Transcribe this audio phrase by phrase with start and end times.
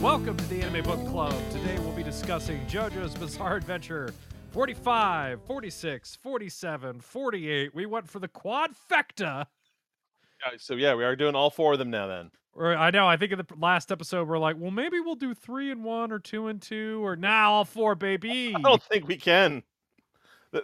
[0.00, 1.34] Welcome to the Anime Book Club.
[1.50, 4.14] Today we'll be discussing JoJo's Bizarre Adventure
[4.52, 7.74] 45, 46, 47, 48.
[7.74, 9.42] We went for the quadfecta.
[9.42, 12.06] Uh, So yeah, we are doing all four of them now.
[12.06, 15.16] Then Or I know, I think in the last episode we're like, well, maybe we'll
[15.16, 18.54] do three and one or two and two, or now all four, baby.
[18.56, 19.62] I don't think we can.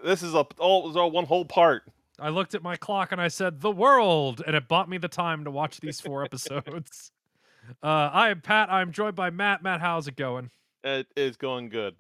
[0.03, 1.83] This is a all, this is all one whole part.
[2.19, 5.09] I looked at my clock and I said, the world, and it bought me the
[5.09, 7.13] time to watch these four episodes.
[7.83, 8.71] Uh, I am Pat.
[8.71, 9.63] I'm joined by Matt.
[9.63, 10.51] Matt, how's it going?
[10.85, 11.97] It is going good.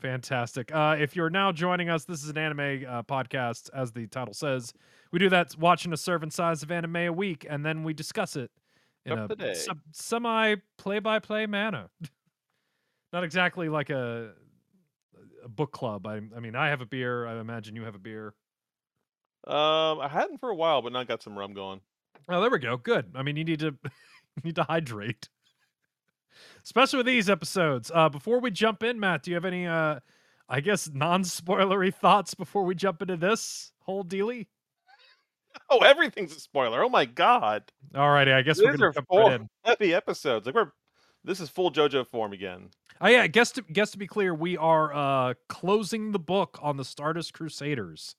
[0.00, 0.74] Fantastic.
[0.74, 4.34] Uh, if you're now joining us, this is an anime uh, podcast, as the title
[4.34, 4.72] says.
[5.10, 8.36] We do that watching a serving size of anime a week, and then we discuss
[8.36, 8.50] it
[9.06, 11.88] in Up a to sub- semi play-by-play manner.
[13.12, 14.32] Not exactly like a,
[15.44, 16.06] a book club.
[16.06, 17.26] I, I mean, I have a beer.
[17.26, 18.34] I imagine you have a beer.
[19.46, 21.80] Um, I hadn't for a while, but now I got some rum going.
[22.28, 22.76] Oh, there we go.
[22.76, 23.12] Good.
[23.14, 23.74] I mean, you need to
[24.44, 25.28] need to hydrate,
[26.64, 27.90] especially with these episodes.
[27.94, 30.00] Uh, before we jump in, Matt, do you have any, uh,
[30.48, 34.48] I guess, non-spoilery thoughts before we jump into this whole dealy?
[35.70, 36.84] Oh, everything's a spoiler.
[36.84, 37.64] Oh my god,
[37.94, 39.48] Alrighty, I guess these we're gonna jump four right in.
[39.64, 40.44] heavy episodes.
[40.46, 40.70] Like we're
[41.24, 42.68] this is full JoJo form again.
[43.00, 46.76] Oh yeah, guess to guess to be clear, we are uh closing the book on
[46.76, 48.16] the Stardust Crusaders.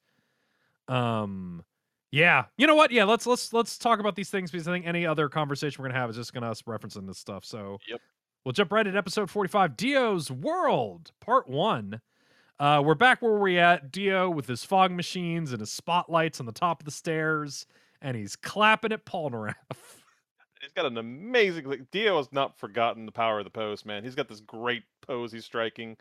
[0.87, 1.63] Um
[2.11, 2.45] yeah.
[2.57, 2.91] You know what?
[2.91, 5.89] Yeah, let's let's let's talk about these things because I think any other conversation we're
[5.89, 7.43] gonna have is just gonna us referencing this stuff.
[7.45, 8.01] So Yep.
[8.45, 12.01] we'll jump right at episode 45, Dio's World, part one.
[12.59, 16.45] Uh we're back where we at, Dio with his fog machines and his spotlights on
[16.45, 17.65] the top of the stairs,
[18.01, 19.55] and he's clapping at Polnareff.
[20.59, 21.65] He's got an amazing.
[21.65, 24.03] Like, Dio has not forgotten the power of the pose, man.
[24.03, 25.95] He's got this great pose he's striking.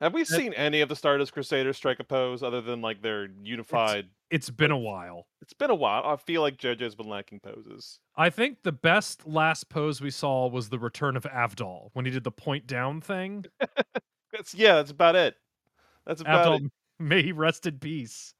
[0.00, 3.28] Have we seen any of the Stardust Crusaders strike a pose other than like their
[3.42, 4.08] unified?
[4.30, 5.26] it's been a while.
[5.40, 6.02] it's been a while.
[6.04, 8.00] I feel like JoJo's been lacking poses.
[8.16, 12.10] I think the best last pose we saw was the return of Avdol when he
[12.10, 13.46] did the point down thing.
[14.32, 15.34] That's yeah, that's about it.
[16.04, 16.70] That's about it.
[16.98, 18.34] May he rest in peace.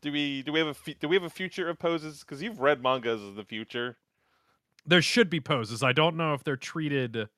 [0.00, 2.20] Do we do we have a do we have a future of poses?
[2.20, 3.98] Because you've read mangas of the future.
[4.86, 5.82] There should be poses.
[5.82, 7.28] I don't know if they're treated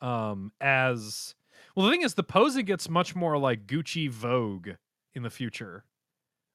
[0.00, 1.34] um as
[1.78, 1.86] well.
[1.86, 4.70] The thing is, the posing gets much more like Gucci Vogue
[5.14, 5.84] in the future.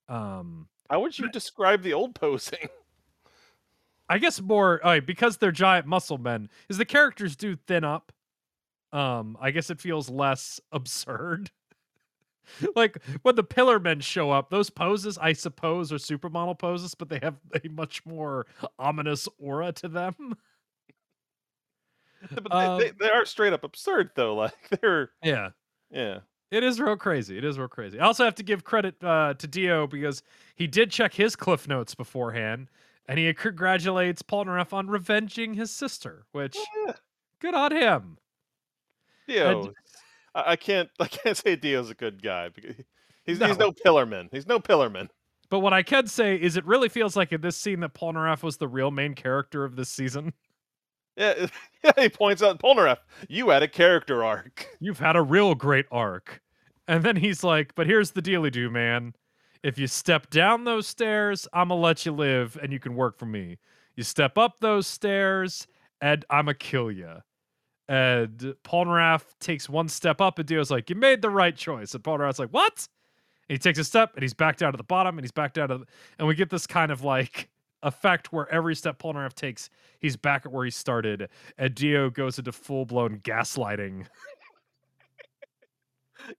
[0.10, 2.68] Um, How would you describe the old posing?
[4.10, 6.50] I guess more uh, because they're giant muscle men.
[6.70, 8.12] Is the characters do thin up?
[8.92, 11.52] Um, I guess it feels less absurd.
[12.76, 17.10] like when the pillar men show up, those poses, I suppose, are supermodel poses, but
[17.10, 18.46] they have a much more
[18.78, 20.36] ominous aura to them.
[22.32, 24.36] but Um, they, they, are straight up absurd though.
[24.44, 25.50] Like they're Yeah.
[25.92, 26.20] yeah.
[26.52, 27.38] It is real crazy.
[27.38, 28.00] It is real crazy.
[28.00, 30.22] I also have to give credit uh, to Dio because
[30.56, 32.70] he did check his cliff notes beforehand,
[33.08, 36.94] and he congratulates Paul Polnareff on revenging his sister, which Yeah.
[37.40, 38.18] good on him.
[39.28, 39.74] Dio.
[40.36, 42.76] I, I can't I can't say Dio's a good guy because
[43.26, 43.48] he's No.
[43.48, 44.30] he's no pillarman.
[44.32, 45.10] He's no pillarman.
[45.50, 48.14] But what I can say is it really feels like in this scene that Paul
[48.14, 50.34] Polnareff was the real main character of this season.
[51.18, 51.48] Yeah.
[51.98, 54.68] He points out Polnareff, you had a character arc.
[54.80, 56.42] You've had a real great arc.
[56.88, 59.14] And then he's like, but here's the dealy do, man.
[59.64, 63.18] If you step down those stairs, I'm gonna let you live and you can work
[63.18, 63.58] for me.
[63.96, 65.68] You step up those stairs
[66.02, 67.18] and I'ma kill you.
[67.88, 71.94] And Polnareff takes one step up and Dio's like, you made the right choice.
[71.94, 72.88] And Polnareff's like, what?
[73.50, 75.54] And he takes a step and he's back down to the bottom and he's back
[75.54, 75.86] down to the,
[76.18, 77.50] and we get this kind of like
[77.84, 81.30] effect where every step Polnareff takes, he's back at where he started.
[81.58, 84.08] And Dio goes into full blown gaslighting.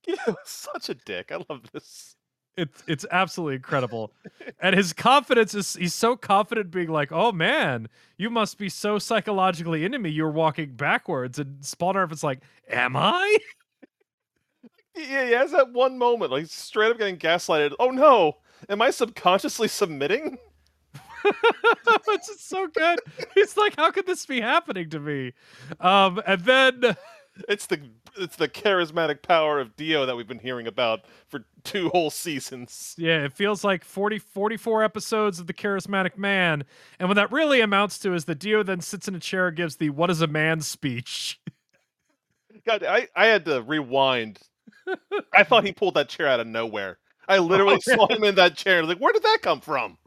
[0.04, 1.30] Dio's such a dick.
[1.30, 2.16] I love this.
[2.56, 4.12] it's it's absolutely incredible
[4.60, 8.96] and his confidence is he's so confident being like oh man you must be so
[8.96, 12.40] psychologically into me you're walking backwards and Polnareff is like
[12.70, 13.36] am i
[14.96, 17.74] Yeah, he has that one moment, like straight up getting gaslighted.
[17.80, 18.36] Oh no,
[18.68, 20.38] am I subconsciously submitting?
[22.08, 22.98] it's just so good
[23.34, 25.32] he's like how could this be happening to me
[25.80, 26.96] um and then
[27.48, 27.80] It's the
[28.16, 32.94] it's the charismatic power of Dio that we've been hearing about for two whole seasons.
[32.96, 36.62] yeah it feels like 40 44 episodes of the charismatic man
[37.00, 39.56] and what that really amounts to is that dio then sits in a chair and
[39.56, 41.40] gives the what is a man speech
[42.64, 44.38] God, I, I had to rewind.
[45.34, 46.98] I thought he pulled that chair out of nowhere.
[47.28, 48.82] I literally Oh, saw him in that chair.
[48.84, 49.98] like, where did that come from?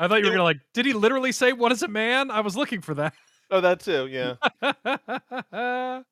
[0.00, 2.30] I thought you were gonna like, did he literally say what is a man?
[2.30, 3.12] I was looking for that.
[3.50, 4.06] Oh, that too.
[4.06, 4.36] Yeah.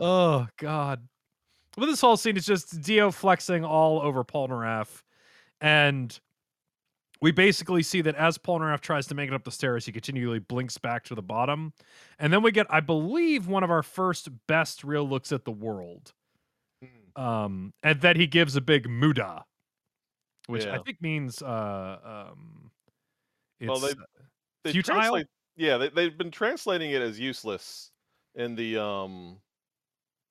[0.00, 1.08] oh God.
[1.76, 5.02] But this whole scene is just Dio flexing all over Polnareff.
[5.60, 6.18] And
[7.20, 10.38] we basically see that as Polnareff tries to make it up the stairs, he continually
[10.38, 11.72] blinks back to the bottom.
[12.18, 15.50] And then we get, I believe, one of our first best real looks at the
[15.50, 16.12] world.
[16.84, 17.20] Mm.
[17.20, 19.44] Um, and then he gives a big muda,
[20.46, 22.70] which I think means uh um
[23.60, 23.94] it's Well, they-
[24.64, 24.94] They Futile?
[24.96, 25.26] translate-
[25.56, 27.90] yeah, they, they've been translating it as useless
[28.34, 29.38] in the um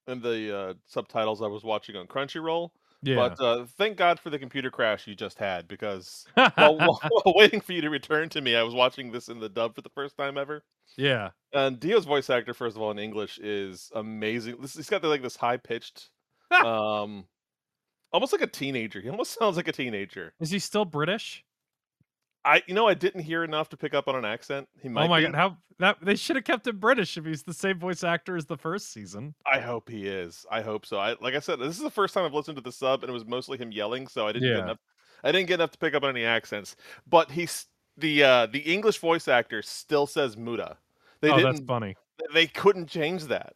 [0.08, 2.70] in the uh, subtitles I was watching on Crunchyroll.
[3.02, 3.16] yeah.
[3.16, 7.34] But uh, thank God for the computer crash you just had because while, while, while
[7.36, 9.82] waiting for you to return to me, I was watching this in the dub for
[9.82, 10.64] the first time ever.
[10.98, 11.30] yeah.
[11.54, 14.58] And Dio's voice actor, first of all, in English is amazing.
[14.62, 16.10] This he's got the, like this high pitched,
[16.52, 17.26] um,
[18.12, 19.00] almost like a teenager.
[19.02, 20.34] He almost sounds like a teenager.
[20.42, 21.45] Is he still British?
[22.46, 24.68] I, you know, I didn't hear enough to pick up on an accent.
[24.82, 25.06] He might.
[25.06, 25.26] oh my be.
[25.26, 28.38] god, how that they should have kept him British if he's the same voice actor
[28.38, 29.34] as the first season.
[29.52, 30.46] I hope he is.
[30.52, 30.98] I hope so.
[30.98, 33.10] I like I said, this is the first time I've listened to the sub, and
[33.10, 34.56] it was mostly him yelling, so I didn't Yeah.
[34.56, 34.78] get enough.
[35.24, 36.76] I didn't get enough to pick up on any accents.
[37.08, 37.66] But he's
[37.98, 40.78] the uh the English voice actor still says Muda.
[41.22, 41.56] They oh, didn't.
[41.56, 41.96] that's funny.
[42.34, 43.54] They couldn't change that.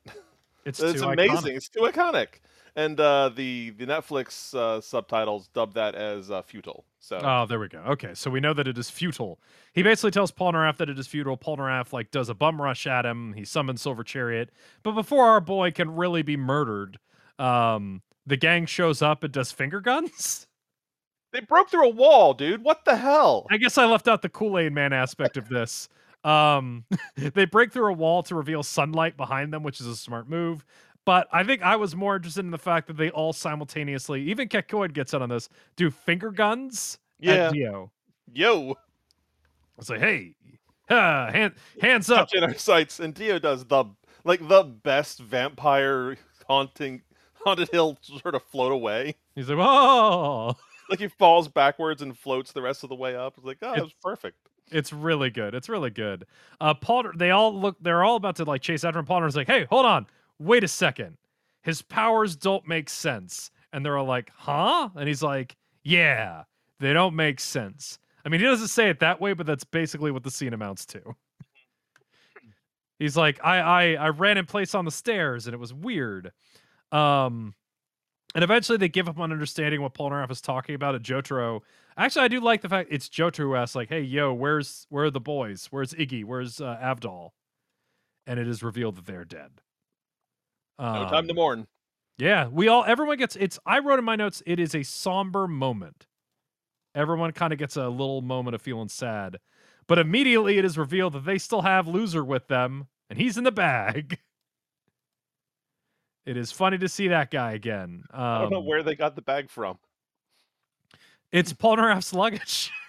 [0.65, 1.35] It's, It's too amazing.
[1.38, 1.56] iconic.
[1.56, 2.27] It's too iconic.
[2.75, 6.86] And uh, the the Netflix uh, subtitles dubbed that as uh, futile.
[7.00, 7.80] So Oh, there we go.
[7.80, 9.39] Okay, so we know that it is futile.
[9.74, 11.38] He basically tells Polnareff that it is futile.
[11.38, 13.33] Polnareff like does a bum rush at him.
[13.33, 14.51] He summons Silver Chariot,
[14.83, 17.00] but before our boy can really be murdered,
[17.38, 20.48] um, the gang shows up and does finger guns.
[21.33, 22.63] they broke through a wall, dude.
[22.63, 23.48] What the hell?
[23.50, 25.89] I guess I left out the Kool Aid Man aspect of this.
[26.24, 26.86] Um,
[27.16, 30.66] they break through a wall to reveal sunlight behind them, which is a smart move.
[31.09, 34.47] But I think I was more interested in the fact that they all simultaneously, even
[34.47, 37.47] Kakyoin gets in on this, do finger guns Yeah.
[37.47, 37.91] at Dio.
[38.31, 38.75] Yo,
[39.79, 40.35] It's like, hey,
[40.91, 42.29] ah, hand, hands up.
[42.29, 43.85] touching our sights, and Dio does the
[44.23, 46.15] like the best vampire
[46.47, 47.01] haunting
[47.44, 49.15] haunted hill sort of float away.
[49.33, 50.56] He's like, oh.
[50.91, 53.33] Like he falls backwards and floats the rest of the way up.
[53.35, 54.38] It's like, oh, that was perfect.
[54.71, 55.56] It's really good.
[55.56, 56.27] It's really good.
[56.61, 59.06] Uh, Paul, they all look, they're all about to like chase after him.
[59.06, 60.06] Palmer's like, hey, hold on.
[60.39, 61.18] Wait a second.
[61.62, 63.51] His powers don't make sense.
[63.71, 64.89] And they're all like, huh?
[64.95, 66.44] And he's like, yeah,
[66.80, 68.00] they don't make sense.
[68.25, 70.86] I mean, he doesn't say it that way, but that's basically what the scene amounts
[70.88, 71.01] to.
[72.97, 76.31] He's like, I, I, I ran in place on the stairs and it was weird.
[76.92, 77.53] Um,
[78.35, 81.62] and eventually they give up on understanding what Polnareff is talking about at Jotaro.
[81.97, 85.06] Actually, I do like the fact it's Jotaro who asks, like, hey, yo, where's where
[85.06, 85.68] are the boys?
[85.71, 86.25] Where's Iggy?
[86.25, 87.30] Where's uh, Avdol?
[88.27, 89.62] And it is revealed that they're dead.
[90.79, 91.67] No time to Um, mourn.
[92.17, 95.47] yeah, we all everyone gets it's I wrote in my notes it is a somber
[95.47, 96.07] moment.
[96.95, 99.37] Everyone kind of gets a little moment of feeling sad.
[99.87, 103.43] But immediately it is revealed that they still have loser with them and he's in
[103.43, 104.19] the bag.
[106.25, 108.03] It is funny to see that guy again.
[108.13, 109.79] Um, I don't know where they got the bag from.
[111.31, 112.71] it's Polnareff's luggage.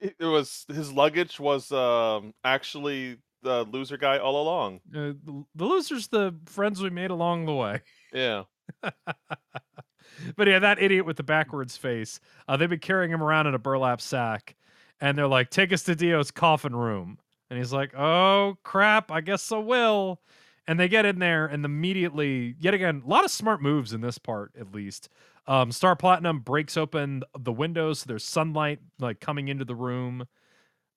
[0.00, 4.80] It, it was his luggage was um, actually the loser guy all along.
[4.92, 7.80] Uh, the, the loser's the friends we made along the way.
[8.12, 8.42] Yeah.
[8.82, 12.20] but yeah, that idiot with the backwards face.
[12.48, 14.56] Uh, they've been carrying him around in a burlap sack,
[15.00, 19.20] and they're like, "Take us to Dio's coffin room." And he's like, "Oh crap, I
[19.20, 20.20] guess I will."
[20.66, 24.00] And they get in there, and immediately, yet again, a lot of smart moves in
[24.00, 25.08] this part, at least.
[25.46, 30.26] Um, Star Platinum breaks open the windows, so there's sunlight like coming into the room.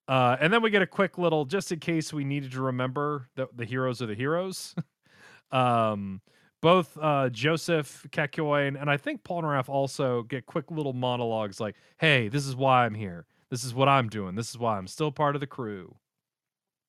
[0.10, 3.30] Uh, and then we get a quick little, just in case we needed to remember
[3.36, 4.74] that the heroes are the heroes.
[5.52, 6.20] um,
[6.62, 12.28] both uh, Joseph Kakyoin and I think Polnareff also get quick little monologues like, "Hey,
[12.28, 13.28] this is why I'm here.
[13.52, 14.34] This is what I'm doing.
[14.34, 15.96] This is why I'm still part of the crew."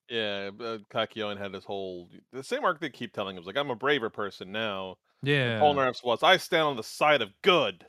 [0.09, 3.69] Yeah, uh, Kakyoin had this whole the same arc they keep telling him like, I'm
[3.69, 4.97] a braver person now.
[5.21, 7.85] Yeah, Paul Polnareff's was, I stand on the side of good.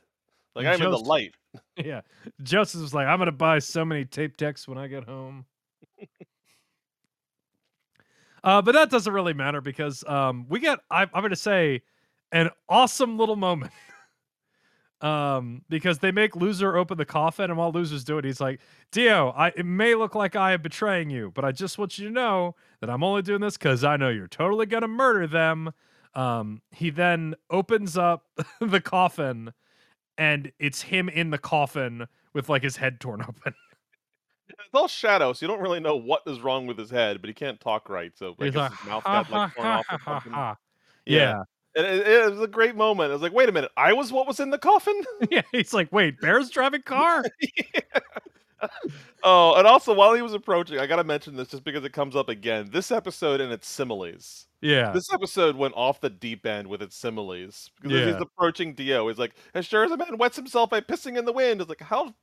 [0.55, 1.33] Like And I'm in the light.
[1.77, 2.01] yeah.
[2.41, 5.45] Joseph was like, "I'm gonna buy so many tape decks when I get home."
[8.43, 10.79] uh, but that doesn't really matter because um, we get.
[10.89, 11.81] I, I'm gonna say
[12.31, 13.71] an awesome little moment.
[15.01, 18.59] um, because they make loser open the coffin, and while loser's doing, it, he's like,
[18.91, 22.07] "Dio, I it may look like I am betraying you, but I just want you
[22.07, 25.73] to know that I'm only doing this because I know you're totally gonna murder them."
[26.15, 28.27] Um, he then opens up
[28.61, 29.51] the coffin
[30.17, 33.53] and it's him in the coffin with like his head torn open.
[34.49, 37.27] It's all shadow, so you don't really know what is wrong with his head, but
[37.27, 39.67] he can't talk right, so I He's guess like, his mouth "Ha, got like torn
[39.67, 40.57] off
[41.05, 41.17] Yeah.
[41.17, 41.43] Yeah.
[41.75, 43.09] And it, it was a great moment.
[43.09, 44.99] I was like, wait a minute, I was what was in the coffin?
[45.31, 45.41] Yeah.
[45.51, 47.23] He's like, wait, Bear's driving car?
[49.23, 52.15] Oh, and also while he was approaching, I gotta mention this just because it comes
[52.15, 52.69] up again.
[52.71, 54.47] This episode and its similes.
[54.61, 54.91] Yeah.
[54.91, 57.69] This episode went off the deep end with its similes.
[57.81, 58.05] Because Yeah.
[58.13, 61.25] he's approaching Dio, he's like, as sure as a man wets himself by pissing in
[61.25, 61.61] the wind.
[61.61, 62.13] It's like, how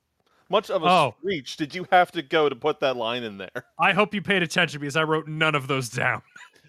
[0.49, 1.15] much of a Oh.
[1.23, 3.65] reach did you have to go to put that line in there?
[3.79, 6.21] I hope you paid attention because I wrote none of those down.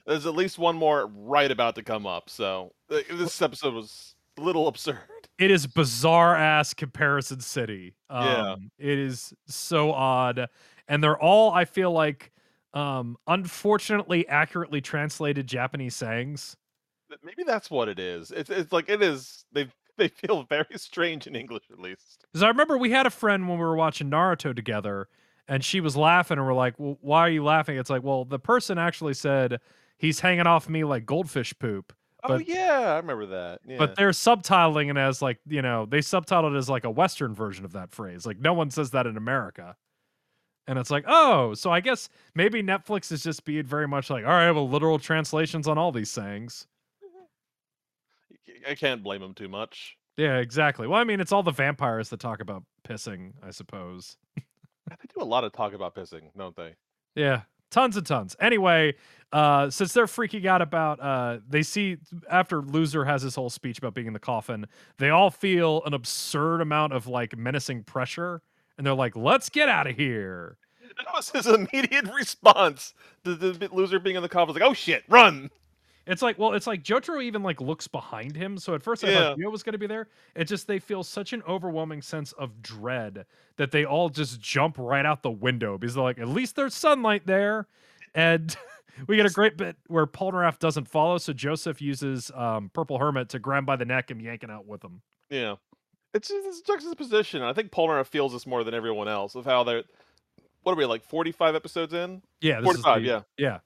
[0.06, 2.28] There's at least one more right about to come up.
[2.30, 4.98] So uh, this episode was little absurd.
[5.38, 7.94] It is bizarre ass comparison city.
[8.10, 8.56] Um, Yeah.
[8.78, 10.48] It is so odd.
[10.88, 12.32] And they're all, I feel like,
[12.74, 16.56] um, unfortunately accurately translated Japanese sayings.
[17.22, 18.30] Maybe that's what it is.
[18.30, 19.44] It's it's like it is.
[19.52, 22.24] They they feel very strange in English at least.
[22.32, 25.08] Because I remember we had a friend when we were watching Naruto together,
[25.46, 28.24] and she was laughing, and we're like, well, "Why are you laughing?" It's like, well,
[28.24, 29.60] the person actually said
[29.98, 31.92] he's hanging off me like goldfish poop,
[32.24, 33.60] oh yeah, I remember that.
[33.66, 33.78] Yeah.
[33.78, 37.34] but they're subtitling it as like, you know, they subtitled it as like a Western
[37.34, 38.26] version of that phrase.
[38.26, 39.76] Like, no one says that in America.
[40.66, 44.24] And it's like, oh, so I guess maybe Netflix is just being very much like,
[44.24, 46.66] all right, well, literal translations on all these sayings.
[47.04, 48.70] Mm-hmm.
[48.70, 49.96] I can't blame them too much.
[50.16, 50.86] Yeah, exactly.
[50.86, 54.16] Well, I mean, it's all the vampires that talk about pissing, I suppose.
[54.88, 56.74] They do a lot of talk about pissing, don't they?
[57.14, 58.36] Yeah, tons and tons.
[58.38, 58.94] Anyway,
[59.32, 61.96] uh, since they're freaking out about, uh, they see
[62.30, 64.66] after Loser has his whole speech about being in the coffin,
[64.98, 68.42] they all feel an absurd amount of like menacing pressure,
[68.78, 70.58] and they're like, "Let's get out of here."
[70.98, 72.92] That was his immediate response.
[73.24, 75.50] to the loser being in the coffin like, "Oh shit, run!"
[76.06, 78.58] It's like, well, it's like Jotaro even like looks behind him.
[78.58, 79.18] So at first I Yeah.
[79.18, 80.08] thought Dio was going to be there.
[80.34, 83.24] It just they feel such an overwhelming sense of dread
[83.56, 86.74] that they all just jump right out the window because they're like, at least there's
[86.74, 87.68] sunlight there,
[88.14, 88.56] and
[89.06, 93.28] we get a great bit where Polnareff doesn't follow, so Joseph uses um, Purple Hermit
[93.30, 95.02] to grab him by the neck and yanking out with him.
[95.30, 95.54] Yeah,
[96.14, 97.42] it's just juxtaposition.
[97.42, 99.84] I think Polnareff feels this more than everyone else of how they're.
[100.64, 101.02] What are we like?
[101.04, 103.20] Forty-five episodes in, Yeah, 45, the- yeah.
[103.38, 103.58] yeah,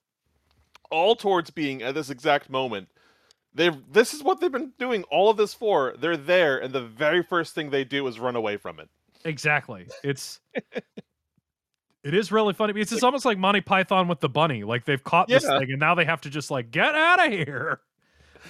[0.90, 2.88] all towards being at this exact moment.
[3.54, 5.94] They this is what they've been doing all of this for.
[5.98, 8.88] They're there, and the very first thing they do is run away from it.
[9.24, 9.88] exactly.
[10.02, 10.40] It's.
[12.06, 14.62] It is really funny because it's almost like Monty Python with the bunny.
[14.62, 17.32] Like they've caught this thing and now they have to just like get out of
[17.32, 17.80] here.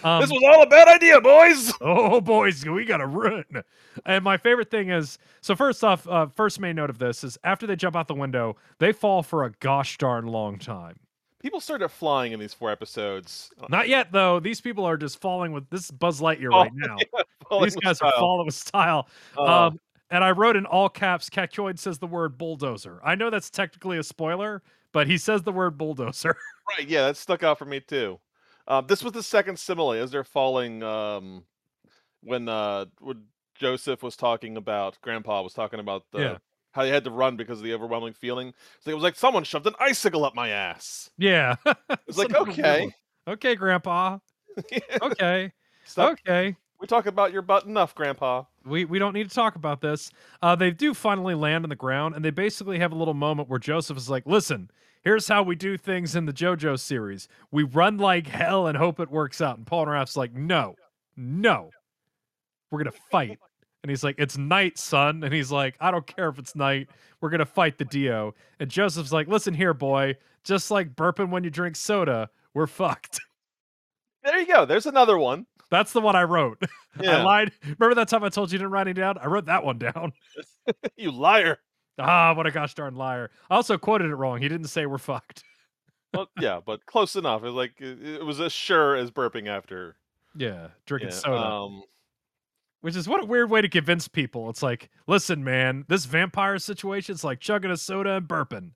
[0.04, 1.72] Um, this was all a bad idea, boys.
[1.80, 3.46] oh boys we gotta run
[4.04, 7.38] and my favorite thing is so first off uh, first main note of this is
[7.44, 10.98] after they jump out the window they fall for a gosh darn long time
[11.46, 13.50] People started flying in these four episodes.
[13.68, 16.96] not yet though these people are just falling with this buzz lightyear Oh, right now
[17.48, 19.06] Falling these guys are falling with style
[19.38, 23.30] Uh, um and i wrote in all caps Kakyoin says the word bulldozer i know
[23.30, 24.60] that's technically a spoiler
[24.90, 26.36] but he says the word bulldozer
[26.76, 28.18] right, yeah, that stuck out for me too.
[28.66, 30.82] Um, this was the second simile as they're falling.
[30.82, 31.44] Um,
[32.24, 33.22] when uh, when
[33.54, 36.36] Joseph was talking about, Grandpa was talking about the Yeah.
[36.76, 38.52] How he had to run because of the overwhelming feeling.
[38.80, 41.10] So it was like someone shoved an icicle up my ass.
[41.18, 41.56] yeah
[42.06, 42.92] It's like okay,
[43.26, 44.18] okay grandpa
[45.02, 45.52] okay
[45.84, 48.44] Stop okay We talk about your butt enough, Grandpa.
[48.64, 50.10] we we don't need to talk about this.
[50.42, 53.48] Uh, they do finally land on the ground, and they basically have a little moment
[53.48, 54.70] where Joseph is like, "Listen,
[55.02, 57.28] here's how we do things in the JoJo series.
[57.50, 60.74] We run like hell and hope it works out." And Polnareff's like, "No,
[61.16, 61.70] no,
[62.70, 63.38] we're gonna fight."
[63.86, 66.88] And he's like, "It's night, son." And he's like, "I don't care if it's night.
[67.20, 70.16] We're gonna fight the Dio." And Joseph's like, "Listen here, boy.
[70.42, 73.20] Just like burping when you drink soda, we're fucked."
[74.24, 74.64] There you go.
[74.64, 75.46] There's another one.
[75.70, 76.60] That's the one I wrote.
[77.00, 77.18] Yeah.
[77.18, 77.52] I lied.
[77.62, 79.18] Remember that time I told you you didn't write it down?
[79.18, 80.14] I wrote that one down.
[80.96, 81.58] you liar.
[81.98, 83.30] Ah, what a gosh darn liar.
[83.50, 84.40] I also quoted it wrong.
[84.40, 85.44] He didn't say we're fucked.
[86.14, 87.42] Well, yeah, but close enough.
[87.42, 89.96] It was like it, it was as sure as burping after.
[90.34, 91.36] Yeah, drinking Yeah, soda.
[91.38, 91.82] Um,
[92.86, 94.48] Which is what a weird way to convince people.
[94.48, 98.74] It's like, listen, man, this vampire situation is like chugging a soda and burping.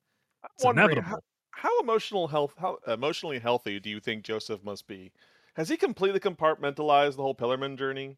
[0.53, 1.07] It's inevitable.
[1.07, 1.19] How,
[1.51, 5.13] how emotional health, how emotionally healthy do you think Joseph must be?
[5.55, 8.17] Has he completely compartmentalized the whole Pillarman journey?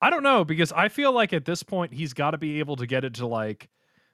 [0.00, 2.76] I don't know because I feel like at this point he's got to be able
[2.76, 3.68] to get it to like,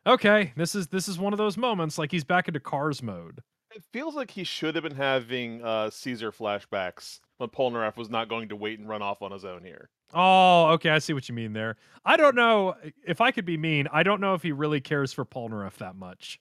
[0.06, 3.42] okay, this is this is one of those moments like he's back into Kars mode.
[3.74, 8.30] It feels like he should have been having uh, Caesar flashbacks when Polnareff was not
[8.30, 9.90] going to wait and run off on his own here.
[10.12, 11.76] Oh, okay, I see what you mean there.
[12.04, 12.74] I don't know
[13.06, 13.88] if I could be mean.
[13.92, 16.40] I don't know if he really cares for Polnareff that much.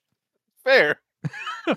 [0.62, 1.00] Fair.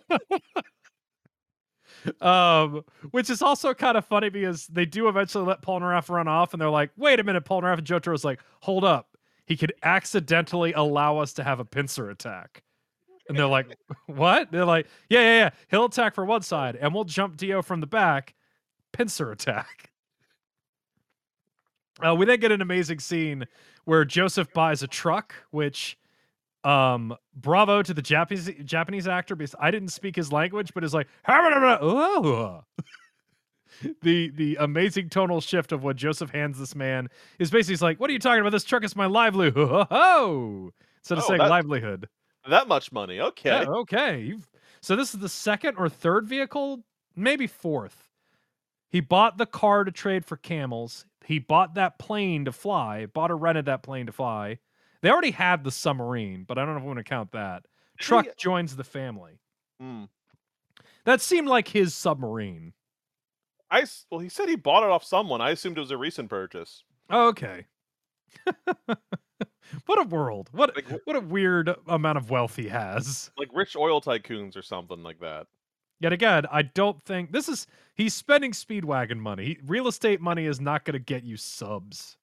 [2.22, 6.54] um, which is also kind of funny because they do eventually let Polnareff run off,
[6.54, 10.74] and they're like, "Wait a minute!" Polnareff and Jotaro's like, "Hold up, he could accidentally
[10.74, 12.64] allow us to have a pincer attack."
[13.30, 15.50] And they're like, "What?" They're like, "Yeah, yeah, yeah.
[15.70, 18.36] He'll attack for one side, and we'll jump Dio from the back,
[18.92, 19.92] pincer attack."
[22.04, 23.46] Uh, we then get an amazing scene
[23.86, 25.98] where Joseph buys a truck, which
[26.64, 30.96] Um, bravo to the Japanese Japanese actor because I didn't speak his language, but is
[30.96, 31.08] like
[34.02, 37.10] the the amazing tonal shift of what Joseph hands this man
[37.40, 38.52] is basically like, "What are you talking about?
[38.52, 42.10] This truck is my livelihood." Instead of Oh, saying that- livelihood.
[42.48, 43.20] That much money.
[43.20, 43.50] Okay.
[43.50, 44.22] Yeah, okay.
[44.22, 44.48] You've,
[44.80, 46.84] so this is the second or third vehicle,
[47.16, 48.10] maybe fourth.
[48.90, 51.06] He bought the car to trade for camels.
[51.25, 53.05] He bought that plane to fly.
[53.08, 54.60] Bought or rented that plane to fly.
[55.01, 57.65] They already had the submarine, but I don't know if we want to count that.
[58.00, 59.39] Truck He- joins the family.
[59.79, 60.05] Hmm.
[61.05, 62.74] That seemed like his submarine.
[63.70, 65.41] I well, he said he bought it off someone.
[65.41, 66.84] I assumed it was a recent purchase.
[67.10, 67.65] Oh, okay.
[69.86, 70.50] what a world.
[70.51, 73.32] What Like, what a weird amount of wealth he has.
[73.38, 75.48] like rich oil tycoons or something like that.
[76.00, 79.46] Yet again, I don't think this is he's spending speedwagon money.
[79.46, 82.18] He, real estate money is not going to get you subs.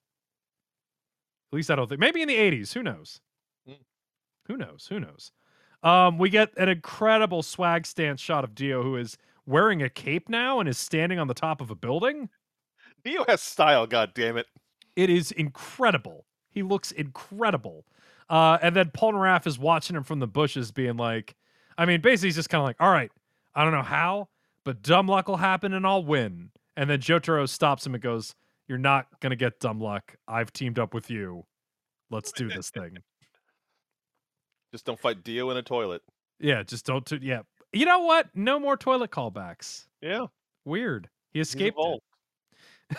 [1.51, 1.99] At least I don't think.
[1.99, 3.21] Maybe in the 80s, who knows?
[3.67, 3.77] Mm.
[4.47, 4.87] Who knows?
[4.89, 5.31] Who knows?
[5.81, 10.29] Um, we get an incredible swag stance shot of Dio who is wearing a cape
[10.29, 12.29] now and is standing on the top of a building.
[13.03, 13.85] Dio has style.
[13.85, 14.47] God damn it.
[14.95, 16.25] It is incredible.
[16.49, 17.85] He looks incredible.
[18.29, 21.35] Uh, and then Polnareff is watching him from the bushes, being like,
[21.77, 23.11] I mean, basically, he's just kind of like, all right,
[23.55, 24.29] I don't know how,
[24.65, 26.51] but dumb luck will happen and I'll win.
[26.75, 28.33] And then Jotaro stops him and goes,
[28.67, 30.15] You're not going to get dumb luck.
[30.27, 31.45] I've teamed up with you.
[32.09, 32.97] Let's do this thing.
[34.71, 36.01] Just don't fight Dio in a toilet.
[36.39, 37.05] Yeah, just don't.
[37.05, 37.43] T- yeah.
[37.71, 38.29] You know what?
[38.33, 39.85] No more toilet callbacks.
[40.01, 40.25] Yeah.
[40.65, 41.09] Weird.
[41.31, 41.77] He escaped.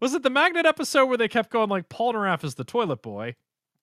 [0.00, 3.34] Was it the Magnet episode where they kept going like Polnareff is the toilet boy?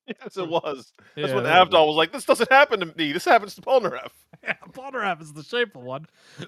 [0.08, 0.94] Yes, it was.
[1.16, 1.70] That's Yeah, when that.
[1.70, 3.12] Avdol was like, "This doesn't happen to me.
[3.12, 4.10] This happens to Polnareff."
[4.44, 6.06] Yeah, Polnareff is the shameful one.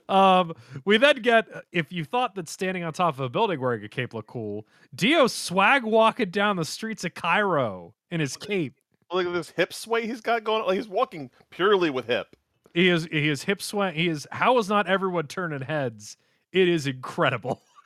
[0.08, 0.54] Um,
[0.86, 3.90] we then get if you thought that standing on top of a building wearing a
[3.90, 8.80] cape looked cool, Dio swag walking down the streets of Cairo in his cape.
[9.12, 10.64] Look at this hip sway he's got going.
[10.68, 12.36] Like he's walking purely with hip.
[12.76, 13.94] He is he is hip sway.
[13.96, 16.18] He is how is not everyone turning heads?
[16.52, 17.64] It is incredible.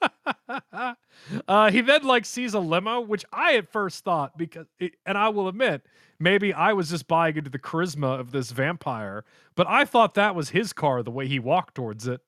[1.48, 4.66] uh, he then like sees a limo, which I at first thought because,
[5.06, 5.82] and I will admit,
[6.18, 10.34] maybe I was just buying into the charisma of this vampire, but I thought that
[10.34, 12.20] was his car the way he walked towards it.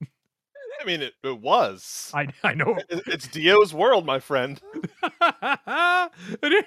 [0.80, 2.10] I mean, it, it was.
[2.14, 2.78] I I know.
[2.88, 4.60] It- it's Dio's world, my friend.
[5.20, 6.10] and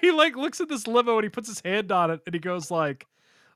[0.00, 2.38] he like looks at this limo and he puts his hand on it and he
[2.40, 3.06] goes like,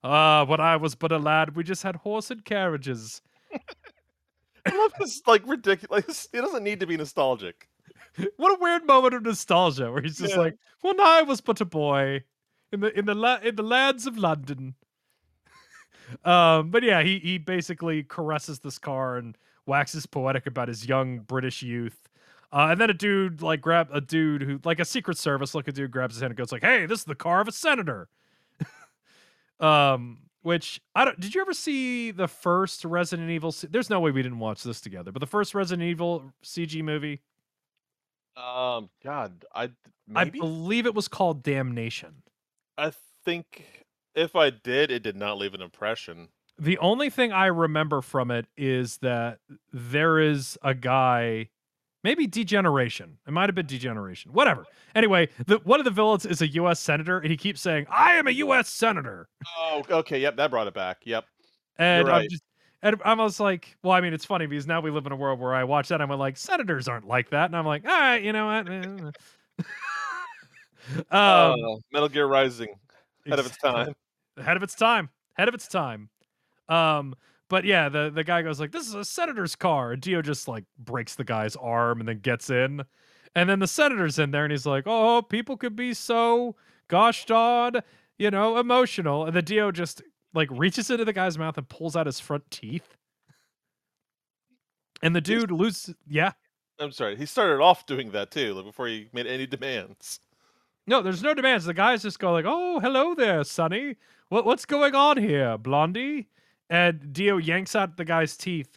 [0.02, 3.20] "Ah, when I was but a lad, we just had horse and carriages."
[4.66, 6.28] I love this like ridiculous.
[6.32, 7.68] It doesn't need to be nostalgic.
[8.36, 10.40] what a weird moment of nostalgia where he's just Yeah.
[10.40, 12.24] like, "When I was but a boy
[12.72, 14.74] in the in the la- in the lands of London."
[16.24, 21.18] um, but yeah, he he basically caresses this car and waxes poetic about his young
[21.20, 21.98] British youth.
[22.52, 25.74] Uh, and then a dude like grab a dude who like a Secret Service looking
[25.74, 28.08] dude grabs his hand and goes like, "Hey, this is the car of a senator."
[29.60, 31.18] um, which I don't.
[31.18, 33.52] Did you ever see the first Resident Evil?
[33.68, 35.10] There's no way we didn't watch this together.
[35.10, 37.20] But the first Resident Evil CG movie,
[38.36, 39.70] Um, God, I
[40.14, 42.22] I believe it was called Damnation.
[42.78, 42.92] I
[43.24, 43.64] think
[44.14, 46.28] if I did, it did not leave an impression.
[46.56, 49.40] The only thing I remember from it is that
[49.72, 51.48] there is a guy,
[52.06, 53.18] maybe Degeneration.
[53.26, 54.32] It might have been Degeneration.
[54.32, 54.64] Whatever.
[54.94, 56.78] Anyway, the, one of the villains is a U.S.
[56.78, 58.68] senator, and he keeps saying, "I am a U.S.
[58.68, 60.20] senator," Oh, okay.
[60.20, 60.98] Yep, that brought it back.
[61.04, 61.24] Yep.
[61.78, 62.42] and I'm just.
[62.82, 65.16] And I'm almost like, well, I mean, it's funny because now we live in a
[65.16, 67.84] world where I watch that and I'm like, senators aren't like that, and I'm like,
[67.84, 68.70] all right, you know what?
[68.70, 68.84] eh."
[71.10, 72.68] um, uh, Metal Gear Rising,
[73.26, 73.94] ahead of its time.
[74.36, 76.08] ahead of its time ahead of its time
[76.68, 77.14] um
[77.48, 80.48] but yeah the the guy goes like this is a senator's car and dio just
[80.48, 82.82] like breaks the guy's arm and then gets in
[83.34, 86.54] and then the senator's in there and he's like oh people could be so
[86.88, 87.74] gosh darn
[88.18, 90.02] you know emotional and the dio just
[90.34, 92.96] like reaches into the guy's mouth and pulls out his front teeth
[95.02, 96.32] and the dude loses yeah
[96.78, 97.16] I'm sorry.
[97.16, 100.20] He started off doing that too, like before he made any demands.
[100.86, 101.64] No, there's no demands.
[101.64, 103.96] The guys just go like, "Oh, hello there, Sonny.
[104.28, 106.28] What what's going on here, Blondie?"
[106.70, 108.76] And Dio yanks out the guy's teeth,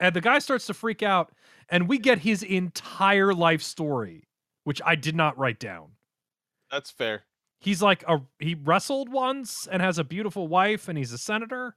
[0.00, 1.32] and the guy starts to freak out.
[1.68, 4.24] And we get his entire life story,
[4.64, 5.92] which I did not write down.
[6.70, 7.22] That's fair.
[7.60, 11.76] He's like a he wrestled once and has a beautiful wife, and he's a senator.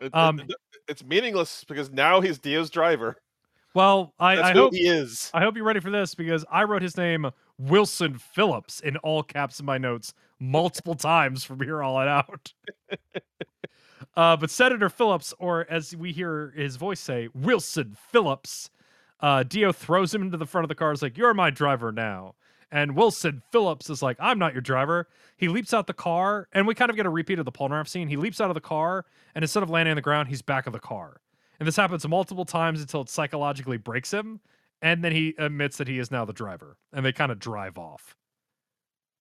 [0.00, 0.50] It- Um, it-
[0.88, 3.20] it's meaningless because now he's Dio's driver.
[3.74, 5.30] Well, I, I hope he is.
[5.34, 9.22] I hope you're ready for this because I wrote his name Wilson Phillips in all
[9.22, 12.54] caps in my notes multiple times from here on out.
[14.16, 18.70] uh, but Senator Phillips, or as we hear his voice say, Wilson Phillips,
[19.20, 20.92] uh, Dio throws him into the front of the car.
[20.92, 22.34] Is like, "You're my driver now."
[22.70, 25.08] And Wilson Phillips is like, I'm not your driver.
[25.36, 27.88] He leaps out the car, and we kind of get a repeat of the Polnareff
[27.88, 28.08] scene.
[28.08, 29.04] He leaps out of the car,
[29.34, 31.20] and instead of landing on the ground, he's back of the car.
[31.60, 34.40] And this happens multiple times until it psychologically breaks him.
[34.82, 37.78] And then he admits that he is now the driver, and they kind of drive
[37.78, 38.16] off.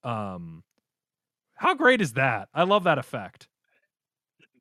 [0.03, 0.63] Um,
[1.55, 2.49] how great is that?
[2.53, 3.47] I love that effect.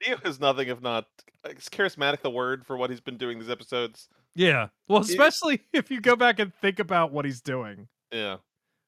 [0.04, 1.06] Dio is nothing if not
[1.48, 4.08] is charismatic the word for what he's been doing these episodes.
[4.34, 4.68] Yeah.
[4.88, 7.88] Well, especially if you go back and think about what he's doing.
[8.12, 8.36] Yeah.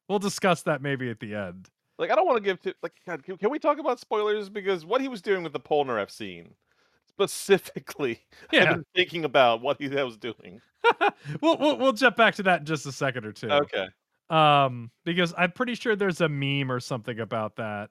[0.08, 1.68] We'll discuss that maybe at the end.
[1.98, 4.48] Like I don't want to give to like God, can, can we talk about spoilers
[4.48, 6.54] because what he was doing with the Polnareff scene
[7.08, 8.20] specifically
[8.52, 8.72] I've Yeah.
[8.74, 10.60] been thinking about what he was doing.
[11.40, 13.50] we'll, we'll we'll jump back to that in just a second or two.
[13.50, 13.86] Okay.
[14.28, 17.90] Um, because I'm pretty sure there's a meme or something about that,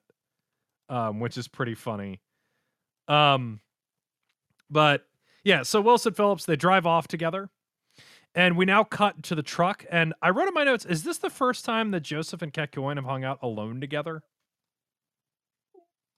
[0.89, 2.19] um, which is pretty funny.
[3.07, 3.61] Um,
[4.69, 5.07] but
[5.43, 7.49] yeah, so Wilson Phillips they drive off together,
[8.35, 9.85] and we now cut to the truck.
[9.89, 12.95] And I wrote in my notes: Is this the first time that Joseph and Kakyoin
[12.95, 14.23] have hung out alone together?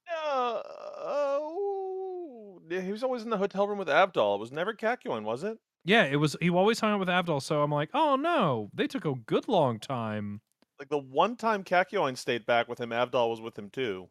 [0.09, 4.35] Uh, oh, yeah, he was always in the hotel room with Avdol.
[4.35, 5.59] It was never Kakyoin, was it?
[5.85, 6.35] Yeah, it was.
[6.41, 9.47] He always hung out with Avdol, so I'm like, oh no, they took a good
[9.47, 10.41] long time.
[10.79, 14.09] Like the one time Kakyoin stayed back with him, Avdol was with him too.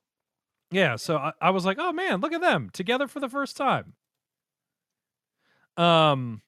[0.70, 3.56] Yeah, so I, I was like, oh man, look at them together for the first
[3.56, 3.94] time.
[5.76, 6.42] Um,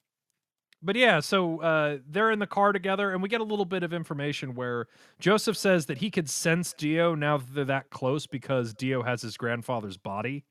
[0.82, 3.82] but yeah, so uh, they're in the car together, and we get a little bit
[3.82, 4.86] of information where
[5.18, 9.22] Joseph says that he could sense Dio now that they're that close because Dio has
[9.22, 10.44] his grandfather's body.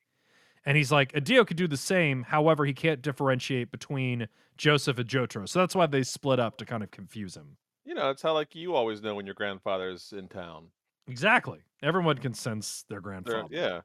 [0.66, 2.24] And he's like, a Dio could do the same.
[2.24, 4.28] However, he can't differentiate between
[4.58, 5.48] Joseph and Jotaro.
[5.48, 7.56] So that's why they split up to kind of confuse him.
[7.86, 10.68] You know, it's how like you always know when your grandfather's in town.
[11.08, 11.60] Exactly.
[11.84, 13.48] Everyone can sense their They're- grandfather.
[13.52, 13.82] yeah.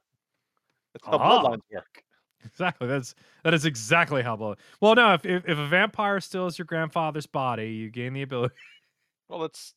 [0.93, 1.41] That's how Ah.
[1.43, 2.03] bloodlines work.
[2.45, 2.87] Exactly.
[2.87, 4.57] That's that is exactly how blood.
[4.81, 8.53] Well, no, if, if if a vampire steals your grandfather's body, you gain the ability.
[9.29, 9.73] Well, that's.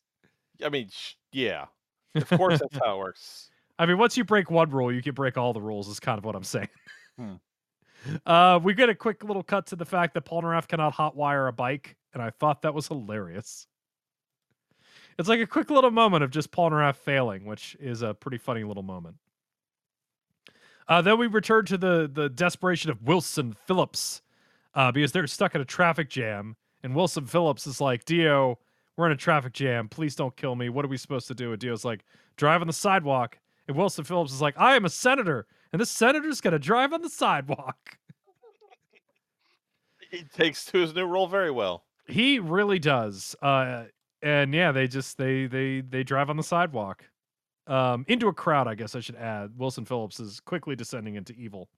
[0.63, 1.65] I mean, sh- yeah.
[2.13, 3.49] Of course, that's how it works.
[3.79, 5.87] I mean, once you break one rule, you can break all the rules.
[5.87, 6.69] Is kind of what I'm saying.
[7.17, 7.33] Hmm.
[8.25, 11.51] Uh, we get a quick little cut to the fact that Polnareff cannot hotwire a
[11.51, 13.67] bike, and I thought that was hilarious.
[15.17, 18.37] It's like a quick little moment of just Paul Polnareff failing, which is a pretty
[18.37, 19.15] funny little moment.
[20.87, 24.21] Uh, then we return to the the desperation of Wilson Phillips,
[24.75, 28.59] uh, because they're stuck in a traffic jam, and Wilson Phillips is like, "Dio,
[28.95, 29.89] we're in a traffic jam.
[29.89, 30.69] Please don't kill me.
[30.69, 32.05] What are we supposed to do?" And Dio's like,
[32.37, 35.91] "Drive on the sidewalk." And Wilson Phillips is like, "I am a senator, and this
[35.91, 37.97] senator's gonna drive on the sidewalk."
[40.09, 41.83] He takes to his new role very well.
[42.07, 43.35] He really does.
[43.41, 43.83] Uh,
[44.21, 47.03] and yeah, they just they they they drive on the sidewalk,
[47.67, 48.67] um, into a crowd.
[48.67, 49.51] I guess I should add.
[49.57, 51.69] Wilson Phillips is quickly descending into evil.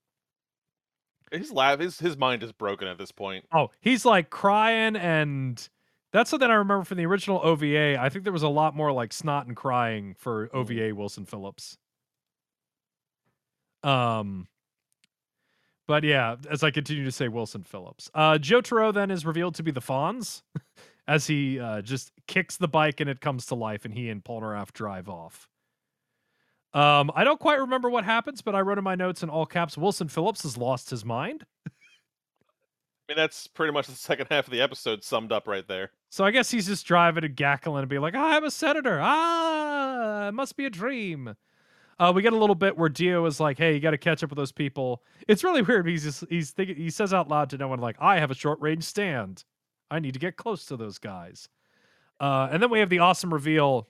[1.32, 3.44] His laugh, his his mind is broken at this point.
[3.52, 5.68] Oh, he's like crying, and
[6.12, 8.00] that's something I remember from the original OVA.
[8.00, 11.76] I think there was a lot more like snot and crying for OVA Wilson Phillips.
[13.82, 14.48] Um,
[15.86, 19.62] but yeah, as I continue to say Wilson Phillips, uh, Jotaro then is revealed to
[19.62, 20.42] be the Fonz,
[21.10, 24.22] as he uh, just kicks the bike and it comes to life, and he and
[24.22, 25.48] Polnareff drive off.
[26.72, 29.44] Um, I don't quite remember what happens, but I wrote in my notes in all
[29.44, 31.44] caps: Wilson Phillips has lost his mind.
[31.66, 31.70] I
[33.08, 35.90] mean, that's pretty much the second half of the episode summed up right there.
[36.10, 39.00] So I guess he's just driving to gackling and be like, I'm a senator.
[39.02, 41.34] Ah, it must be a dream.
[41.98, 44.22] Uh, we get a little bit where Dio is like, "Hey, you got to catch
[44.22, 45.88] up with those people." It's really weird.
[45.88, 48.34] He's just he's thinking he says out loud to no one like, "I have a
[48.34, 49.42] short range stand.
[49.90, 51.48] I need to get close to those guys."
[52.20, 53.88] Uh, and then we have the awesome reveal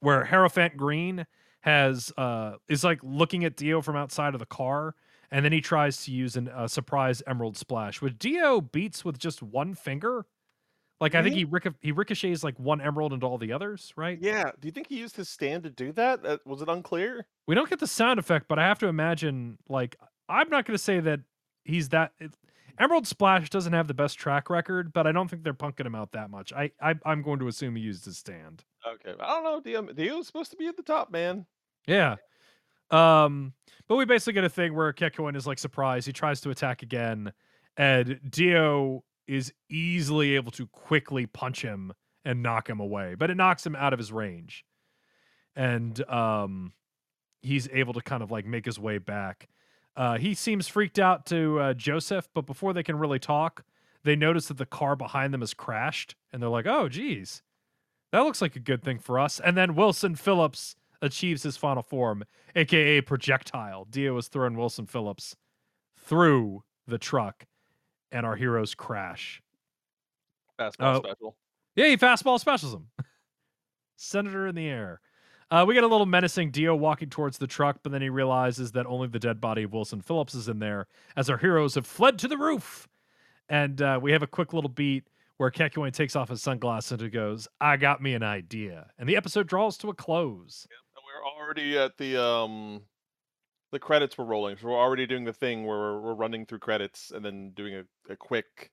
[0.00, 1.26] where Hierophant Green
[1.60, 4.94] has uh is like looking at Dio from outside of the car,
[5.30, 9.18] and then he tries to use a uh, surprise Emerald Splash, which Dio beats with
[9.18, 10.24] just one finger.
[11.00, 14.18] Like I think he rico- he ricochets like one emerald into all the others, right?
[14.20, 14.50] Yeah.
[14.58, 16.26] Do you think he used his stand to do that?
[16.26, 17.26] Uh, was it unclear?
[17.46, 19.96] We don't get the sound effect, but I have to imagine like
[20.28, 21.20] I'm not going to say that
[21.64, 22.32] he's that it,
[22.78, 25.94] Emerald Splash doesn't have the best track record, but I don't think they're punking him
[25.94, 26.52] out that much.
[26.52, 28.64] I, I I'm going to assume he used his stand.
[28.86, 29.14] Okay.
[29.20, 29.60] I don't know.
[29.60, 31.46] Dio, Dio's supposed to be at the top, man.
[31.86, 32.16] Yeah.
[32.90, 33.52] Um,
[33.88, 36.06] but we basically get a thing where Kakyoin is like surprised.
[36.06, 37.32] He tries to attack again,
[37.76, 41.92] and Dio is easily able to quickly punch him
[42.24, 44.64] and knock him away, but it knocks him out of his range.
[45.56, 46.72] And um
[47.42, 49.48] he's able to kind of like make his way back.
[49.98, 53.64] Uh he seems freaked out to uh, Joseph, but before they can really talk,
[54.04, 57.42] they notice that the car behind them has crashed and they're like, "Oh, geez.
[58.12, 61.82] That looks like a good thing for us." And then Wilson Phillips achieves his final
[61.82, 62.24] form,
[62.56, 63.84] aka projectile.
[63.90, 65.36] Dio has thrown Wilson Phillips
[65.96, 67.44] through the truck,
[68.12, 69.42] and our heroes crash.
[70.58, 71.02] Fastball Oh.
[71.02, 71.36] special.
[71.76, 72.88] Yeah, he fastball specials him.
[73.96, 75.00] Senator in the air.
[75.50, 78.72] Uh, we get a little menacing Dio walking towards the truck, but then he realizes
[78.72, 81.86] that only the dead body of Wilson Phillips is in there, as our heroes have
[81.86, 82.86] fled to the roof.
[83.48, 85.08] And uh, we have a quick little beat
[85.38, 89.08] where Kakyoin takes off his sunglasses and he goes, "I got me an idea," and
[89.08, 90.68] the episode draws to a close.
[90.96, 92.82] We're already at the um
[93.72, 96.58] the credits were rolling, so we're already doing the thing where we're, we're running through
[96.58, 98.70] credits and then doing a, a quick.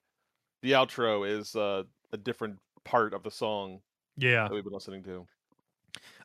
[0.61, 3.81] The outro is uh, a different part of the song
[4.17, 5.27] Yeah, that we've been listening to.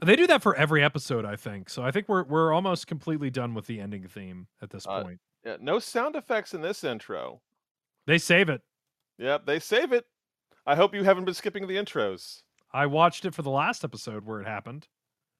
[0.04, 1.68] They do that for every episode, I think.
[1.70, 5.02] So I think we're we're almost completely done with the ending theme at this Uh,
[5.02, 5.20] point.
[5.44, 7.40] Yeah, no sound effects in this intro.
[8.06, 8.62] They save it.
[9.18, 10.06] Yep, they save it.
[10.66, 12.42] I hope you haven't been skipping the intros.
[12.72, 14.86] I watched it for the last episode where it happened.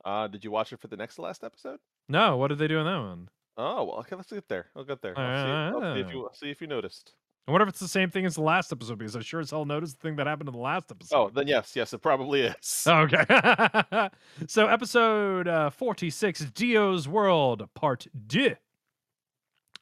[0.05, 1.79] Uh, did you watch it for the next to last episode?
[2.09, 3.29] No, what did they do in that one?
[3.57, 4.17] Oh well, okay.
[4.17, 4.67] Let's get there.
[4.75, 5.19] I'll get there.
[5.19, 6.11] I'll see, I'll see if Ah.
[6.11, 7.13] you see if you noticed.
[7.51, 9.51] I wonder if it's the same thing as the last episode because I sure as
[9.51, 11.17] hell noticed the thing that happened in the last episode.
[11.17, 12.87] Oh, then yes, yes, it probably is.
[12.87, 13.25] Okay.
[14.47, 18.55] so episode uh, 46, Dio's World, part 2.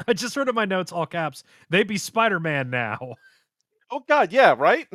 [0.06, 2.98] I just wrote in my notes, all caps, they be Spider-Man now.
[3.90, 4.86] Oh God, yeah, right.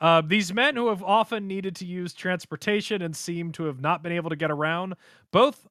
[0.00, 4.04] Uh, these men who have often needed to use transportation and seem to have not
[4.04, 4.94] been able to get around,
[5.32, 5.66] both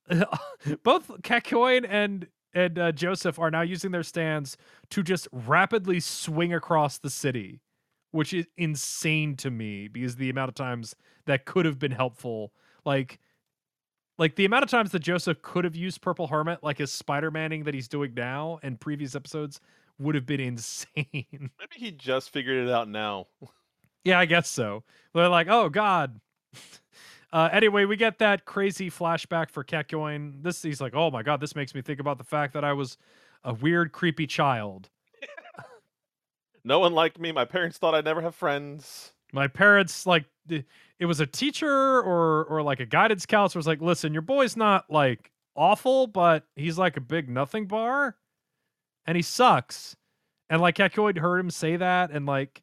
[0.83, 4.57] both Kakyoin and and uh, Joseph are now using their stands
[4.89, 7.61] to just rapidly swing across the city,
[8.11, 12.53] which is insane to me because the amount of times that could have been helpful,
[12.85, 13.19] like
[14.17, 17.65] like the amount of times that Joseph could have used Purple Hermit, like his Spider-Manning
[17.65, 19.61] that he's doing now and previous episodes,
[19.99, 21.05] would have been insane.
[21.23, 23.27] Maybe he just figured it out now.
[24.03, 24.83] Yeah, I guess so.
[25.13, 26.19] They're like, oh god.
[27.33, 30.43] Uh, anyway, we get that crazy flashback for Kakyoin.
[30.43, 32.73] This he's like, oh my god, this makes me think about the fact that I
[32.73, 32.97] was
[33.43, 34.89] a weird, creepy child.
[36.63, 37.31] No one liked me.
[37.31, 39.13] My parents thought I'd never have friends.
[39.31, 43.79] My parents like it was a teacher or or like a guidance counselor was like,
[43.79, 48.17] listen, your boy's not like awful, but he's like a big nothing bar,
[49.05, 49.95] and he sucks.
[50.49, 52.61] And like Kakyoin heard him say that, and like,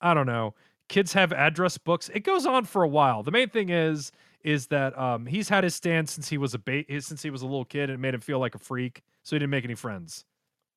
[0.00, 0.54] I don't know.
[0.90, 2.10] Kids have address books.
[2.12, 3.22] It goes on for a while.
[3.22, 4.10] The main thing is
[4.42, 7.42] is that um he's had his stand since he was a ba- since he was
[7.42, 9.64] a little kid, and it made him feel like a freak, so he didn't make
[9.64, 10.24] any friends.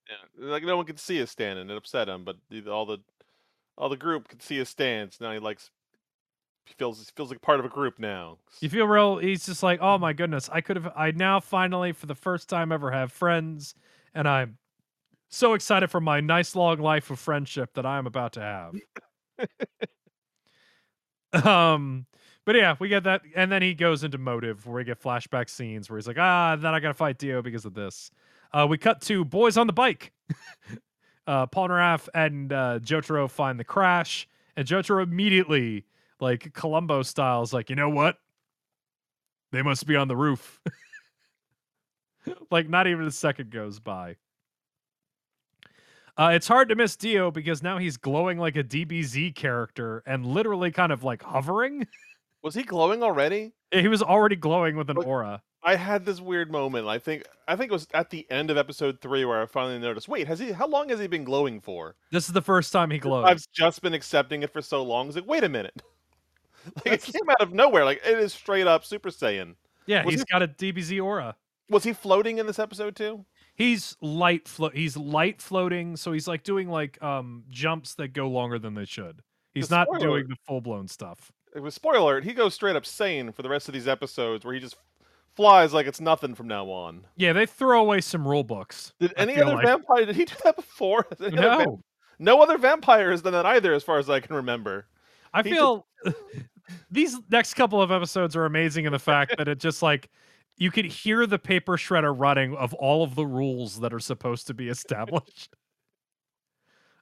[0.08, 2.24] Yeah, like no one could see his stand, and it upset him.
[2.24, 2.38] But
[2.70, 3.00] all the
[3.76, 5.20] all the group could see his stands.
[5.20, 5.72] Now he likes.
[6.66, 8.38] He feels he feels like part of a group now.
[8.62, 9.18] You feel real.
[9.18, 10.94] He's just like, oh my goodness, I could have.
[10.96, 13.74] I now finally, for the first time ever, have friends,
[14.14, 14.60] and I'm
[15.30, 18.76] so excited for my nice long life of friendship that I am about to have.
[21.34, 22.06] um,
[22.46, 25.50] but yeah, we get that, and then he goes into motive where we get flashback
[25.50, 28.12] scenes where he's like, ah, then I gotta fight Dio because of this.
[28.52, 30.12] Uh, we cut to boys on the bike.
[31.28, 35.86] uh, Polnareff and uh, Jotaro find the crash, and Jotaro immediately,
[36.20, 38.18] like Columbo style, is like, you know what?
[39.52, 40.60] They must be on the roof.
[42.52, 44.18] like, not even a second goes by.
[46.18, 50.26] Uh, it's hard to miss Dio because now he's glowing like a DBZ character and
[50.26, 51.88] literally kind of like hovering.
[52.44, 53.54] Was he glowing already?
[53.72, 55.42] he was already glowing with an But- aura.
[55.66, 56.88] I had this weird moment.
[56.90, 59.80] I think I think it was at the end of episode three where I finally
[59.80, 60.10] noticed.
[60.10, 60.52] Wait, has he?
[60.52, 61.96] How long has he been glowing for?
[62.12, 63.24] This is the first time he glows.
[63.26, 65.08] I've just been accepting it for so long.
[65.08, 65.82] It's like, wait a minute.
[66.66, 67.86] like That's- it came out of nowhere.
[67.86, 69.56] Like it is straight up Super Saiyan.
[69.86, 71.34] yeah, was he's it- got a DBZ aura.
[71.70, 73.26] Was he floating in this episode too?
[73.56, 74.50] He's light.
[74.74, 78.86] He's light floating, so he's like doing like um jumps that go longer than they
[78.86, 79.22] should.
[79.54, 81.32] He's The not spoiler- doing the full blown stuff.
[81.56, 82.24] It was spoiler alert.
[82.24, 84.76] He goes straight up Saiyan for the rest of these episodes, where he just
[85.36, 87.06] flies like it's nothing from now on.
[87.16, 88.94] Yeah, they throw away some rule books.
[89.00, 90.06] Did I any other like- vampire?
[90.06, 91.06] Did he do that before?
[91.24, 91.82] Any other vamp- No,
[92.18, 94.88] no other vampire has done that either, as far as I can remember.
[95.32, 95.86] I he feel
[96.92, 100.10] these next couple of episodes are amazing in the fact that it just like
[100.58, 104.48] you could hear the paper shredder running of all of the rules that are supposed
[104.48, 105.56] to be established.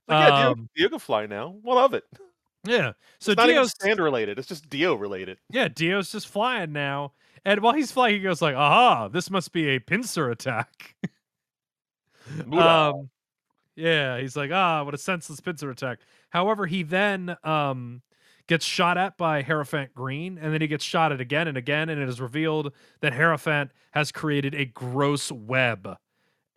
[0.08, 1.56] Like, yeah, Dio, Um, Dio can fly now.
[1.62, 2.04] What of it?
[2.66, 2.94] yeah.
[3.20, 4.40] So it's not even Dio's stand related.
[4.40, 5.38] It's just Dio related.
[5.50, 7.14] yeah, Dio's just flying now.
[7.46, 10.96] And while he's flying, he goes like, aha, this must be a pincer attack.
[12.54, 13.10] Um,
[13.76, 16.00] yeah, he's like, ah, what a senseless pincer attack.
[16.30, 18.02] However, he then um
[18.52, 21.88] gets shot at by Hierophant Green, and then he gets shot at again and again,
[21.88, 25.96] and it is revealed that Hierophant has created a gross web.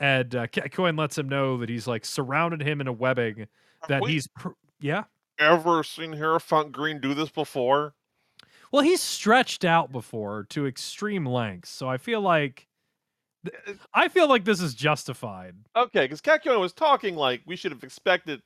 [0.00, 3.46] And uh, Cohen lets him know that he's like surrounded him in a webbing
[3.86, 4.48] that he's pr-
[4.80, 5.04] yeah.
[5.38, 7.94] ever seen Hierophant Green do this before?
[8.72, 12.66] Well, he's stretched out before to extreme lengths, so I feel like
[13.94, 15.54] I feel like this is justified.
[15.76, 18.42] Okay, because Kakyoin was talking like we should have expected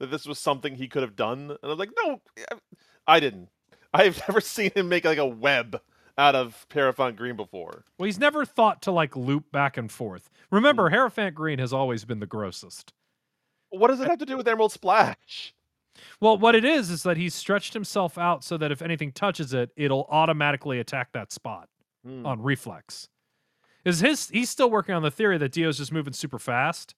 [0.00, 2.20] that this was something he could have done, and I was like, no,
[3.06, 3.48] I- didn't.
[3.94, 5.80] I've never seen him make like a web
[6.18, 7.84] out of Hierophant Green before.
[7.98, 10.28] Well, he's never thought to like loop back and forth.
[10.50, 12.92] Remember, Hierophant Green has always been the grossest.
[13.70, 15.54] What does it have to do with Emerald Splash?
[16.20, 19.52] Well, what it is is that he's stretched himself out so that if anything touches
[19.54, 21.68] it, it'll automatically attack that spot
[22.04, 22.24] Hmm.
[22.24, 23.08] on reflex.
[23.84, 26.94] Is his he's still working on the theory that Dio's just moving super fast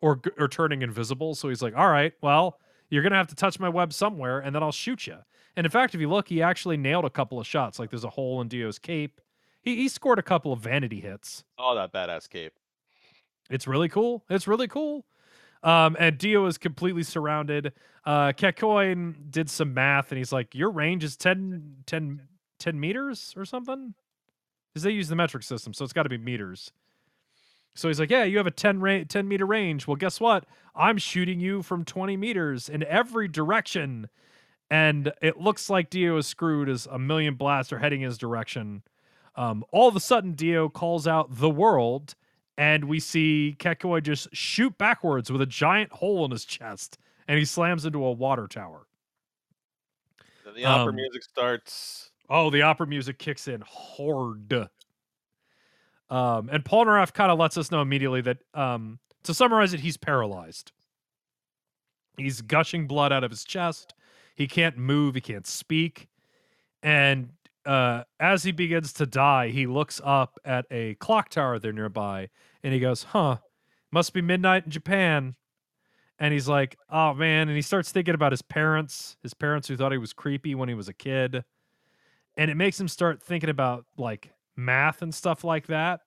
[0.00, 2.58] or or turning invisible, so he's like, "All right, well,
[2.90, 5.18] you're going to have to touch my web somewhere and then I'll shoot you."
[5.56, 7.78] And in fact, if you look, he actually nailed a couple of shots.
[7.78, 9.20] Like there's a hole in Dio's cape.
[9.62, 11.44] He he scored a couple of vanity hits.
[11.58, 12.54] Oh, that badass cape.
[13.50, 14.24] It's really cool.
[14.30, 15.06] It's really cool.
[15.62, 17.72] Um, and Dio is completely surrounded.
[18.04, 22.20] Uh, Kakyoin did some math and he's like, Your range is 10, 10,
[22.58, 23.94] 10 meters or something?
[24.72, 26.72] Because they use the metric system, so it's got to be meters.
[27.74, 29.86] So he's like, Yeah, you have a 10, ra- 10 meter range.
[29.86, 30.44] Well, guess what?
[30.74, 34.08] I'm shooting you from 20 meters in every direction.
[34.70, 38.82] And it looks like Dio is screwed as a million blasts are heading his direction.
[39.36, 42.14] Um, all of a sudden, Dio calls out the world
[42.56, 47.36] and we see Kakyoin just shoot backwards with a giant hole in his chest, and
[47.36, 48.86] he slams into a water tower.
[50.44, 52.12] Then the opera Um, music starts.
[52.30, 54.68] Oh, the opera music kicks in hard.
[56.10, 59.96] Um, and Polnareff kind of lets us know immediately that, um, to summarize it, he's
[59.96, 60.72] paralyzed.
[62.16, 63.94] He's gushing blood out of his chest.
[64.34, 65.14] He can't move.
[65.14, 66.08] He can't speak.
[66.82, 67.30] And
[67.66, 72.28] uh, as he begins to die, he looks up at a clock tower there nearby,
[72.62, 73.38] and he goes, "Huh,
[73.90, 75.34] must be midnight in Japan."
[76.18, 79.76] And he's like, "Oh man!" And he starts thinking about his parents, his parents who
[79.76, 81.44] thought he was creepy when he was a kid,
[82.36, 86.00] and it makes him start thinking about like math and stuff like that.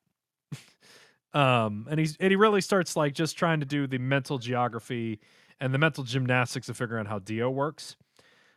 [1.34, 5.20] um, and he's and he really starts like just trying to do the mental geography
[5.60, 7.96] and the mental gymnastics of figuring out how Dio works.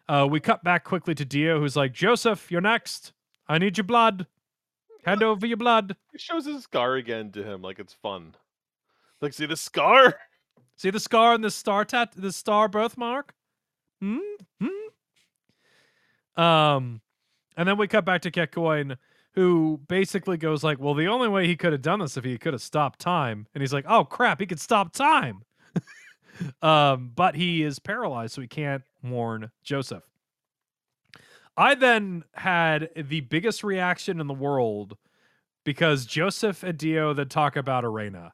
[0.08, 3.12] Uh, we cut back quickly to Dio, who's like, Joseph, you're next.
[3.48, 4.26] I need your blood.
[5.04, 5.96] Hand over your blood.
[6.12, 8.34] He shows his scar again to him like it's fun.
[9.20, 10.14] Like, see the scar?
[10.76, 13.34] See the scar and the star tat, the star birthmark.
[14.00, 14.16] Hmm.
[14.62, 16.42] Hmm.
[16.42, 17.02] Um,
[17.54, 18.96] and then we cut back to Kakyoin,
[19.34, 22.38] who basically goes like, "Well, the only way he could have done this if he
[22.38, 25.42] could have stopped time." And he's like, "Oh crap, he could stop time."
[26.62, 30.04] um, but he is paralyzed, so he can't warn Joseph.
[31.56, 34.96] I then had the biggest reaction in the world
[35.64, 38.32] because Joseph and Dio then talk about Erina.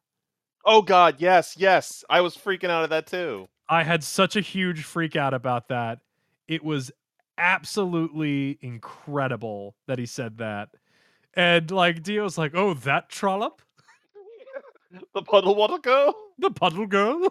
[0.65, 2.05] Oh god, yes, yes.
[2.11, 3.49] I was freaking out at that too.
[3.69, 5.99] I had such a huge freak out about that.
[6.47, 6.93] It was
[7.39, 10.69] absolutely incredible that he said that.
[11.37, 13.61] And like Dio's like, oh, that trollop?
[15.15, 16.15] the puddle water girl?
[16.39, 17.29] The puddle girl?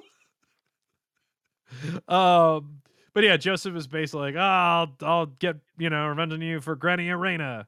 [2.08, 2.82] um
[3.14, 6.60] but yeah, Joseph is basically like, oh, I'll I'll get, you know, revenge on you
[6.60, 7.66] for Granny Erina.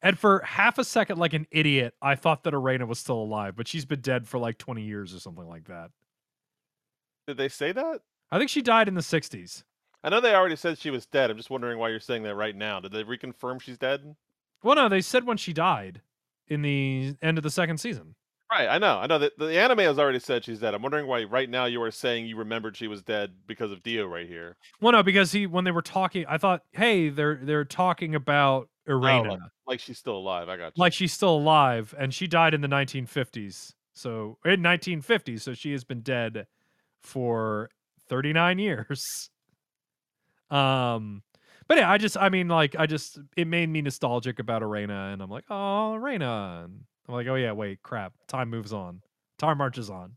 [0.00, 3.56] And for half a second, like an idiot, I thought that Erina was still alive,
[3.56, 5.90] but she's been dead for like 20 years or something like that.
[7.26, 8.00] Did they say that?
[8.30, 9.64] I think she died in the 60s.
[10.04, 11.30] I know they already said she was dead.
[11.30, 12.80] I'm just wondering why you're saying that right now.
[12.80, 14.14] Did they reconfirm she's dead?
[14.64, 16.00] Well, no, they said when she died
[16.48, 18.14] in the end of the second season.
[18.50, 18.98] Right, I know.
[18.98, 20.74] I know that the anime has already said she's dead.
[20.74, 23.82] I'm wondering why right now you are saying you remembered she was dead because of
[23.82, 24.56] Dio right here.
[24.80, 28.68] Well, no, because he when they were talking, I thought, hey, they're they're talking about
[28.88, 30.48] Erina, like, like she's still alive.
[30.48, 30.80] I got you.
[30.80, 33.72] like she's still alive, and she died in the 1950s.
[33.92, 36.46] So in 1950s, so she has been dead
[37.00, 37.70] for
[38.08, 39.30] 39 years.
[40.50, 41.22] Um,
[41.68, 45.12] but yeah, I just, I mean, like, I just, it made me nostalgic about Erina,
[45.12, 49.02] and I'm like, oh, Erina, and I'm like, oh yeah, wait, crap, time moves on,
[49.38, 50.12] time marches on.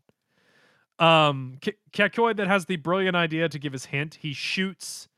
[0.98, 4.18] Um, K- Kakyoin that has the brilliant idea to give his hint.
[4.20, 5.08] He shoots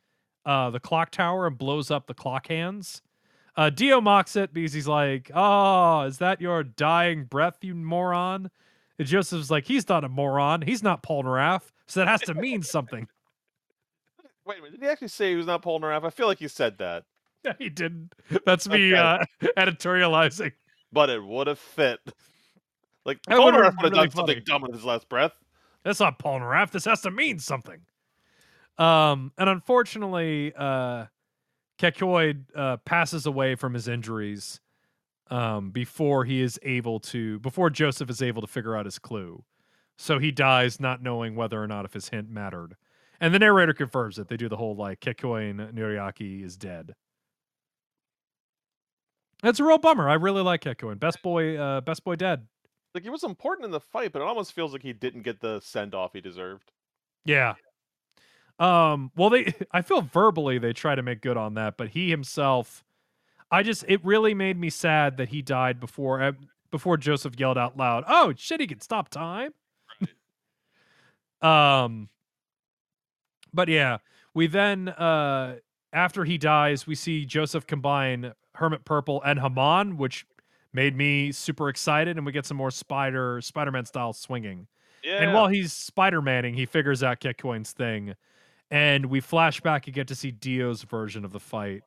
[0.47, 3.03] uh the clock tower and blows up the clock hands.
[3.57, 8.51] Uh, Dio mocks it because he's like, "Oh, is that your dying breath, you moron?"
[8.99, 10.63] And Joseph's like, "He's not a moron.
[10.63, 13.09] He's not Polnareff, so that has to mean something."
[14.47, 14.73] Wait a minute.
[14.81, 16.05] Did he actually say he was not Polnareff?
[16.05, 17.05] I feel like he said that,
[17.45, 18.15] Yeah, he didn't.
[18.47, 18.99] That's me Okay.
[19.01, 19.25] uh,
[19.57, 20.53] editorializing.
[20.93, 22.01] but it would have fit.
[23.07, 25.33] Like Polnareff would have really done something dumb with his last breath.
[25.85, 26.71] That's not Polnareff.
[26.71, 27.81] This has to mean something.
[28.77, 31.07] Um, and unfortunately, uh,
[31.79, 34.61] Kakyoin uh, passes away from his injuries
[35.31, 39.43] um, before he is able to, before Joseph is able to figure out his clue.
[39.97, 42.77] So he dies not knowing whether or not if his hint mattered.
[43.21, 44.29] And the narrator confirms it.
[44.29, 46.95] They do the whole like Kakyoin Noriaki is dead.
[49.43, 50.09] That's a real bummer.
[50.09, 50.99] I really like Kakyoin.
[50.99, 52.47] Best boy, uh, best boy dead.
[52.95, 55.41] Like he was important in the fight, but it almost feels like he didn't get
[55.41, 56.73] the send off he deserved.
[57.25, 57.55] Yeah.
[58.59, 62.11] Um, well, they I feel verbally they try to make good on that, but he
[62.11, 62.85] himself,
[63.51, 66.33] I just it really made me sad that he died before uh,
[66.71, 69.53] before Joseph yelled out loud, "Oh shit, he can stop time."
[71.43, 72.09] um,
[73.53, 73.99] but yeah,
[74.35, 75.57] we then uh
[75.93, 80.27] after he dies, we see Joseph combine Hermit Purple and Hamon, which
[80.73, 84.67] made me super excited, and we get some more Spider Spider-Man style swinging.
[85.03, 85.23] Yeah.
[85.23, 88.15] And while he's Spider-Manning, he figures out Kakyoin's thing.
[88.71, 91.83] And we flash back and get to see Dio's version of the fight.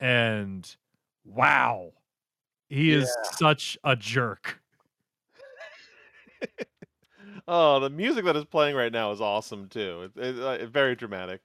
[0.00, 0.68] And
[1.24, 1.92] wow.
[2.68, 4.60] He is such a jerk.
[7.48, 10.10] oh, the music that is playing right now is awesome too.
[10.16, 11.40] It, it, uh, very dramatic.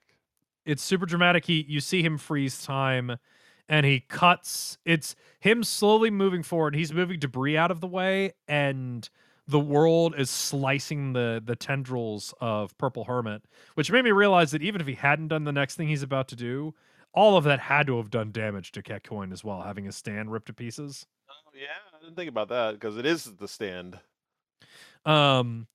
[0.64, 1.44] It's super dramatic.
[1.44, 3.18] He you see him freeze time
[3.68, 6.74] and he cuts it's him slowly moving forward.
[6.74, 9.08] He's moving debris out of the way and
[9.48, 13.42] the world is slicing the the tendrils of Purple Hermit,
[13.74, 16.28] which made me realize that even if he hadn't done the next thing he's about
[16.28, 16.74] to do,
[17.12, 20.32] all of that had to have done damage to Kakyoin as well, having his stand
[20.32, 21.06] ripped to pieces.
[21.30, 23.98] Oh yeah, I didn't think about that because it is the stand.
[25.04, 25.68] Um,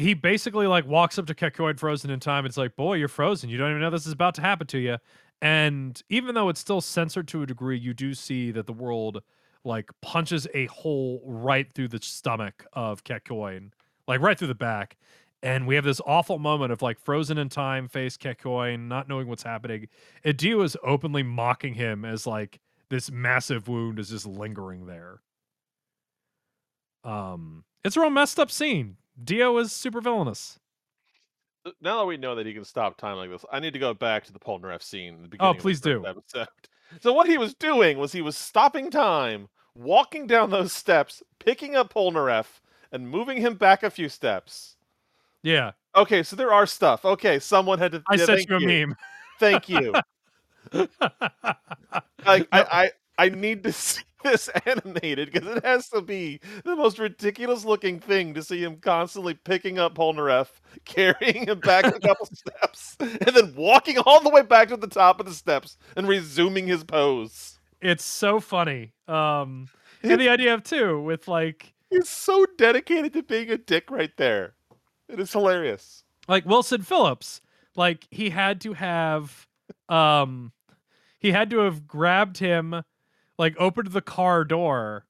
[0.00, 2.46] he basically like walks up to Kakyoin frozen in time.
[2.46, 3.50] It's like, boy, you're frozen.
[3.50, 4.98] You don't even know this is about to happen to you.
[5.42, 9.22] And even though it's still censored to a degree, you do see that the world
[9.64, 13.72] like punches a hole right through the stomach of Kakyoin,
[14.06, 14.96] like right through the back.
[15.42, 19.26] And we have this awful moment of like frozen in time face Kakyoin, not knowing
[19.28, 19.88] what's happening.
[20.24, 25.20] And Dio is openly mocking him as like this massive wound is just lingering there.
[27.04, 28.96] Um, it's a real messed up scene.
[29.22, 30.58] Dio is super villainous.
[31.80, 33.92] Now that we know that he can stop time like this, I need to go
[33.92, 35.14] back to the Polnareff scene.
[35.14, 36.06] in the oh, beginning of the please do.
[36.06, 36.48] Episode.
[37.00, 41.76] So what he was doing was he was stopping time, walking down those steps, picking
[41.76, 42.58] up Polnareff,
[42.90, 44.74] and moving him back a few steps.
[45.44, 47.04] Yeah, Okay, so there are stuff.
[47.04, 48.02] Okay, someone had to.
[48.08, 48.96] I yeah, sent you a meme.
[49.38, 49.94] Thank you.
[52.24, 52.90] Like I, I,
[53.20, 58.00] I need to see this animated because it has to be the most ridiculous looking
[58.00, 60.48] thing to see him constantly picking up Polnareff,
[60.84, 64.86] carrying him back a couple steps, and then walking all the way back to the
[64.86, 67.58] top of the steps and resuming his pose.
[67.80, 68.92] it's so funny.
[69.08, 69.68] Um,
[70.02, 74.16] and the idea of too with like He's so dedicated to being a dick right
[74.16, 74.54] there.
[75.08, 76.04] It is hilarious.
[76.28, 77.40] like Wilson Phillips,
[77.74, 79.46] like he had to have,
[79.88, 80.52] um,
[81.18, 82.82] he had to have grabbed him,
[83.40, 85.06] like opened the car door,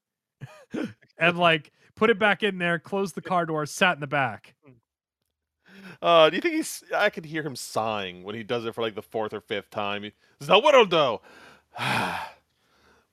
[1.19, 4.55] and like put it back in there, closed the car door, sat in the back.
[6.01, 6.83] Uh, do you think he's?
[6.95, 9.69] I could hear him sighing when he does it for like the fourth or fifth
[9.69, 10.01] time.
[10.03, 11.19] He, Zawudo,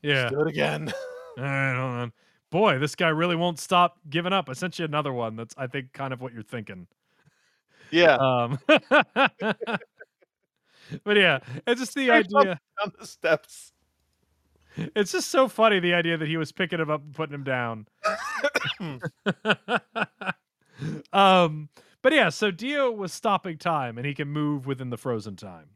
[0.03, 0.29] Yeah.
[0.31, 0.91] do it again.
[1.39, 2.11] I don't know.
[2.51, 4.49] Boy, this guy really won't stop giving up.
[4.49, 5.37] I sent you another one.
[5.37, 6.87] That's I think kind of what you're thinking.
[7.91, 9.77] Yeah, Um, but
[11.17, 12.59] yeah, it's just the Straight idea.
[12.83, 13.73] down the steps.
[14.95, 17.45] It's just so funny the idea that he was picking him up and putting him
[17.45, 17.87] down.
[21.13, 21.69] um,
[22.03, 25.71] but yeah, so Dio was stopping time and he can move within the frozen time.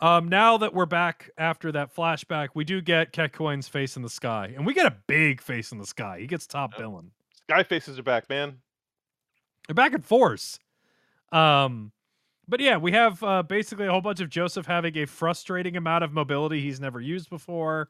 [0.00, 4.10] Um, now that we're back after that flashback, we do get Kakyoin's face in the
[4.10, 6.18] sky, and we get a big face in the sky.
[6.20, 6.78] He gets top Yep.
[6.78, 7.10] billing.
[7.48, 8.58] Sky faces are back, man.
[9.66, 10.58] They're back in force.
[11.32, 11.92] Um,
[12.48, 16.04] but yeah, we have uh, basically a whole bunch of Joseph having a frustrating amount
[16.04, 17.88] of mobility he's never used before,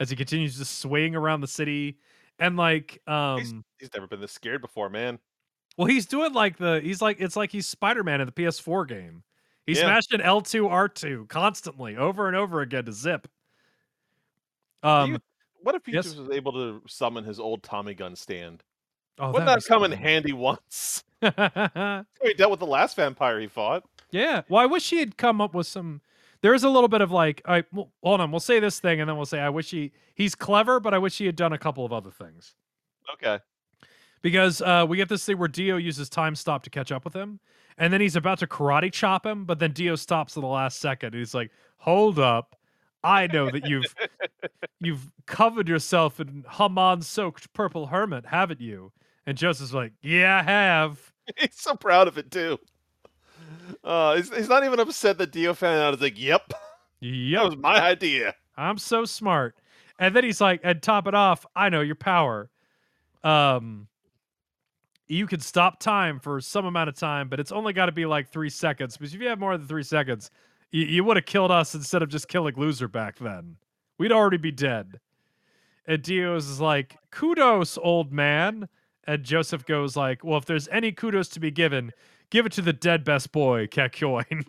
[0.00, 1.98] as he continues to swing around the city,
[2.38, 5.18] and like, um, He's never been this scared before, man.
[5.76, 8.86] well, he's doing like the he's like it's like he's Spider Man in the PS4
[8.88, 9.22] game.
[9.66, 9.84] He's Yeah.
[9.84, 13.28] smashing L two R two constantly over and over again to zip.
[14.82, 15.18] Um, you-
[15.60, 16.14] What if he yes?
[16.14, 18.62] was able to summon his old Tommy gun stand?
[19.18, 21.02] oh, Wouldn't that'd that come in handy once?
[21.20, 23.84] he dealt with the last vampire he fought.
[24.10, 24.42] Yeah.
[24.48, 26.00] Well, I wish he had come up with some.
[26.40, 28.30] There is a little bit of like, all right, well, hold on.
[28.30, 30.98] We'll say this thing, and then we'll say, I wish he he's clever, but I
[30.98, 32.54] wish he had done a couple of other things.
[33.14, 33.38] Okay.
[34.22, 37.14] Because uh, we get this thing where Dio uses time stop to catch up with
[37.14, 37.40] him,
[37.76, 40.80] and then he's about to karate chop him, but then Dio stops at the last
[40.80, 41.14] second.
[41.14, 42.56] And he's like, "Hold up,
[43.04, 43.94] I know that you've
[44.80, 48.92] you've covered yourself in Hamon-soaked purple hermit, haven't you?"
[49.26, 52.58] And Joseph's like, "Yeah, I have." He's so proud of it too.
[53.84, 55.94] Uh, he's, he's not even upset that Dio found out.
[55.94, 56.56] He's like, "Yep, that
[57.06, 57.44] Yep.
[57.44, 59.54] was my idea." I'm so smart.
[60.00, 62.50] And then he's like, and top it off, I know your power.
[63.24, 63.88] Um,
[65.08, 68.06] you can stop time for some amount of time, but it's only got to be
[68.06, 68.96] like three seconds.
[68.96, 70.30] Because if you have more than three seconds,
[70.70, 73.56] you, you would have killed us instead of just killing loser back then.
[73.98, 75.00] We'd already be dead.
[75.86, 78.68] And Dios is like, kudos, old man.
[79.04, 81.92] And Joseph goes like, well, if there's any kudos to be given,
[82.30, 84.44] give it to the dead best boy, Kakyoin.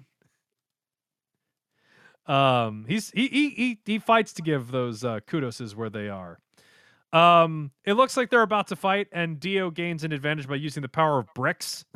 [2.32, 6.40] um, he's he he he he fights to give those uh, kudoses where they are.
[7.12, 10.82] Um, it looks like they're about to fight, and Dio gains an advantage by using
[10.82, 11.86] the power of bricks.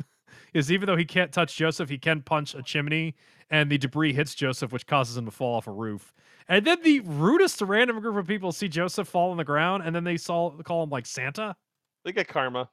[0.52, 3.16] Is even though he can't touch Joseph, he can punch a chimney,
[3.50, 6.12] and the debris hits Joseph, which causes him to fall off a roof.
[6.48, 9.94] And then the rudest random group of people see Joseph fall on the ground, and
[9.94, 11.56] then they saw call him like Santa.
[12.04, 12.70] They get karma.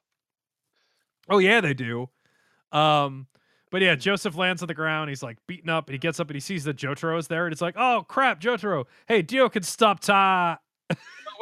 [1.28, 2.08] Oh yeah, they do.
[2.72, 3.26] Um,
[3.70, 5.08] but yeah, Joseph lands on the ground.
[5.08, 7.46] He's like beaten up, and he gets up and he sees that Jotaro is there,
[7.46, 8.84] and it's like, oh crap, Jotaro!
[9.06, 10.58] Hey, Dio can stop Ta.
[10.90, 10.96] Oh,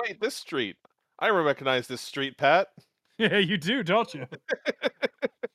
[0.07, 0.77] wait, this street.
[1.19, 2.69] I recognize this street, Pat.
[3.19, 4.27] Yeah, you do, don't you?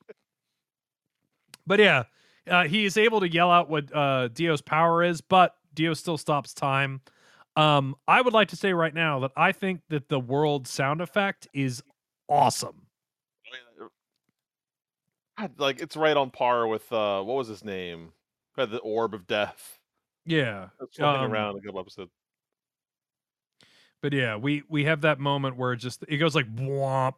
[1.65, 2.03] but yeah,
[2.47, 6.19] uh, he is able to yell out what uh, Dio's power is, but Dio still
[6.19, 7.01] stops time.
[7.55, 11.01] Um, I would like to say right now that I think that the world sound
[11.01, 11.81] effect is
[12.29, 12.84] awesome.
[15.37, 18.13] God, like it's right on par with uh what was his name?
[18.53, 19.79] Who had the orb of death.
[20.25, 22.11] Yeah, That's Um, around a couple episodes.
[24.01, 27.15] but yeah, we we have that moment where it just it goes like womp.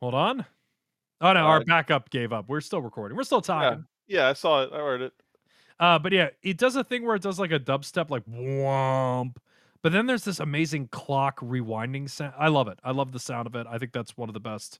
[0.00, 0.46] Hold on.
[1.20, 2.48] Oh no, our Uh, backup gave up.
[2.48, 3.16] We're still recording.
[3.16, 3.86] We're still Yeah, talking.
[4.08, 4.72] yeah, I saw it.
[4.72, 5.14] I heard it.
[5.78, 9.36] Uh, but yeah, it does a thing where it does like a dubstep, like womp.
[9.82, 12.34] But then there's this amazing clock rewinding sound.
[12.38, 12.78] I love it.
[12.84, 13.66] I love the sound of it.
[13.66, 14.78] I think that's one of the best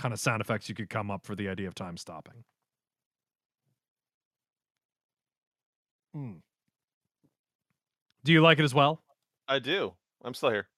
[0.00, 2.44] kind of sound effects you could come up for the idea of time stopping.
[6.14, 6.32] Hmm.
[8.24, 9.02] Do you like it as well?
[9.46, 9.92] I do.
[10.24, 10.68] I'm still here.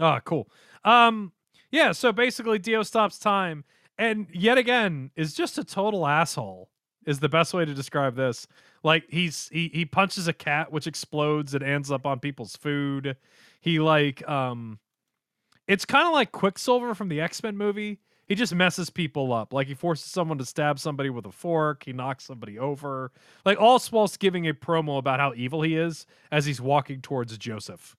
[0.00, 0.48] Ah, cool.
[0.84, 1.32] Um,
[1.70, 1.92] yeah.
[1.92, 3.64] So basically, Dio stops time,
[3.98, 6.68] and yet again is just a total asshole.
[7.04, 8.46] Is the best way to describe this.
[8.84, 13.16] Like he's he he punches a cat, which explodes and ends up on people's food.
[13.60, 14.78] He like um,
[15.66, 17.98] it's kind of like Quicksilver from the X Men movie.
[18.32, 19.52] He just messes people up.
[19.52, 21.82] Like he forces someone to stab somebody with a fork.
[21.84, 23.12] He knocks somebody over.
[23.44, 27.36] Like all whilst giving a promo about how evil he is as he's walking towards
[27.36, 27.94] Joseph.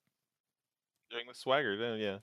[1.11, 2.17] Doing the swagger, then yeah.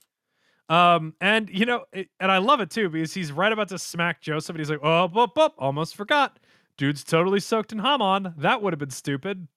[0.67, 3.79] Um, and you know, it, and I love it too because he's right about to
[3.79, 6.37] smack Joseph, and he's like, "Oh, up, up, almost forgot.
[6.75, 8.33] Dude's totally soaked in Hamon.
[8.39, 9.47] That would have been stupid."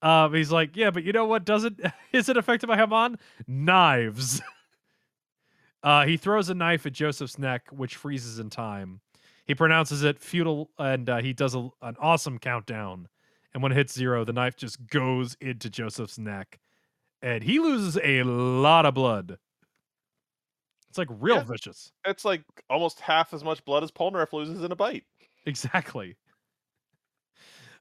[0.00, 1.80] Um, he's like, "Yeah, but you know what doesn't
[2.12, 3.18] isn't affected by Hamon?
[3.48, 4.40] Knives."
[5.82, 9.00] uh, he throws a knife at Joseph's neck, which freezes in time.
[9.44, 13.08] He pronounces it futile, and uh, he does a, an awesome countdown.
[13.54, 16.58] And when it hits zero, the knife just goes into Joseph's neck,
[17.22, 19.38] and he loses a lot of blood.
[20.90, 21.44] It's like real Yeah.
[21.44, 21.92] vicious.
[22.06, 25.04] It's like almost half as much blood as Polnareff loses in a bite.
[25.46, 26.16] Exactly.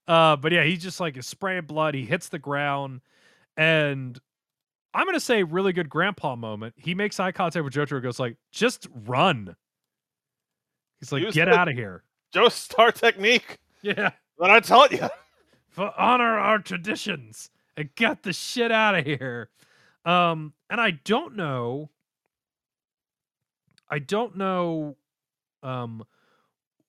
[0.08, 1.94] Uh, but yeah, he's just like is spraying blood.
[1.94, 3.02] He hits the ground,
[3.58, 4.18] and
[4.98, 6.74] I'm gonna say really good grandpa moment.
[6.76, 8.02] He makes eye contact with Jotaro.
[8.02, 9.56] Goes like, "Just run."
[11.00, 13.60] He's like, Use "Get out of here." Joestar technique.
[13.84, 15.08] Yeah, But I taught you.
[15.70, 19.50] for honor our traditions and get the shit out of here.
[20.04, 21.92] Um, and I don't know.
[23.90, 24.98] I don't know
[25.64, 26.04] um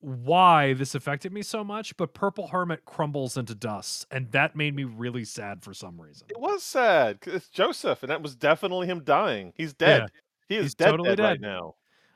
[0.01, 4.75] why this affected me so much, but Purple Hermit crumbles into dust, and that made
[4.75, 6.27] me really sad for some reason.
[6.29, 7.19] It was sad.
[7.25, 9.53] It's Joseph, and that was definitely him dying.
[9.55, 10.09] He's dead.
[10.47, 11.75] He is he's dead, totally dead right now.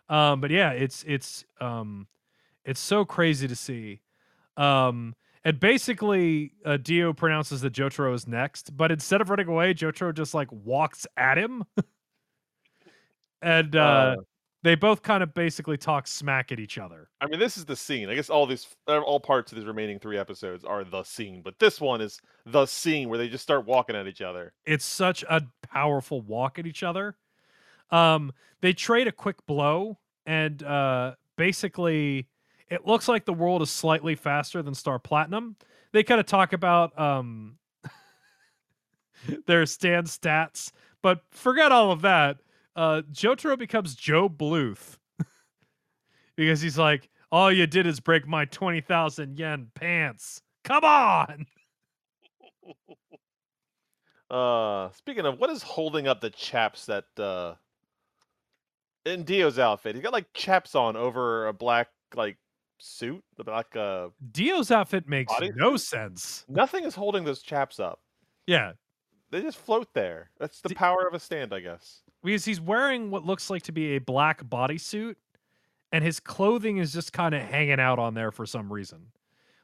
[0.09, 2.07] Um, but yeah, it's it's um
[2.65, 4.01] it's so crazy to see.
[4.57, 5.15] Um
[5.45, 10.13] and basically uh, Dio pronounces that Jotaro is next, but instead of running away, Jotaro
[10.13, 11.65] just like walks at him.
[13.41, 14.15] and uh, Uh,
[14.63, 17.09] they both kind of basically talk smack at each other.
[17.19, 18.09] I mean, this is the scene.
[18.09, 21.41] I guess all these, uh, all parts of these remaining three episodes are the scene,
[21.43, 24.53] but this one is the scene where they just start walking at each other.
[24.65, 27.17] It's such a powerful walk at each other.
[27.91, 32.29] Um, they trade a quick blow, and uh, basically,
[32.69, 35.57] it looks like the world is slightly faster than Star Platinum.
[35.91, 37.57] They kind of talk about um,
[39.45, 42.37] their stand stats, but forget all of that.
[42.75, 44.97] Uh, Jotaro becomes Joe Bluth
[46.35, 50.41] because he's like, all you did is break my 20,000 yen pants.
[50.63, 51.45] Come on.
[54.29, 57.53] Uh, speaking of, what is holding up the chaps that uh
[59.05, 59.93] in Dio's outfit?
[59.95, 62.37] He's got like chaps on over a black like
[62.79, 66.45] suit, the black uh Dio's outfit makes Body no sense.
[66.49, 67.99] nothing is holding those chaps up.
[68.47, 68.71] Yeah,
[69.29, 70.31] They just float there.
[70.39, 72.01] That's the D- power of a stand, I guess.
[72.23, 75.15] Because he's wearing what looks like to be a black bodysuit
[75.91, 79.07] and his clothing is just kind of hanging out on there for some reason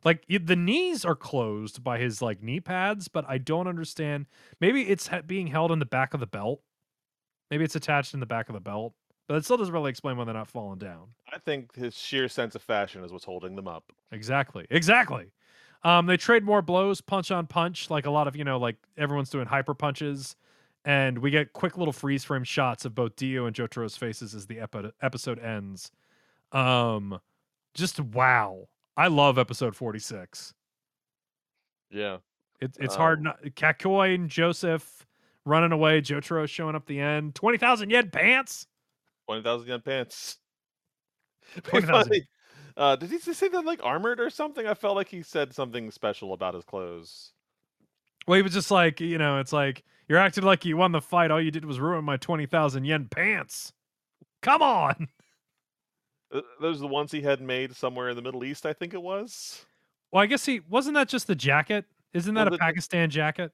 [0.06, 4.26] like the knees are closed by his like knee pads but i don't understand
[4.60, 6.62] maybe it's being held in the back of the belt
[7.52, 8.94] maybe it's attached in the back of the belt
[9.30, 11.10] but it still doesn't really explain why they're not falling down.
[11.32, 13.94] I think his sheer sense of fashion is what's holding them up.
[14.12, 14.66] Exactly.
[14.72, 15.28] Exactly.
[15.84, 18.78] Um, they trade more blows, punch on punch, like a lot of you know, like
[18.98, 20.36] everyone's doing hyper punches,
[20.86, 24.48] and we get quick little freeze frame shots of both Dio and Jotaro's faces as
[24.48, 25.92] the epi- episode ends.
[26.52, 27.20] Um,
[27.74, 28.68] just wow.
[28.98, 30.54] I love episode forty six.
[31.92, 32.18] Yeah.
[32.60, 35.08] It, it's hard Um, not Kakyoin and Joseph
[35.46, 37.36] running away, Jotaro showing up the end.
[37.36, 38.68] Twenty thousand yen pants.
[39.28, 40.38] Twenty thousand yen pants.
[41.64, 42.28] Pretty 20,000.
[42.78, 44.66] Uh, did he say that like armored or something?
[44.66, 47.32] I felt like he said something special about his clothes.
[48.28, 51.00] Well, he was just like, you know, it's like you're acting like you won the
[51.02, 51.32] fight.
[51.32, 53.72] All you did was ruin my twenty thousand yen pants.
[54.42, 55.08] Come on.
[56.60, 59.02] Those are the ones he had made somewhere in the Middle East, I think it
[59.02, 59.66] was.
[60.12, 61.86] Well, I guess he wasn't that just the jacket.
[62.14, 63.52] Isn't that Was a the- Pakistan jacket?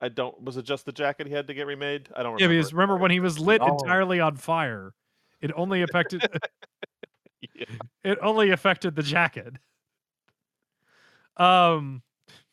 [0.00, 0.42] I don't.
[0.42, 2.08] Was it just the jacket he had to get remade?
[2.14, 2.42] I don't remember.
[2.42, 3.76] Yeah, because remember when he was lit Oh.
[3.78, 4.92] entirely on fire,
[5.40, 6.22] it only affected
[7.54, 7.64] Yeah.
[8.04, 9.54] it only affected the jacket.
[11.36, 12.02] Um,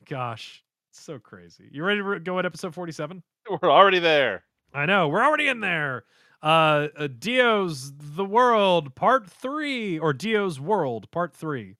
[0.10, 1.68] gosh, so crazy.
[1.72, 3.24] You ready to re- go at episode forty-seven?
[3.62, 4.44] We're already there.
[4.74, 6.04] I know we're already in there.
[6.42, 11.76] Uh, uh, Dio's the world part three, or Dio's world part three,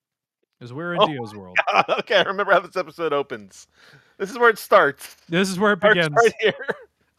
[0.60, 1.58] because we're in Oh Dio's world.
[1.90, 3.68] okay, I remember how this episode opens.
[4.20, 5.18] This is where it starts.
[5.28, 6.16] This is where it Starts begins.
[6.16, 6.68] right here.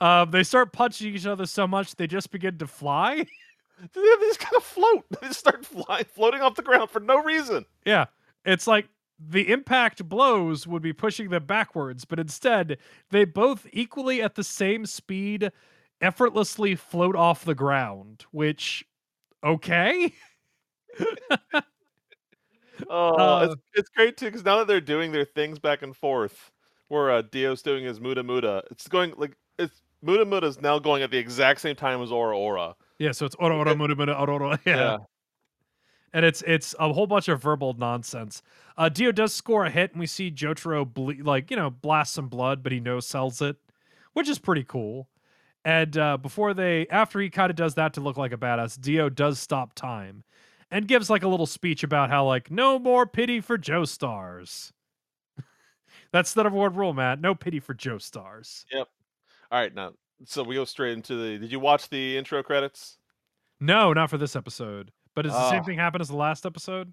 [0.00, 3.26] Um, they start punching each other so much they just begin to fly.
[3.92, 5.04] They just kind of float.
[5.20, 7.66] They just start flying, floating off the ground for no reason.
[7.84, 8.06] Yeah,
[8.44, 8.86] it's like
[9.18, 12.78] the impact blows would be pushing them backwards, but instead
[13.10, 15.50] they both equally at the same speed
[16.00, 18.84] effortlessly float off the ground, which
[19.44, 20.12] okay.
[22.90, 25.94] Oh, Uh, it's, it's great too because now that they're doing their things back and
[25.96, 26.50] forth,
[26.88, 30.78] where uh, Dio's doing his Muda Muda, it's going like it's Muda Muda is now
[30.80, 32.74] going at the exact same time as Ora Ora.
[32.98, 34.58] Yeah, so it's Ora Ora muda muda ora ora.
[34.66, 34.98] Yeah.
[36.14, 38.42] And it's it's a whole bunch of verbal nonsense.
[38.78, 42.14] Uh Dio does score a hit and we see Jotaro ble- like, you know, blast
[42.14, 43.56] some blood, but he no sells it,
[44.14, 45.08] which is pretty cool.
[45.64, 48.80] And uh before they after he kind of does that to look like a badass,
[48.80, 50.24] Dio does stop time
[50.70, 54.72] and gives like a little speech about how like no more pity for Joestars.
[56.12, 57.20] That's the number one rule, Matt.
[57.20, 58.64] No pity for Joestars.
[58.72, 58.88] Yep.
[59.50, 59.92] All right, now
[60.24, 61.38] so we go straight into the.
[61.38, 62.98] Did you watch the intro credits?
[63.60, 64.90] No, not for this episode.
[65.14, 65.64] But does the same Ah.
[65.64, 66.92] thing happen as the last episode?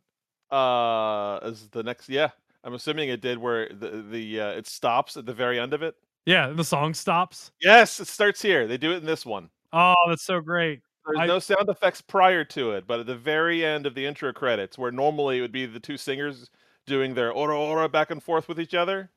[0.51, 2.09] Uh, as the next?
[2.09, 2.29] Yeah,
[2.63, 3.37] I'm assuming it did.
[3.37, 5.95] Where the the uh, it stops at the very end of it.
[6.25, 7.51] Yeah, the song stops.
[7.61, 8.67] Yes, it starts here.
[8.67, 9.49] They do it in this one.
[9.73, 10.81] Oh, that's so great.
[11.07, 14.05] There's I- no sound effects prior to it, but at the very end of the
[14.05, 16.49] intro credits, where normally it would be the two singers
[16.85, 19.09] doing their ora ora back and forth with each other.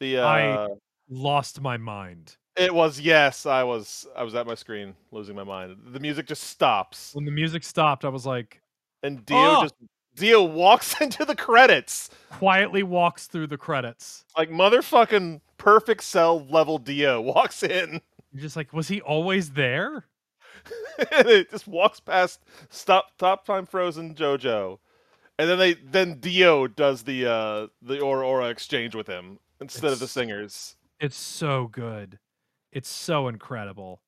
[0.00, 0.66] The uh, I-
[1.08, 2.36] Lost my mind.
[2.56, 5.76] It was yes, I was I was at my screen losing my mind.
[5.92, 8.60] The music just stops, When the music stopped, I was like,
[9.02, 9.62] and Dio Oh!
[9.62, 9.74] just
[10.14, 14.24] Dio walks into the credits quietly walks through the credits.
[14.38, 18.00] like motherfucking perfect cell level Dio walks in.
[18.32, 20.06] You're just like, was he always there?
[20.98, 22.40] and it just walks past
[22.70, 24.78] stop top time frozen Jojo.
[25.38, 29.92] And then they then Dio does the uh the ora ora exchange with him instead
[29.92, 30.76] of the It's- singers.
[30.98, 32.18] It's so good.
[32.76, 34.02] It's so incredible.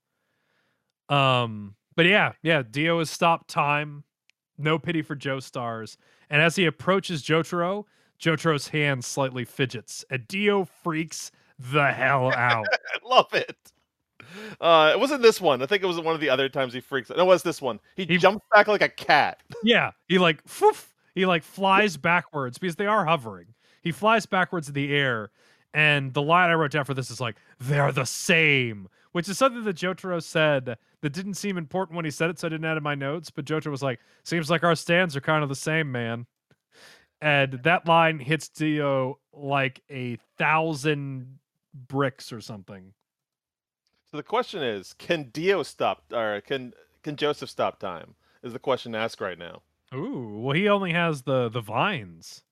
[1.08, 4.04] Um, but yeah, yeah, Dio has stopped time.
[4.58, 5.96] No pity for Joestars.
[6.28, 7.84] And as he approaches Jotaro,
[8.20, 12.66] Jotaro's hand slightly fidgets, and Dio freaks the hell out.
[12.70, 13.56] I love it.
[14.60, 15.62] Uh it wasn't this one.
[15.62, 17.16] I think it was one of the other times he freaks out.
[17.16, 17.80] No, it was this one.
[17.96, 19.40] He, He- jumped back like a cat.
[19.64, 23.54] Yeah, he like foof, he like flies backwards because they are hovering.
[23.80, 25.30] He flies backwards in the air,
[25.74, 29.38] and the line I wrote down for this is like they're the same, which is
[29.38, 32.66] something that Jotaro said that didn't seem important when he said it, so I didn't
[32.66, 33.30] add in my notes.
[33.30, 36.26] But Jotaro was like, "Seems like our stands are kind of the same, man."
[37.20, 41.38] And that line hits Dio like a thousand
[41.74, 42.92] bricks or something.
[44.10, 48.14] So the question is, can Dio stop or can can Joseph stop time?
[48.42, 49.62] Is the question asked right now.
[49.94, 52.44] Ooh, well, he only has the the vines.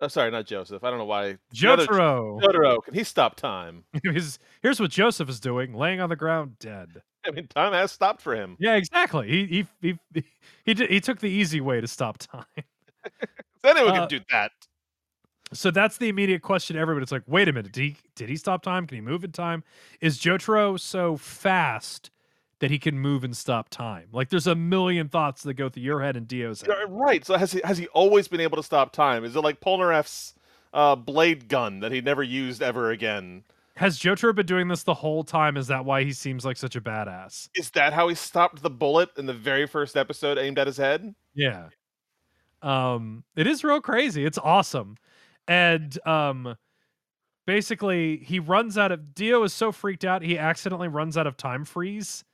[0.00, 0.84] Oh, sorry, not Joseph.
[0.84, 1.38] I don't know why.
[1.52, 2.40] Jotaro.
[2.40, 3.84] Jotaro, can he stop time?
[4.04, 7.02] Here's, here's what Joseph is doing, laying on the ground dead.
[7.26, 8.56] I mean, time has stopped for him.
[8.60, 9.28] Yeah, exactly.
[9.28, 10.24] He he he
[10.64, 12.44] he, did, he took the easy way to stop time.
[13.60, 14.52] So anyone Uh, can do that.
[15.52, 17.02] So that's the immediate question to everybody.
[17.02, 18.86] It's like, wait a minute, did he did he stop time?
[18.86, 19.64] Can he move in time?
[20.00, 22.10] Is Jotaro so fast
[22.60, 24.08] that he can move and stop time?
[24.12, 26.70] Like there's a million thoughts that go through your head and Dio's head.
[26.88, 27.24] Right.
[27.24, 29.24] So has he has he always been able to stop time?
[29.24, 30.34] Is it like Polnareff's
[30.72, 33.44] uh, blade gun that he never used ever again?
[33.76, 35.56] Has Jotaro been doing this the whole time?
[35.56, 37.48] Is that why he seems like such a badass?
[37.54, 40.76] Is that how he stopped the bullet in the very first episode aimed at his
[40.76, 41.14] head?
[41.32, 41.68] Yeah.
[42.60, 44.24] Um, it is real crazy.
[44.24, 44.96] It's awesome.
[45.46, 46.56] And um
[47.46, 51.36] basically he runs out of Dio is so freaked out he accidentally runs out of
[51.36, 52.24] time freeze.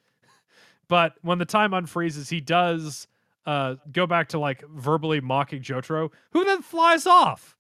[0.89, 3.07] But when the time unfreezes, he does
[3.47, 7.57] uh go back to like verbally mocking Jotaro, who then flies off.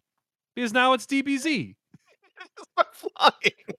[0.54, 1.74] Because now it's DBZ.
[2.78, 3.76] It's flying.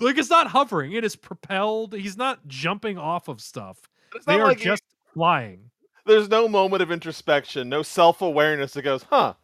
[0.00, 1.94] Like it's not hovering, it is propelled.
[1.94, 3.78] He's not jumping off of stuff.
[4.26, 4.82] They are like he- just
[5.14, 5.70] flying.
[6.04, 9.34] there's no moment of introspection, no self-awareness that goes, "Huh,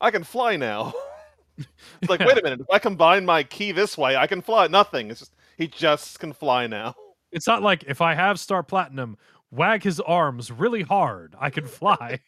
[0.00, 0.92] I can fly now."
[1.58, 2.26] it's like, Yeah.
[2.28, 4.66] wait a minute, if I combine my key this way, I can fly.
[4.68, 5.10] Nothing.
[5.10, 6.94] It's just he just can fly now.
[7.32, 9.16] It's not like if I have Star Platinum,
[9.50, 12.20] wag his arms really hard, I can fly.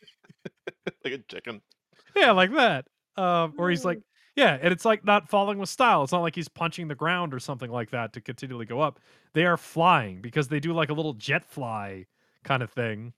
[1.04, 1.60] like a chicken.
[2.16, 2.86] yeah, like that.
[3.16, 4.00] Um, or he's like,
[4.36, 6.02] yeah, and it's like not falling with style.
[6.02, 9.00] It's not like he's punching the ground or something like that to continually go up.
[9.34, 12.06] They are flying because they do like a little jet fly
[12.44, 13.12] kind of thing.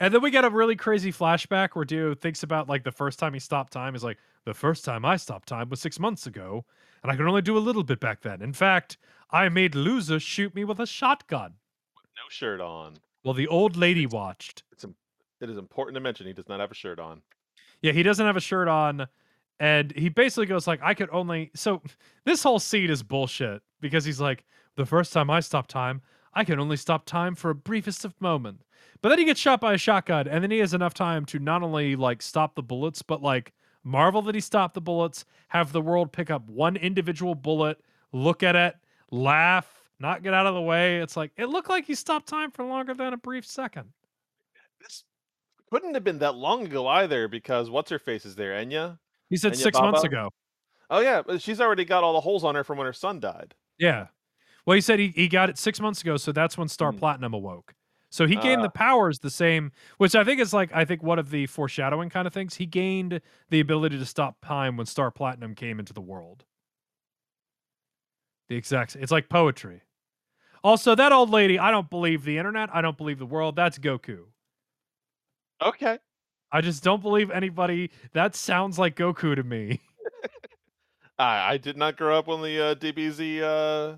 [0.00, 3.18] And then we get a really crazy flashback where Dio thinks about like the first
[3.18, 3.94] time he stopped time.
[3.94, 6.64] He's like, the first time I stopped time was six months ago,
[7.02, 8.42] and I could only do a little bit back then.
[8.42, 8.98] In fact,
[9.30, 11.54] I made loser shoot me with a shotgun.
[11.96, 12.94] With no shirt on.
[13.24, 14.64] Well, the old lady watched.
[14.72, 14.84] It's
[15.40, 17.22] It is important to mention he does not have a shirt on.
[17.80, 19.06] Yeah, he doesn't have a shirt on,
[19.58, 21.82] and he basically goes like, "I could only." So
[22.24, 24.44] this whole scene is bullshit because he's like,
[24.76, 26.02] "The first time I stopped time,
[26.34, 28.62] I can only stop time for a briefest of moment."
[29.02, 31.38] But then he gets shot by a shotgun, and then he has enough time to
[31.38, 35.72] not only like stop the bullets, but like marvel that he stopped the bullets, have
[35.72, 37.78] the world pick up one individual bullet,
[38.12, 38.76] look at it,
[39.10, 41.00] laugh, not get out of the way.
[41.00, 43.92] It's like it looked like he stopped time for longer than a brief second.
[44.80, 45.04] This
[45.70, 48.98] couldn't have been that long ago either, because what's her face is there, Enya?
[49.28, 50.30] He said And six months ago.
[50.90, 53.20] Oh yeah, but she's already got all the holes on her from when her son
[53.20, 53.54] died.
[53.78, 54.06] Yeah.
[54.66, 56.98] Well, he said he, he got it six months ago, so that's when Star Hmm.
[56.98, 57.74] Platinum awoke.
[58.10, 58.64] So he gained Ah.
[58.64, 62.10] the powers the same, which I think is like I think one of the foreshadowing
[62.10, 62.54] kind of things.
[62.54, 66.44] He gained the ability to stop time when Star Platinum came into the world.
[68.48, 69.82] The exact it's like poetry.
[70.62, 73.56] Also, that old lady, I don't believe the internet, I don't believe the world.
[73.56, 74.20] That's Goku.
[75.60, 75.98] Okay.
[76.52, 77.90] I just don't believe anybody.
[78.12, 79.80] That sounds like Goku to me.
[81.18, 83.96] I I did not grow up on the uh, DBZ uh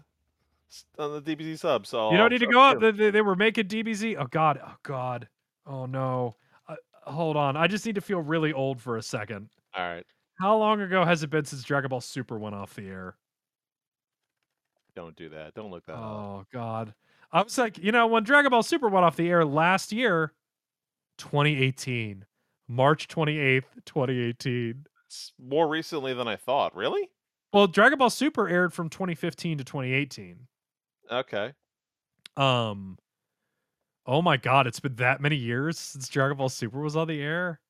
[0.98, 2.80] on the DBZ sub, so You don't need to go up.
[2.80, 4.16] They, they, they were making DBZ.
[4.18, 4.58] Oh God.
[4.64, 5.28] Oh God.
[5.66, 6.36] Oh no.
[6.68, 7.56] Uh, hold on.
[7.56, 9.48] I just need to feel really old for a second.
[9.76, 10.06] All right.
[10.40, 13.16] How long ago has it been since Dragon Ball Super went off the air?
[14.94, 15.54] Don't do that.
[15.54, 16.00] Don't look that up.
[16.00, 16.94] Oh God.
[17.32, 20.32] I was like, you know, when Dragon Ball Super went off the air last year,
[21.18, 22.24] 2018,
[22.68, 24.86] March 28th, 2018.
[25.06, 26.74] It's more recently than I thought.
[26.74, 27.08] Really?
[27.52, 30.46] Well, Dragon Ball Super aired from 2015 to 2018.
[31.10, 31.52] Okay.
[32.36, 32.98] Um,
[34.06, 37.20] oh my god, it's been that many years since Dragon Ball Super was on the
[37.20, 37.60] air.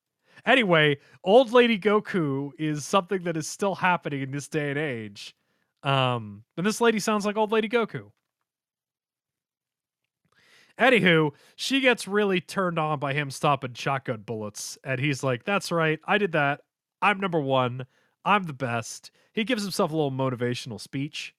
[0.45, 5.35] Anyway, old lady Goku is something that is still happening in this day and age.
[5.83, 8.11] Um, and this lady sounds like old lady Goku.
[10.79, 15.71] Anywho, she gets really turned on by him stopping shotgun bullets, and he's like, "That's
[15.71, 16.61] right, I did that.
[17.01, 17.87] I'm number one.
[18.25, 21.33] I'm the best." He gives himself a little motivational speech,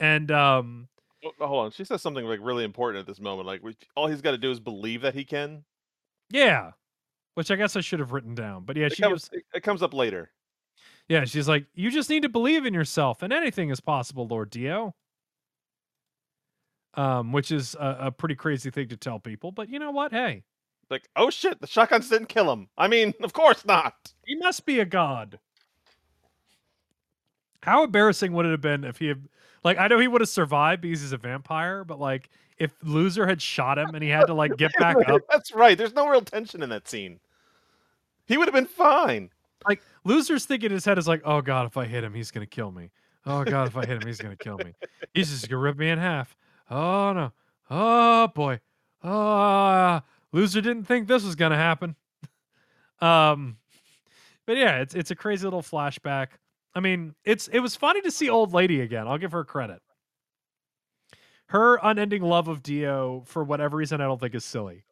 [0.00, 0.88] and um,
[1.24, 1.70] Oh, oh, hold on.
[1.70, 3.46] She says something like really important at this moment.
[3.46, 3.60] Like
[3.94, 5.64] all he's got to do is believe that he can.
[6.30, 6.72] Yeah.
[7.34, 8.64] Which I guess I should have written down.
[8.64, 10.30] But yeah, It she comes, gives it, it comes up later.
[11.08, 14.50] Yeah, she's like, You just need to believe in yourself and anything is possible, Lord
[14.50, 14.94] Dio.
[16.94, 20.10] Um, which is a, a pretty crazy thing to tell people, but you know what?
[20.10, 20.42] Hey,
[20.90, 22.68] Like, oh shit, the shotguns didn't kill him.
[22.76, 23.94] I mean, of course not.
[24.26, 25.38] he must be a god.
[27.62, 29.28] How embarrassing would it have been if he had
[29.64, 33.26] like I know he would have survived because he's a vampire, but like if loser
[33.26, 35.76] had shot him and he had to like get back up That's right.
[35.76, 37.20] There's no real tension in that scene.
[38.26, 39.30] He would have been fine.
[39.66, 42.30] like loser's thinking in his head is like, oh god, if I hit him, he's
[42.30, 42.90] gonna kill me.
[43.26, 44.74] Oh god, if I hit him, he's gonna kill me.
[45.14, 46.36] He's just gonna rip me in half.
[46.70, 47.32] Oh no.
[47.70, 48.60] Oh boy.
[49.02, 50.00] Oh
[50.32, 51.96] loser didn't think this was gonna happen.
[53.00, 53.56] um
[54.46, 56.28] but yeah, it's it's a crazy little flashback.
[56.74, 59.08] I mean, it's it was funny to see old lady again.
[59.08, 59.80] I'll give her credit.
[61.46, 64.84] Her unending love of Dio, for whatever reason, I don't think is silly.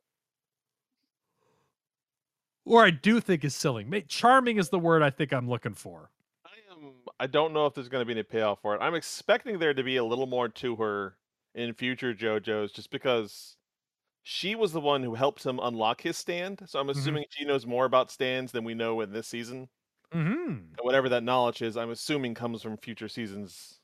[2.64, 3.86] Or I do think is silly.
[4.08, 6.10] Charming is the word I think I'm looking for.
[6.44, 6.92] I am.
[7.20, 8.80] I don't know if there's going to be any payoff for it.
[8.80, 11.16] I'm expecting there to be a little more to her
[11.54, 13.56] in future JoJo's, just because
[14.22, 16.60] she was the one who helped him unlock his stand.
[16.66, 16.98] So I'm mm-hmm.
[16.98, 19.68] assuming she knows more about stands than we know in this season.
[20.12, 23.80] Hmm And whatever that knowledge is, I'm assuming comes from future seasons.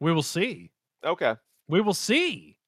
[0.00, 0.70] We will see.
[1.04, 1.34] Okay.
[1.68, 2.58] We will see.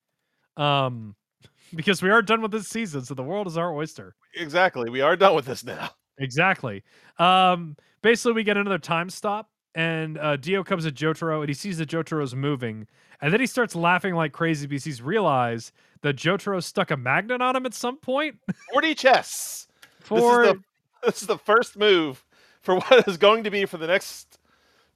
[0.57, 1.15] Um,
[1.75, 4.15] because we are done with this season, so the world is our oyster.
[4.35, 4.91] Exactly.
[4.91, 5.91] We are done with this now.
[6.21, 6.83] Exactly.
[7.21, 11.55] Um, basically, we get another time stop, and uh, Dio comes at Jotaro, and he
[11.55, 12.89] sees that Jotaro's moving,
[13.21, 15.71] and then he starts laughing like crazy because he's realized
[16.03, 18.37] that Jotaro stuck a magnet on him at some point.
[18.73, 19.69] 40 chess.
[20.01, 20.65] For This is, the,
[21.05, 22.25] this is the first move
[22.61, 24.39] for what is going to be for the next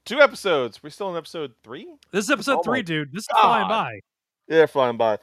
[0.04, 0.82] two episodes.
[0.82, 1.86] We're still in episode three?
[2.10, 3.12] this is episode Oh three, dude.
[3.12, 4.00] This is flying by.
[4.48, 5.18] Yeah, flying by.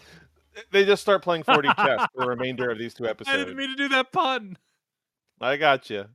[0.71, 3.33] They just start playing 40 chess for the remainder of these two episodes.
[3.33, 4.57] I didn't mean to do that pun.
[5.39, 6.05] I got you.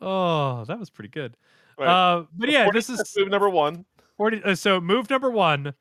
[0.00, 1.36] Oh, that was pretty good.
[1.78, 1.88] Right.
[1.88, 3.84] Uh, but yeah, this is move number one.
[4.16, 5.74] 40 uh, so move number one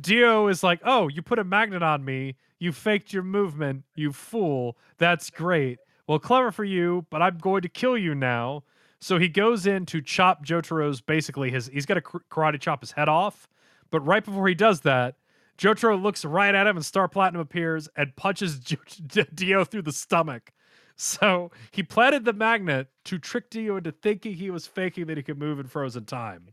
[0.00, 4.12] dio is like oh you put a magnet on me you faked your movement you
[4.12, 8.62] fool that's great well clever for you but i'm going to kill you now.
[8.98, 12.92] So he goes in to chop jotaro's basically his he's got to karate chop his
[12.92, 13.48] head off.
[13.90, 15.16] But right before he does that
[15.58, 18.58] jotaro looks right at him and star platinum appears and punches
[19.34, 20.52] dio through the stomach.
[20.96, 25.22] So he planted the magnet to trick dio into thinking he was faking that he
[25.22, 26.48] could move in frozen time.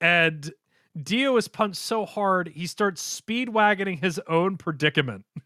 [0.00, 0.52] And
[1.02, 5.24] Dio is punched so hard he starts speed wagoning his own predicament.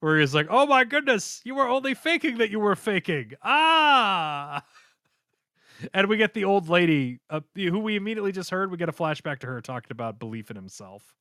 [0.00, 4.64] Where he's like, "Oh my goodness, you were only faking that you were faking." Ah.
[5.94, 8.70] And we get the old lady, uh, who we immediately just heard.
[8.70, 11.14] We get a flashback to her talking about belief in himself.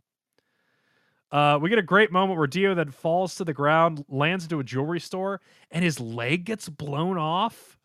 [1.32, 4.60] Uh, we get a great moment where Dio then falls to the ground, lands into
[4.60, 7.78] a jewelry store, and his leg gets blown off.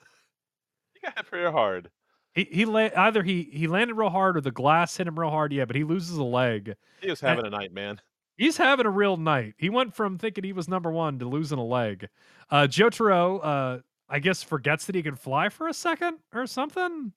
[0.96, 1.90] You got hit pretty hard.
[2.32, 5.30] He he la- either he he landed real hard or the glass hit him real
[5.30, 5.52] hard.
[5.52, 6.74] Yeah, but he loses a leg.
[7.00, 8.00] He was having a night, man.
[8.36, 9.54] He's having a real night.
[9.58, 12.08] He went from thinking he was number one to losing a leg.
[12.50, 13.78] Uh, Jotaro, uh,
[14.08, 17.12] I guess, forgets that he can fly for a second or something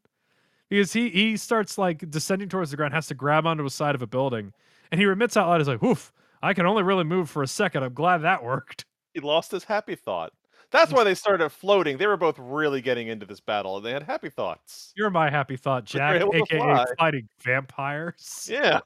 [0.70, 3.96] because he he starts like descending towards the ground, has to grab onto a side
[3.96, 4.54] of a building,
[4.92, 6.12] and he remits out loud, "He's like, woof,
[6.42, 7.84] I can only really move for a second.
[7.84, 10.34] I'm glad that worked." He lost his happy thought.
[10.70, 11.98] That's why they started floating.
[11.98, 14.94] They were both really getting into this battle, and they had happy thoughts.
[14.98, 16.86] You're my happy thought, Jack, aka fly.
[17.00, 18.50] fighting vampires.
[18.52, 18.82] Yeah.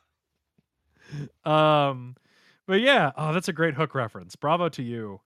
[1.45, 2.16] Um,
[2.68, 4.36] but yeah, oh, that's a great hook reference.
[4.36, 5.20] Bravo to you.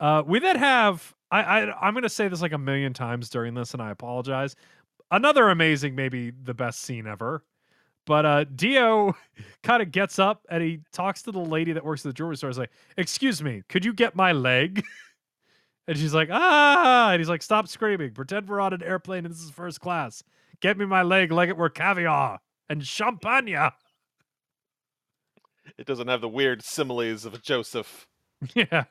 [0.00, 3.54] Uh, we then have I, I I'm gonna say this like a million times during
[3.54, 4.56] this, and I apologize.
[5.10, 7.44] Another amazing, maybe the best scene ever.
[8.06, 9.14] But uh, Dio
[9.62, 12.36] kind of gets up and he talks to the lady that works at the jewelry
[12.36, 12.50] store.
[12.50, 14.84] He's like, "Excuse me, could you get my leg?"
[15.88, 18.12] and she's like, "Ah!" And he's like, "Stop screaming!
[18.12, 20.22] Pretend we're on an airplane and this is first class.
[20.60, 23.70] Get me my leg like it were caviar and champagne."
[25.78, 28.06] It doesn't have the weird similes of Joseph.
[28.54, 28.84] Yeah.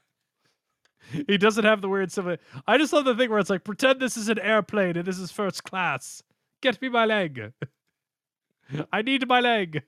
[1.28, 2.40] He doesn't have the weird similar.
[2.66, 5.20] I just love the thing where it's like, pretend this is an airplane and this
[5.20, 6.24] is first class.
[6.62, 7.52] Get me my leg.
[8.94, 9.84] I need my leg.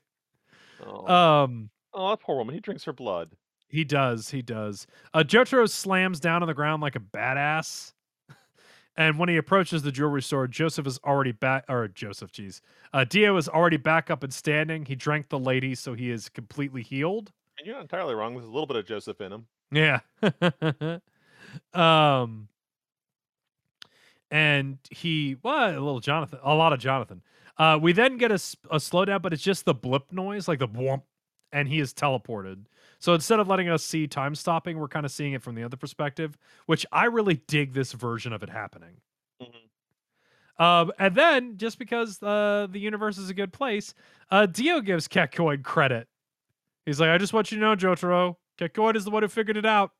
[0.85, 1.07] Oh,
[1.43, 2.53] Um, oh that poor woman.
[2.53, 3.31] He drinks her blood.
[3.69, 4.85] he does, he does.
[5.13, 7.93] Uh, Jotaro slams down on the ground like a badass.
[8.97, 12.61] And when he approaches the jewelry store, Joseph is already back, or Joseph, geez.
[12.93, 14.85] Uh, Dio is already back up and standing.
[14.85, 17.31] He drank the lady, so he is completely healed.
[17.57, 18.33] And you're not entirely wrong.
[18.33, 19.47] There's a little bit of Joseph in him.
[19.71, 19.99] Yeah.
[21.73, 22.47] um
[24.31, 27.21] and he well, a little Jonathan, a lot of Jonathan.
[27.57, 30.67] Uh we then get a, a slowdown, but it's just the blip noise, like the
[30.67, 31.03] whomp,
[31.51, 32.65] and he is teleported.
[32.99, 35.63] So instead of letting us see time stopping, we're kind of seeing it from the
[35.63, 38.97] other perspective, which I really dig this version of it happening.
[39.41, 40.63] Mhm.
[40.63, 43.93] Um, and then just because uh, the universe is a good place,
[44.31, 46.07] uh, Dio gives Kakyoin credit.
[46.85, 49.57] He's like, I just want you to know, Jotaro, Kakyoin is the one who figured
[49.57, 49.91] it out.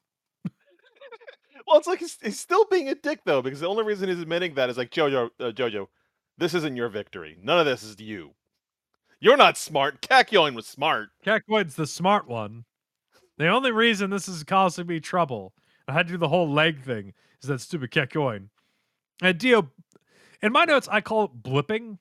[1.68, 4.20] Well, it's like he's, he's still being a dick though, because the only reason he's
[4.20, 5.88] admitting that is like Jojo, uh, Jojo,
[6.38, 7.38] this isn't your victory.
[7.41, 8.36] None of this is to you.
[9.20, 10.02] You're not smart.
[10.02, 11.10] Kakyoin was smart.
[11.26, 12.66] Kakyoin's the smart one.
[13.38, 15.54] The only reason this is causing me trouble,
[15.88, 18.50] I had to do the whole leg thing, is that stupid Kakyoin.
[19.22, 19.70] And Dio,
[20.42, 21.98] in my notes, I call it blipping.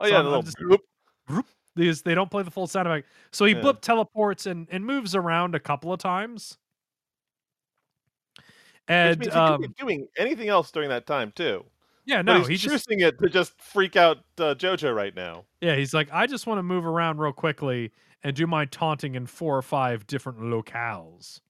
[0.00, 1.44] Oh So yeah, I'm- the little just- bloop.
[1.76, 3.06] These they don't play the full sound effect.
[3.32, 3.60] So he Yeah.
[3.60, 6.58] blip teleports and, and moves around a couple of times.
[8.88, 11.64] And um, doing anything else during that time too.
[12.06, 15.14] yeah, But no, he's he just choosing it to just freak out uh, Jojo right
[15.14, 15.44] now.
[15.60, 17.92] Yeah, he's like, I just want to move around real quickly
[18.22, 21.40] and do my taunting in four or five different locales.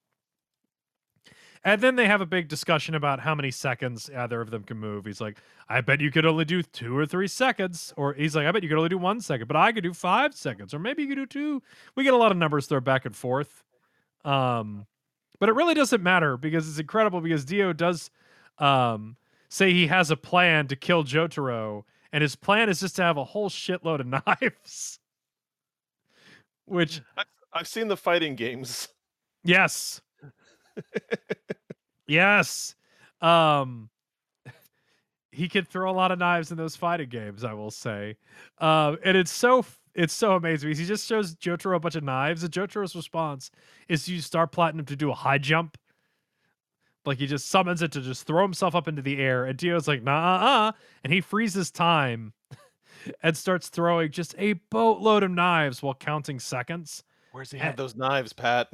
[1.63, 4.77] And then they have a big discussion about how many seconds either of them can
[4.77, 5.05] move.
[5.05, 5.37] He's like,
[5.69, 7.93] I bet you could only do two or three seconds.
[7.97, 9.93] Or he's like, I bet you could only do one second, but I could do
[9.93, 10.73] five seconds.
[10.73, 11.63] Or maybe you could do two.
[11.95, 13.63] We get a lot of numbers thrown back and forth.
[14.25, 14.87] Um,
[15.39, 18.11] But it really doesn't matter because it's incredible because Dio does
[18.59, 19.17] um,
[19.49, 23.17] say he has a plan to kill Jotaro, and his plan is just to have
[23.17, 24.07] a whole shitload of
[24.41, 25.00] knives.
[26.71, 28.87] Which I, I've seen the fighting games.
[29.43, 29.99] yes.
[32.07, 32.75] yes.
[33.19, 33.89] Um
[35.33, 38.15] he could throw a lot of knives in those fighting games, I will say.
[38.59, 39.65] Um, and it's so
[39.95, 43.51] it's so amazing because he just shows Jotaro a bunch of knives, and Jotaro's response
[43.89, 45.77] is to use Star Platinum to do a high jump.
[47.05, 49.89] Like he just summons it to just throw himself up into the air, and Dio's
[49.89, 50.71] like, nah, uh, uh,
[51.03, 52.31] and he freezes time
[53.23, 57.03] and starts throwing just a boatload of knives while counting seconds.
[57.31, 58.69] Where's he have those knives, Pat?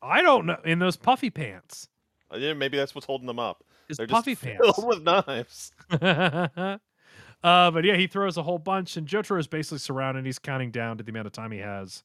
[0.00, 0.56] I don't know.
[0.64, 1.88] In those puffy pants.
[2.32, 3.64] Uh, Yeah, maybe that's what's holding them up.
[3.88, 4.60] His They're puffy just pants.
[4.76, 5.72] filled with knives.
[5.90, 6.78] uh,
[7.70, 10.24] but yeah, he throws a whole bunch, and Jotaro is basically surrounded.
[10.24, 12.02] He's counting down to the amount of time he has.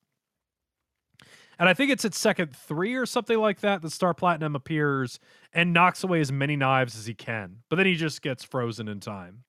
[1.59, 5.19] And I think it's at second three or something like that that Star Platinum appears
[5.53, 7.57] and knocks away as many knives as he can.
[7.69, 9.43] But then he just gets frozen in time.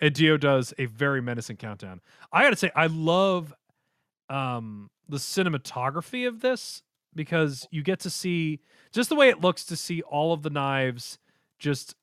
[0.00, 2.00] And Dio does a very menacing countdown.
[2.32, 3.52] I gotta say, I love
[4.28, 6.82] um, the cinematography of this
[7.14, 8.60] because you get to see
[8.92, 11.18] just the way it looks to see all of the knives
[11.58, 11.94] just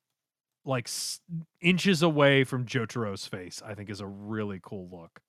[0.64, 1.20] like s-
[1.60, 5.20] inches away from Jotaro's face, I think is a really cool look.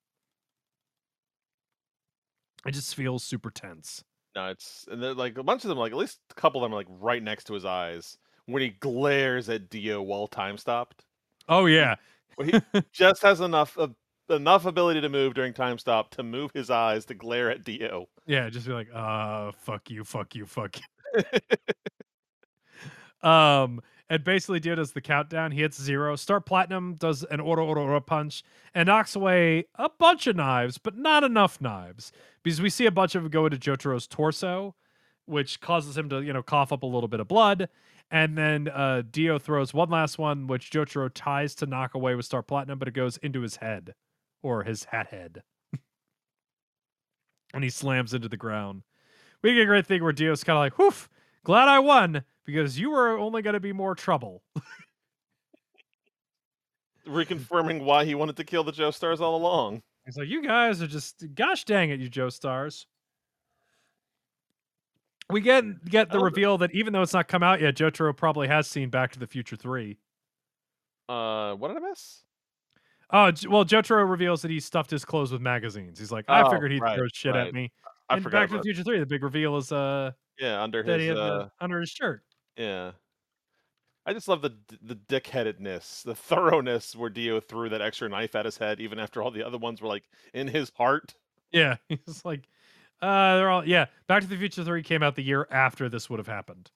[2.66, 4.04] It just feels super tense.
[4.34, 6.74] No, it's and like a bunch of them, like at least a couple of them
[6.74, 11.04] are like right next to his eyes when he glares at Dio while time stopped.
[11.48, 11.94] Oh yeah.
[12.44, 12.60] He
[12.92, 13.94] just has enough of
[14.30, 18.08] enough ability to move during time stop to move his eyes to glare at Dio.
[18.26, 21.22] Yeah, just be like, uh, fuck you, fuck you, fuck you.
[23.28, 25.52] um, and basically Dio does the countdown.
[25.52, 26.16] He hits zero.
[26.16, 28.42] Star Platinum does an ora ora ora punch
[28.74, 32.12] and knocks away a bunch of knives, but not enough knives.
[32.42, 34.74] Because we see a bunch of them go into Jotaro's torso,
[35.28, 37.68] which causes him to, you know, cough up a little bit of blood.
[38.10, 42.24] And then uh Dio throws one last one, which Jotaro ties to knock away with
[42.26, 43.94] Star Platinum, but it goes into his head
[44.42, 45.42] or his hat head.
[47.54, 48.82] and he slams into the ground.
[49.42, 51.08] We get a great thing where Dio's kind of like, whoof,
[51.44, 54.42] glad I won because you were only going to be more trouble.
[57.06, 59.82] Reconfirming why he wanted to kill the Joestars all along.
[60.04, 62.86] He's like, you guys are just, gosh dang it, you Joestars.
[65.30, 68.48] We get get the reveal that even though it's not come out yet, Jotaro probably
[68.48, 69.98] has seen Back to the Future 3.
[71.08, 72.22] Uh, what did I miss?
[73.10, 75.98] Oh, J- well, Jotaro reveals that he stuffed his clothes with magazines.
[75.98, 77.46] He's like, I Oh, figured he'd right, throw shit right.
[77.48, 77.70] at me.
[78.10, 78.40] I and forgot.
[78.40, 81.06] Back to the about- Future 3, the big reveal is uh yeah, under that he
[81.06, 82.22] his had the- uh, under his shirt.
[82.56, 82.92] yeah.
[84.06, 88.34] I just love the d- the dickheadedness, the thoroughness where Dio threw that extra knife
[88.34, 91.14] at his head, even after all the other ones were like in his heart.
[91.52, 92.48] Yeah, he's like,
[93.02, 93.86] uh, they're all yeah.
[94.06, 96.70] Back to the Future Three came out the year after this would have happened,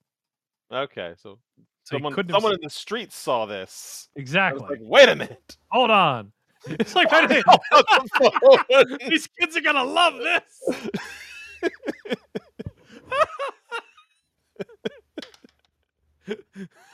[0.72, 1.38] Okay, so
[1.84, 4.08] so someone someone in the streets saw this.
[4.16, 4.66] Exactly.
[4.68, 5.56] like, wait a minute.
[5.70, 6.32] Hold on,
[6.66, 10.78] it's like why do they- On these kids are gonna love this.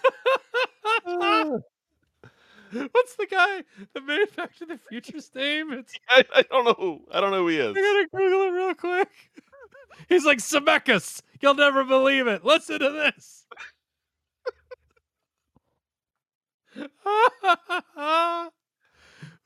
[2.93, 3.63] What's the guy
[3.95, 5.73] that made Back to the Future's name?
[5.73, 7.01] It's I, I don't know who.
[7.11, 7.77] I don't know who he is.
[7.77, 9.09] I gotta Google it real quick.
[10.09, 11.23] He's like Zemeckis.
[11.41, 12.45] You'll never believe it.
[12.45, 13.47] Listen to this.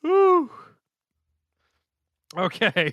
[0.05, 0.51] Ooh.
[2.37, 2.93] Okay.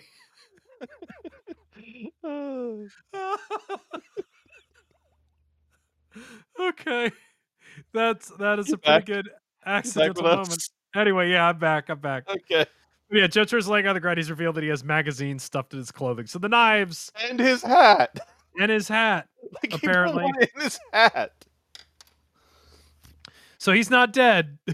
[6.59, 7.11] okay.
[7.93, 9.30] That's that is a pretty good
[9.70, 10.63] accidental moment.
[10.95, 11.89] Anyway, yeah, I'm back.
[11.89, 12.28] I'm back.
[12.30, 12.65] Okay.
[13.11, 14.17] Yeah, Jotaro's laying on the ground.
[14.17, 16.28] He's revealed that he has magazines stuffed in his clothing.
[16.28, 18.20] So the knives And his hat.
[18.59, 19.28] and his hat.
[19.63, 20.26] Like Apparently.
[20.26, 21.32] in his hat.
[23.57, 24.57] So he's not dead.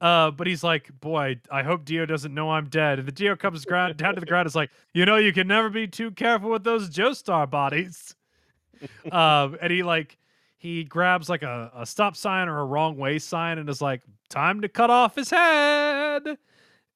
[0.00, 3.00] Uh, but he's like, boy, I hope Dio doesn't know I'm dead.
[3.00, 4.46] And the Dio comes ground down to the ground.
[4.46, 8.14] Is like, you know, you can never be too careful with those Joestar bodies.
[9.10, 10.16] um, and he like
[10.56, 14.02] he grabs like a, a stop sign or a wrong way sign and is like,
[14.28, 16.38] time to cut off his head.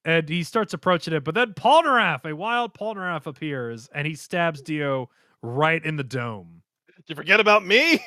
[0.05, 4.61] And he starts approaching it, but then Polnareff, a wild Polnareff appears and he stabs
[4.61, 5.11] Dio
[5.43, 6.62] right in the dome.
[6.97, 8.01] Did you forget about me?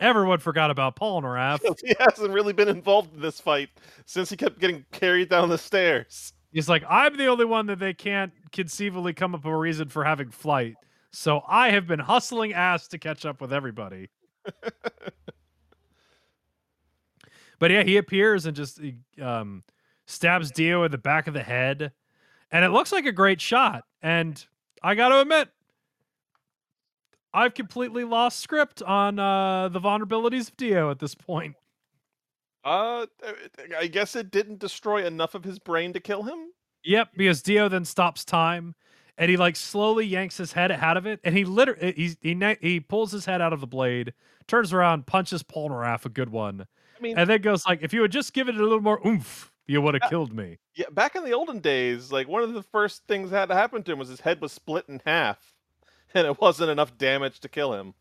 [0.00, 1.60] Everyone forgot about Polnareff.
[1.84, 3.68] he hasn't really been involved in this fight
[4.06, 6.32] since he kept getting carried down the stairs.
[6.52, 9.88] He's like, I'm the only one that they can't conceivably come up with a reason
[9.88, 10.74] for having flight.
[11.12, 14.10] So I have been hustling ass to catch up with everybody.
[17.64, 18.78] but yeah, he appears and just
[19.18, 19.62] um,
[20.06, 21.92] stabs Dio in the back of the head.
[22.50, 23.84] And it looks like a great shot.
[24.02, 24.44] And
[24.82, 25.48] I got to admit,
[27.32, 31.56] I've completely lost script on uh, the vulnerabilities of Dio at this point.
[32.64, 33.06] Uh,
[33.78, 36.48] I guess it didn't destroy enough of his brain to kill him.
[36.84, 38.74] Yep, because Dio then stops time,
[39.16, 42.56] and he like slowly yanks his head out of it, and he literally he he
[42.60, 44.12] he pulls his head out of the blade,
[44.46, 48.02] turns around, punches Polnareff a good one, I mean, and then goes like, "If you
[48.02, 51.14] had just given it a little more oomph, you would have killed me." yeah, back
[51.14, 53.92] in the olden days, like one of the first things that had to happen to
[53.92, 55.54] him was his head was split in half,
[56.14, 57.94] and it wasn't enough damage to kill him.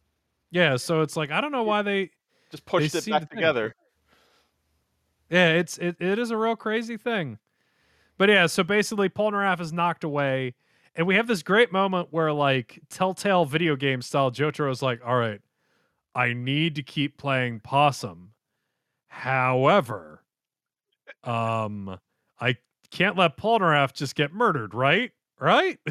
[0.52, 2.12] Yeah, so it's like I don't know why they.
[2.52, 3.76] Just pushed it seem back together.
[5.30, 7.40] Yeah, it's it, it is a real crazy thing.
[8.18, 10.54] But yeah, so basically Polnareff is knocked away,
[10.96, 15.16] and we have this great moment where like Telltale video game style Jotaro's like, all
[15.16, 15.42] right,
[16.14, 18.33] I need to keep playing Possum.
[19.14, 20.24] However,
[21.24, 22.00] um,
[22.42, 22.58] I
[22.90, 25.12] can't let Polnareff just get murdered, right?
[25.40, 25.80] Right?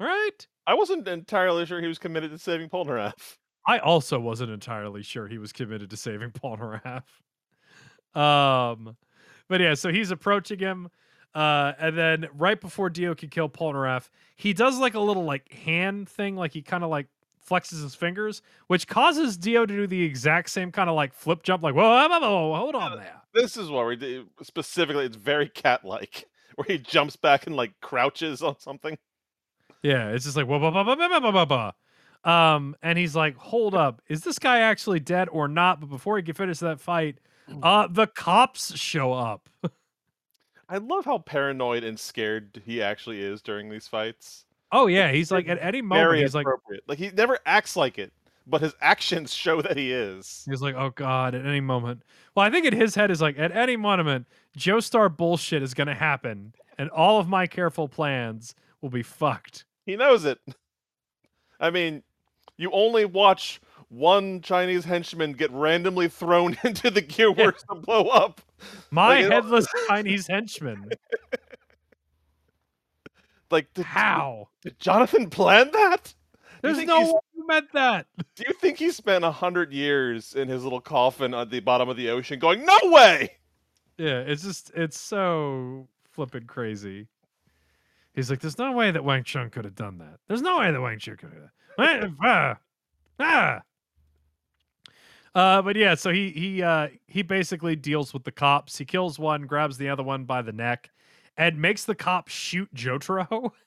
[0.00, 0.08] Right?
[0.08, 0.46] right?
[0.66, 3.36] I wasn't entirely sure he was committed to saving Polnareff.
[3.66, 7.02] I also wasn't entirely sure he was committed to saving Polnareff.
[8.14, 8.96] Um,
[9.48, 10.88] but yeah, so he's approaching him,
[11.34, 15.52] uh, and then right before Dio can kill Polnareff, he does like a little like
[15.52, 17.08] hand thing, like he kind of like
[17.48, 21.42] flexes his fingers, which causes Dio to do the exact same kind of like flip
[21.42, 23.22] jump, like whoa, whoa, whoa, hold on there.
[23.34, 24.26] This is what we do.
[24.42, 28.98] Specifically, it's very cat-like, where he jumps back and like crouches on something.
[29.82, 31.72] Yeah, it's just like whoa, whoa, whoa, whoa, whoa, whoa, whoa, whoa.
[32.24, 35.80] Um, and he's like, hold up, is this guy actually dead or not?
[35.80, 37.18] But before he can finish that fight,
[37.62, 39.48] uh, the cops show up.
[40.68, 44.44] I love how paranoid and scared he actually is during these fights.
[44.72, 46.46] Oh yeah, he's like at any moment Very he's like.
[46.86, 48.12] Like he never acts like it,
[48.46, 50.44] but his actions show that he is.
[50.48, 52.02] he's like oh god at any moment.
[52.34, 55.94] Well, I think in his head is like at any moment Joestar bullshit is gonna
[55.94, 59.64] happen, and all of my careful plans will be fucked.
[59.86, 60.38] He knows it.
[61.60, 62.02] I mean,
[62.56, 68.08] you only watch one Chinese henchman get randomly thrown into the gear works to blow
[68.08, 68.40] up.
[68.90, 70.90] My Like, headless Chinese henchman.
[73.50, 74.48] Like, did, How?
[74.62, 76.14] did Jonathan plan that?
[76.62, 78.06] There's no way you meant that.
[78.34, 81.88] Do you think he spent a hundred years in his little coffin at the bottom
[81.88, 83.36] of the ocean, going, "No way"?
[83.96, 87.06] Yeah, it's just it's so flippin' crazy.
[88.14, 90.18] He's like, there's no way that Wang Chung could have done that.
[90.26, 92.12] There's no way that Wang Chung could have.
[92.24, 92.56] ah,
[93.20, 93.62] ah.
[95.34, 98.76] Uh, but yeah, so he he uh he basically deals with the cops.
[98.76, 100.90] He kills one, grabs the other one by the neck,
[101.38, 103.52] and makes the cop shoot Jotaro.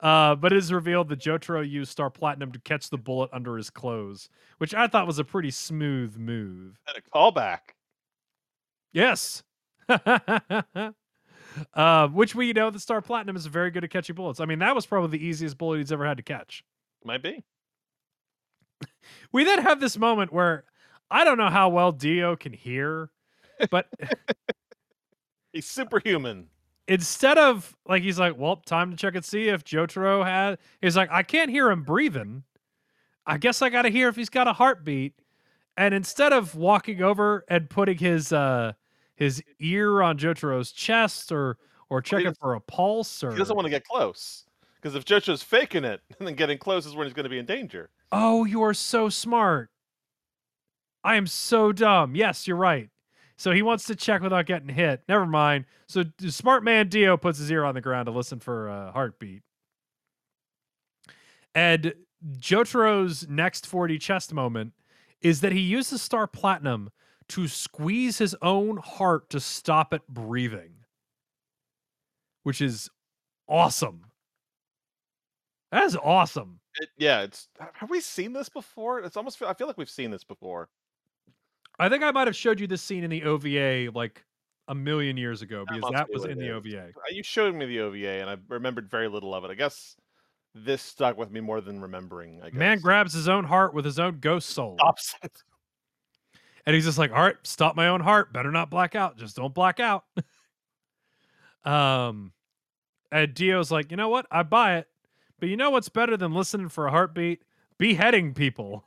[0.00, 3.56] Uh, but it is revealed that Jotaro used Star Platinum to catch the bullet under
[3.56, 6.78] his clothes, which I thought was a pretty smooth move.
[6.86, 7.60] And a callback.
[8.92, 9.42] Yes.
[9.88, 10.82] uh,
[12.08, 14.40] which we know that Star Platinum is very good at catching bullets.
[14.40, 16.64] I mean, that was probably the easiest bullet he's ever had to catch.
[17.04, 17.44] Might be.
[19.32, 20.64] We then have this moment where
[21.10, 23.10] I don't know how well Dio can hear,
[23.70, 23.88] but
[25.54, 26.48] He's superhuman.
[26.88, 30.58] instead of like he's like, well, time to check and see if Jotaro had.
[30.82, 32.42] He's like, I can't hear him breathing.
[33.26, 35.14] I guess I got to hear if he's got a heartbeat.
[35.78, 38.72] And instead of walking over and putting his uh
[39.16, 41.56] his ear on Jotaro's chest or
[41.88, 44.44] or checking for a pulse or He doesn't want to get close.
[44.74, 47.38] Because if Jojo's faking it and then getting close is when he's going to be
[47.38, 47.88] in danger.
[48.12, 49.70] Oh, you are so smart.
[51.02, 52.14] I am so dumb.
[52.14, 52.88] Yes, you're right.
[53.36, 55.02] So he wants to check without getting hit.
[55.08, 55.64] Never mind.
[55.86, 59.42] So smart man Dio puts his ear on the ground to listen for a heartbeat.
[61.54, 61.94] And
[62.38, 64.72] Jotaro's next 4D chest moment
[65.20, 66.90] is that he uses Star Platinum
[67.28, 70.74] to squeeze his own heart to stop it breathing,
[72.42, 72.90] which is
[73.48, 74.06] awesome.
[75.72, 76.60] That is awesome.
[76.76, 77.48] It, yeah, it's.
[77.74, 79.00] Have we seen this before?
[79.00, 79.40] It's almost.
[79.42, 80.68] I feel like we've seen this before.
[81.78, 84.24] I think I might have showed you this scene in the OVA like
[84.68, 86.50] a million years ago because that be was in the.
[86.50, 86.88] OVA.
[86.88, 89.50] Uh, You showed me the OVA, and I remembered very little of it.
[89.50, 89.96] I guess
[90.54, 92.40] this stuck with me more than remembering.
[92.42, 92.58] I guess.
[92.58, 94.76] Man grabs his own heart with his own ghost soul.
[94.78, 95.42] Stops it.
[96.66, 98.32] And he's just like, all right, stop my own heart.
[98.32, 99.18] Better not black out.
[99.18, 100.04] Just don't black out.
[101.64, 102.32] um,
[103.12, 104.26] and Dio's like, you know what?
[104.30, 104.88] I buy it.
[105.40, 107.42] But you know what's better than listening for a heartbeat?
[107.76, 108.84] Beheading people.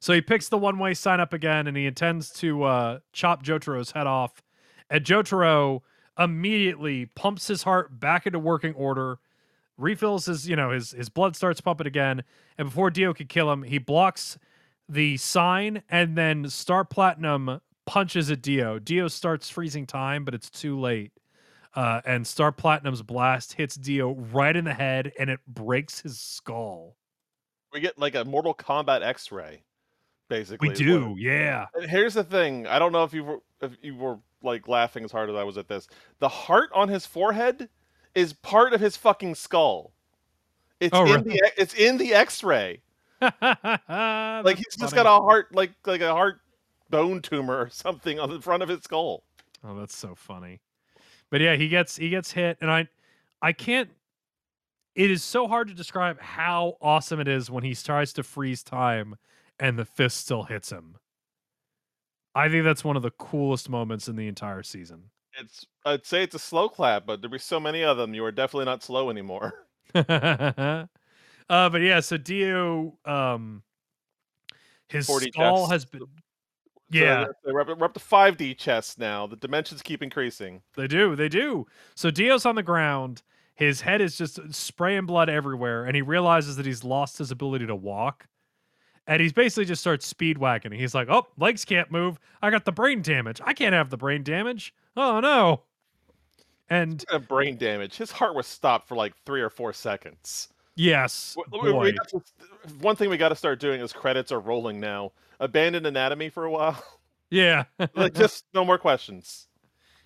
[0.00, 3.42] So he picks the one way sign up again and he intends to uh, chop
[3.42, 4.42] Jotaro's head off.
[4.90, 5.80] And Jotaro
[6.18, 9.18] immediately pumps his heart back into working order,
[9.76, 12.22] refills his, you know, his his blood starts pumping again.
[12.58, 14.38] And before Dio could kill him, he blocks
[14.88, 18.78] the sign and then Star Platinum punches at Dio.
[18.78, 21.12] Dio starts freezing time, but it's too late.
[21.74, 26.18] Uh, and Star Platinum's blast hits Dio right in the head and it breaks his
[26.18, 26.96] skull.
[27.72, 29.62] We get like a Mortal Kombat X-ray,
[30.28, 30.68] basically.
[30.68, 31.66] We is what do, yeah.
[31.74, 35.04] And here's the thing: I don't know if you were if you were like laughing
[35.04, 35.88] as hard as I was at this.
[36.18, 37.68] The heart on his forehead
[38.14, 39.92] is part of his fucking skull.
[40.80, 42.82] It's Oh, in the it's in the X-ray.
[43.22, 46.40] Like he's just got a heart like like a heart
[46.90, 49.24] bone tumor or something on the front of his skull.
[49.64, 50.60] Oh, that's so funny.
[51.30, 52.88] But yeah, he gets he gets hit, and I
[53.42, 53.90] I can't.
[54.94, 58.62] It is so hard to describe how awesome it is when he tries to freeze
[58.62, 59.16] time
[59.58, 60.96] and the fist still hits him.
[62.34, 65.04] I think that's one of the coolest moments in the entire season.
[65.40, 68.14] It's I'd say it's a slow clap, but there'd be so many of them.
[68.14, 69.54] You are definitely not slow anymore.
[69.94, 70.86] uh,
[71.48, 73.62] but yeah, so Dio, um,
[74.88, 75.72] his 40 skull chests.
[75.72, 76.00] has been.
[76.00, 76.08] So
[76.90, 79.26] Yeah, we're up, we're up to five D chests now.
[79.26, 80.62] The dimensions keep increasing.
[80.76, 81.16] They do.
[81.16, 81.66] They do.
[81.94, 83.22] So Dio's on the ground.
[83.54, 87.66] His head is just spraying blood everywhere, and he realizes that he's lost his ability
[87.66, 88.28] to walk.
[89.08, 90.72] And he's basically just starts speed whacking.
[90.72, 92.18] He's like, "Oh, legs can't move.
[92.42, 93.40] I got the brain damage.
[93.44, 94.74] I can't have the brain damage.
[94.96, 95.62] Oh no!"
[96.68, 97.96] And brain damage.
[97.96, 100.48] His heart was stopped for like three or four seconds.
[100.74, 104.40] yes, W- w- we to- one thing we got to start doing is credits are
[104.40, 105.12] rolling now.
[105.38, 106.82] Abandoned anatomy for a while.
[107.30, 107.64] yeah,
[107.94, 109.46] like just no more questions.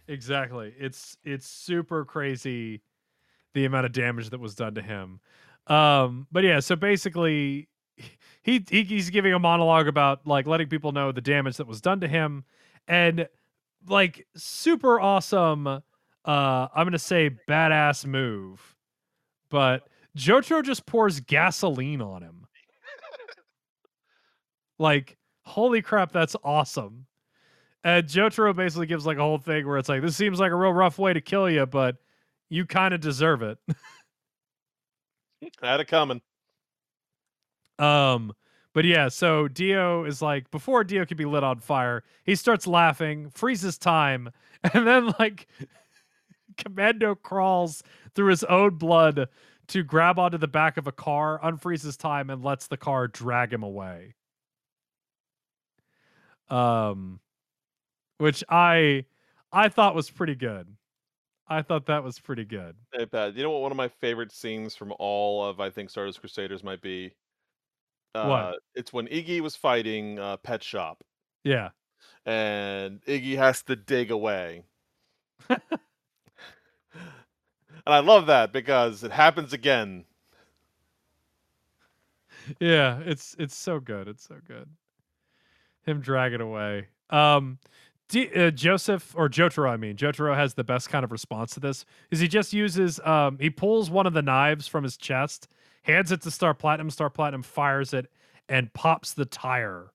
[0.08, 0.74] exactly.
[0.78, 2.82] It's it's super crazy
[3.54, 5.20] the amount of damage that was done to him.
[5.68, 7.68] Um, but yeah, so basically
[8.42, 11.80] he, he he's giving a monologue about like letting people know the damage that was
[11.80, 12.44] done to him
[12.88, 13.28] and
[13.88, 15.80] like super awesome uh
[16.24, 18.76] I'm going to say badass move.
[19.50, 22.46] But Jotaro just pours gasoline on him.
[24.78, 27.06] like holy crap that's awesome.
[27.82, 30.56] And Jotaro basically gives like a whole thing where it's like this seems like a
[30.56, 31.96] real rough way to kill you but
[32.48, 33.58] you kind of deserve it.
[35.62, 36.20] Had it coming.
[37.80, 38.34] Um,
[38.72, 42.66] but yeah, so Dio is like before Dio could be lit on fire, he starts
[42.66, 44.30] laughing, freezes time,
[44.74, 45.48] and then like
[46.56, 47.82] Commando crawls
[48.14, 49.28] through his own blood
[49.68, 53.52] to grab onto the back of a car, unfreezes time, and lets the car drag
[53.52, 54.14] him away.
[56.48, 57.20] Um,
[58.18, 59.04] which I
[59.52, 60.76] I thought was pretty good.
[61.48, 62.76] I thought that was pretty good.
[63.10, 66.20] Pat, you know what one of my favorite scenes from all of I think Stardust
[66.20, 67.12] Crusaders might be?
[68.14, 68.52] Uh?
[68.74, 71.04] It's when Iggy was fighting uh, Pet Shop,
[71.44, 71.70] Yeah.
[72.26, 74.64] and Iggy has to dig away.
[75.48, 75.60] and
[77.86, 80.04] I love that because it happens again.
[82.58, 84.68] yeah it's it's so good it's so good
[85.86, 87.58] him dragging away um
[88.08, 91.60] D- uh, joseph or jotaro i mean jotaro has the best kind of response to
[91.60, 95.46] this is he just uses um he pulls one of the knives from his chest
[95.82, 98.06] hands it to star platinum star platinum fires it
[98.48, 99.92] and pops the tire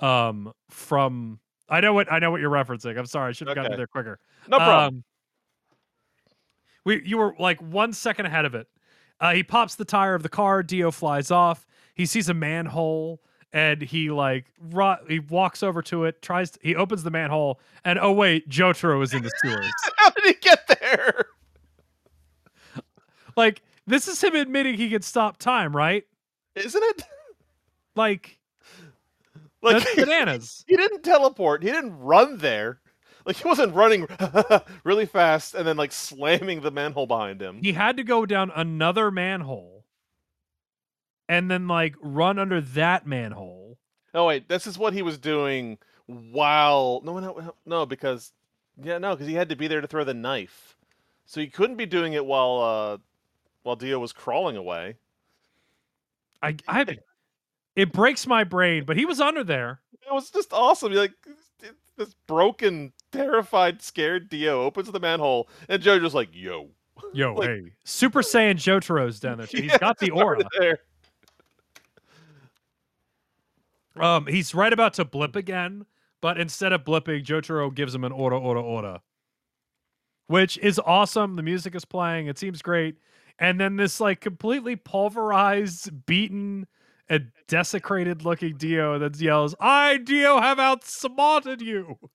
[0.00, 1.38] um from
[1.68, 3.86] i know what i know what you're referencing i'm sorry i should have gotten there
[3.86, 4.18] quicker
[4.48, 4.94] No problem.
[4.96, 5.04] um,
[6.84, 8.66] we you were like one second ahead of it.
[9.20, 10.62] Uh, he pops the tire of the car.
[10.62, 11.66] Dio flies off.
[11.94, 13.20] He sees a manhole
[13.52, 16.22] and he like ru- he walks over to it.
[16.22, 19.70] Tries he opens the manhole and oh wait, Jotaro is in the sewers.
[19.98, 21.26] How did he get there?
[23.36, 23.60] like
[23.90, 26.04] this is him admitting he can stop time, right?
[26.54, 27.02] Isn't it?
[27.94, 28.38] Like
[29.62, 30.64] Like that's bananas.
[30.68, 31.62] he didn't teleport.
[31.62, 32.80] He didn't run there.
[33.26, 34.06] Like he wasn't running
[34.84, 37.58] really fast and then like slamming the manhole behind him.
[37.62, 39.84] He had to go down another manhole
[41.28, 43.78] and then like run under that manhole.
[44.14, 48.32] Oh wait, this is what he was doing while no no no, no because
[48.82, 50.76] yeah no because he had to be there to throw the knife,
[51.26, 52.98] so he couldn't be doing it while uh
[53.62, 54.96] while Dio was crawling away.
[56.42, 56.98] I I
[57.76, 59.80] it breaks my brain, but he was under there.
[59.92, 60.92] It was just awesome.
[60.92, 61.12] Like
[61.96, 66.70] this broken, terrified, scared Dio opens the manhole and Joe just like yo.
[67.12, 69.46] Yo, Like- hey, Super Saiyan Jotaro's down there.
[69.46, 70.42] He's Yeah, got the aura.
[70.58, 70.78] There.
[73.96, 75.84] Um, he's right about to blip again,
[76.20, 79.02] but instead of blipping, Jotaro gives him an ora, ora, ora,
[80.26, 81.36] which is awesome.
[81.36, 82.96] The music is playing; it seems great.
[83.38, 86.66] And then this like completely pulverized, beaten,
[87.08, 91.98] and desecrated-looking Dio that yells, "I, Dio, have outsmarted you."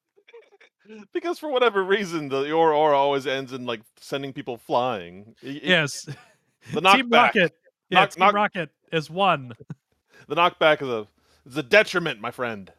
[1.14, 5.34] Because for whatever reason, the ora ora always ends in like sending people flying.
[5.42, 6.14] Y- Yes, the
[6.82, 7.12] Team knockback.
[7.12, 7.54] Rocket.
[7.90, 9.54] Yeah, Knock- Team knock- Rocket is one.
[10.28, 11.08] The knockback is a
[11.48, 12.72] is a detriment, my friend.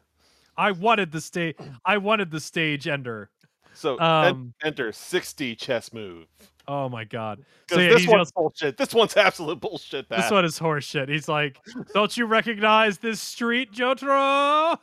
[0.57, 1.55] I wanted the stage.
[1.85, 3.29] I wanted the stage ender.
[3.73, 6.27] So en- Um, enter 60 chess move.
[6.67, 7.43] Oh my god.
[7.69, 8.77] So yeah, this one's yells, bullshit.
[8.77, 10.09] This one's absolute bullshit.
[10.09, 11.09] this one is horseshit.
[11.09, 11.59] He's like,
[11.93, 14.77] "Don't you recognize this street, Jotaro?"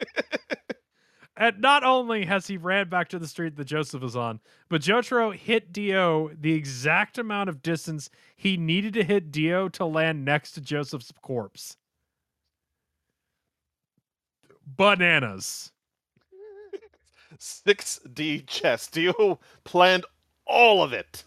[1.36, 4.82] and not only has he ran back to the street that Joseph is on, but
[4.82, 10.24] Jotaro hit Dio the exact amount of distance he needed to hit Dio to land
[10.24, 11.76] next to Joseph's corpse.
[14.76, 15.72] Bananas.
[17.38, 18.86] 6D chess.
[18.86, 20.04] Dio planned
[20.50, 21.24] all of it.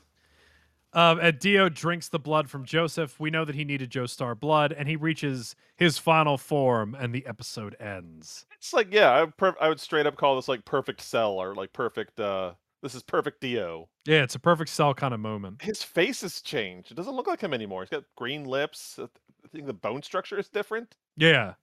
[0.94, 3.20] Um, and Dio drinks the blood from Joseph.
[3.20, 7.26] We know that he needed Joestar blood, and he reaches his final form, and the
[7.26, 8.46] episode ends.
[8.60, 11.56] It's like, yeah, I per- I would straight up call this like perfect cell or
[11.56, 12.20] like perfect.
[12.20, 13.90] uh This is perfect Dio.
[14.06, 15.64] Yeah, it's a perfect cell kind of moment.
[15.64, 16.92] His face has changed.
[16.92, 17.82] It doesn't look like him anymore.
[17.82, 19.00] He's got green lips.
[19.00, 20.96] I think the bone structure is different.
[21.18, 21.54] Yeah,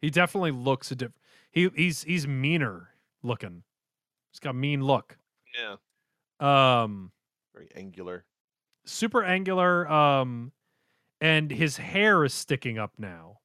[0.00, 1.20] he definitely looks a different.
[1.52, 2.88] He he's he's meaner
[3.22, 3.62] looking.
[4.32, 5.18] He's got a mean look.
[5.56, 5.76] Yeah,
[6.42, 7.12] Um,
[7.54, 8.24] very angular.
[8.84, 9.88] super angular.
[9.90, 10.52] Um,
[11.20, 13.38] and his hair is sticking up now.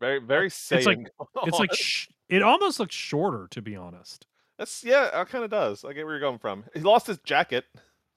[0.00, 1.10] Very, very It's like-
[1.44, 4.26] It's like sh- it almost looks shorter, to be honest.
[4.56, 5.84] that's yeah, it kind of does.
[5.84, 6.64] I get where you're going from.
[6.74, 7.64] He lost his jacket.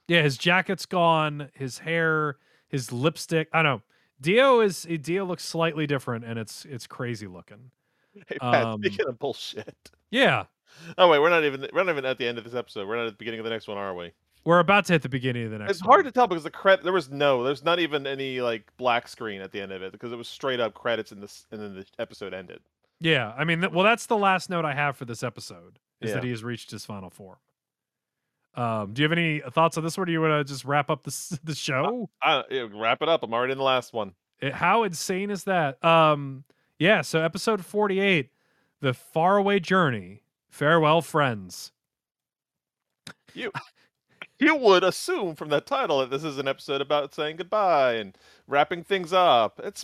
[0.08, 1.50] Yeah, his jacket's gone.
[1.54, 2.38] His hair,
[2.68, 3.50] his lipstick.
[3.54, 3.82] I don't know.
[4.22, 7.72] Dio is Dio looks slightly different, and it's it's crazy looking.
[8.28, 9.76] Hey, Pat, Um, speaking of bullshit.
[10.12, 10.46] Yeah,
[10.98, 12.88] Oh wait, we're not even we're not even at the end of this episode.
[12.88, 14.12] We're not at the beginning of the next one, are we?
[14.46, 15.72] we're about to hit the beginning of the next.
[15.72, 18.70] It's hard to tell because the credit there was no, there's not even any like
[18.78, 21.46] black screen at the end of it because it was straight up credits and this
[21.52, 22.60] and then the episode ended.
[23.00, 26.14] Yeah, I mean, th- well, that's the last note I have for this episode is
[26.14, 27.38] that he has reached his final form.
[28.56, 30.90] Um, do you have any thoughts on this, or do you want to just wrap
[30.90, 32.10] up this the show?
[32.22, 33.24] I, yeah, wrap it up.
[33.24, 34.14] I'm already in the last one.
[34.42, 35.84] It- how insane is that?
[35.84, 36.44] Um,
[36.78, 37.02] yeah.
[37.02, 38.30] So episode forty-eight,
[38.82, 40.23] the faraway journey.
[40.54, 41.72] Farewell, friends.
[43.34, 43.52] You
[44.40, 48.16] you would assume from that title that this is an episode about saying goodbye and
[48.48, 49.60] wrapping things up.
[49.64, 49.84] It's,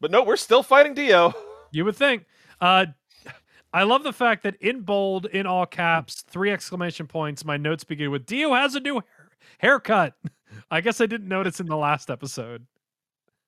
[0.00, 1.34] but no, we're still fighting Dio.
[1.72, 2.24] You would think.
[2.60, 2.86] Uh,
[3.72, 7.44] I love the fact that in bold, in all caps, three exclamation points.
[7.44, 9.28] My notes begin with Dio has a new hair-
[9.58, 10.14] haircut.
[10.70, 12.64] I guess I didn't notice in the last episode.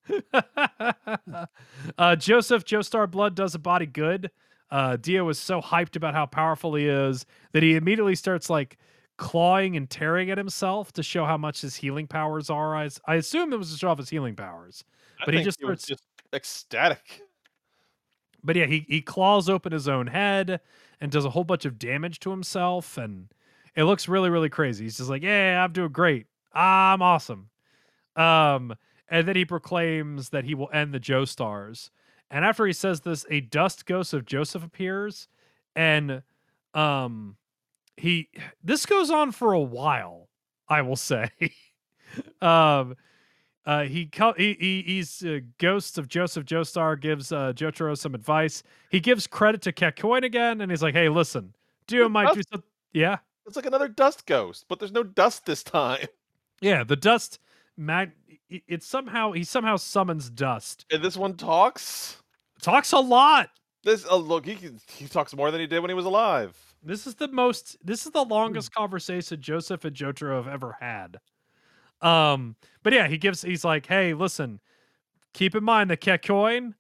[0.34, 4.32] uh, Joseph Joestar Blood does a body good.
[4.70, 8.76] Uh, Dio is so hyped about how powerful he is that he immediately starts like
[9.16, 12.76] clawing and tearing at himself to show how much his healing powers are.
[12.76, 14.84] I assume it was to show off his healing powers.
[15.20, 17.22] I But he just starts- just ecstatic.
[18.44, 20.60] but yeah, he he claws open his own head
[21.00, 23.28] and does a whole bunch of damage to himself, and
[23.74, 24.84] it looks really really crazy.
[24.84, 26.26] He's just like, "Yeah, I'm doing great.
[26.52, 27.48] I'm awesome."
[28.16, 28.74] Um,
[29.08, 31.90] and then he proclaims that he will end the Joestars.
[32.30, 35.28] And after he says this, a dust ghost of Joseph appears,
[35.74, 36.22] and
[36.74, 37.36] um,
[37.96, 38.28] he
[38.62, 40.28] this goes on for a while.
[40.68, 41.30] I will say.
[42.42, 42.94] um,
[43.64, 48.14] uh, he, co- he he he's uh, ghost of Joseph Joestar gives uh, Jotaro some
[48.14, 48.62] advice.
[48.90, 51.54] He gives credit to Kakyoin again, and he's like, "Hey, listen,
[51.86, 55.62] Dio might do something." Yeah, It's like another dust ghost, but there's no dust this
[55.62, 56.06] time.
[56.62, 56.84] yeah.
[56.84, 57.38] The dust
[57.76, 58.12] mag.
[58.48, 60.86] It- It somehow he somehow summons dust.
[60.90, 62.22] And this one talks.
[62.62, 63.50] Talks a lot.
[63.84, 66.56] This oh, look, he can- he talks more than he did when he was alive.
[66.82, 67.76] This is the most.
[67.84, 71.18] This is the longest conversation Joseph and Jotaro have ever had.
[72.00, 73.42] Um, but yeah, he gives.
[73.42, 74.60] He's like, "Hey, listen,
[75.34, 76.74] keep in mind that Kakyoin,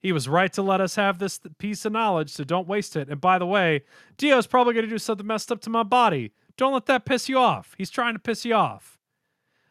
[0.00, 3.08] he was right to let us have this piece of knowledge, so don't waste it.
[3.08, 3.82] And by the way,
[4.18, 6.32] Dio's probably going to do something messed up to my body.
[6.58, 7.74] Don't let that piss you off.
[7.78, 8.97] He's trying to piss you off.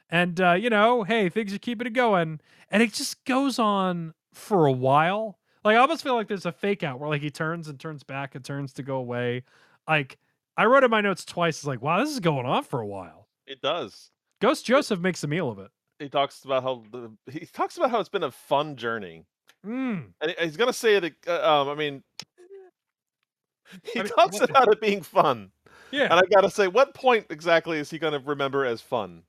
[0.10, 2.40] And uh, you know, hey, things are keeping it going,
[2.72, 5.38] and it just goes on for a while.
[5.66, 8.04] Like I almost feel like there's a fake out where like he turns and turns
[8.04, 9.44] back and turns to go away.
[9.88, 10.18] Like
[10.56, 11.58] I wrote in my notes twice.
[11.58, 13.28] It's like, wow, this is going on for a while.
[13.46, 14.12] It does.
[14.40, 15.72] Ghost Joseph makes a meal of it.
[16.00, 19.26] He talks about how the, he talks about how it's been a fun journey,
[19.66, 20.14] Mm.
[20.22, 21.14] and he's gonna say it.
[21.28, 22.04] Uh, um, I mean,
[23.84, 25.52] he I mean, talks what- about it being fun,
[25.92, 26.04] Yeah.
[26.04, 29.24] and I gotta say, what point exactly is he gonna remember as fun?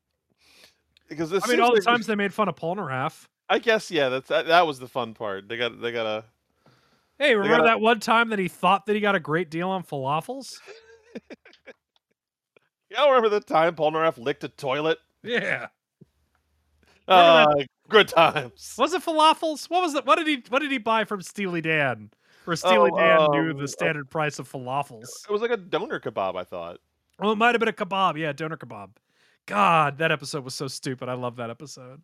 [1.08, 3.26] Because this I mean, all the times they made fun of Polnareff.
[3.48, 5.48] I guess yeah, that's that, that was the fun part.
[5.48, 6.24] They got they gotta
[7.18, 9.70] Hey, remember gotta- that one time that he thought that he got a great deal
[9.70, 10.58] on falafels?
[12.90, 14.98] Y'all remember the time Polnareff licked a toilet?
[15.22, 15.68] Yeah.
[17.10, 18.74] Ah, Remember good times.
[18.76, 19.70] Was it falafels?
[19.70, 20.04] What was it?
[20.04, 22.10] What did he what did he buy from Steely Dan?
[22.44, 25.08] Where Steely Oh, Dan knew um, the uh, standard price of falafels.
[25.26, 26.80] It was like a doner kebab, I thought.
[27.18, 28.18] Oh, it might have been a kebab.
[28.18, 28.90] Yeah, doner kebab.
[29.48, 31.08] God, that episode was so stupid.
[31.08, 32.02] I love that episode.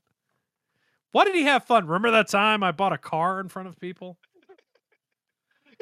[1.13, 1.87] Why did he have fun?
[1.87, 4.19] Remember that time I bought a car in front of people?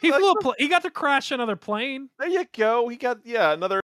[0.02, 2.10] He flew a pl- he got to crash another plane.
[2.18, 2.88] There you go.
[2.88, 3.80] He got yeah another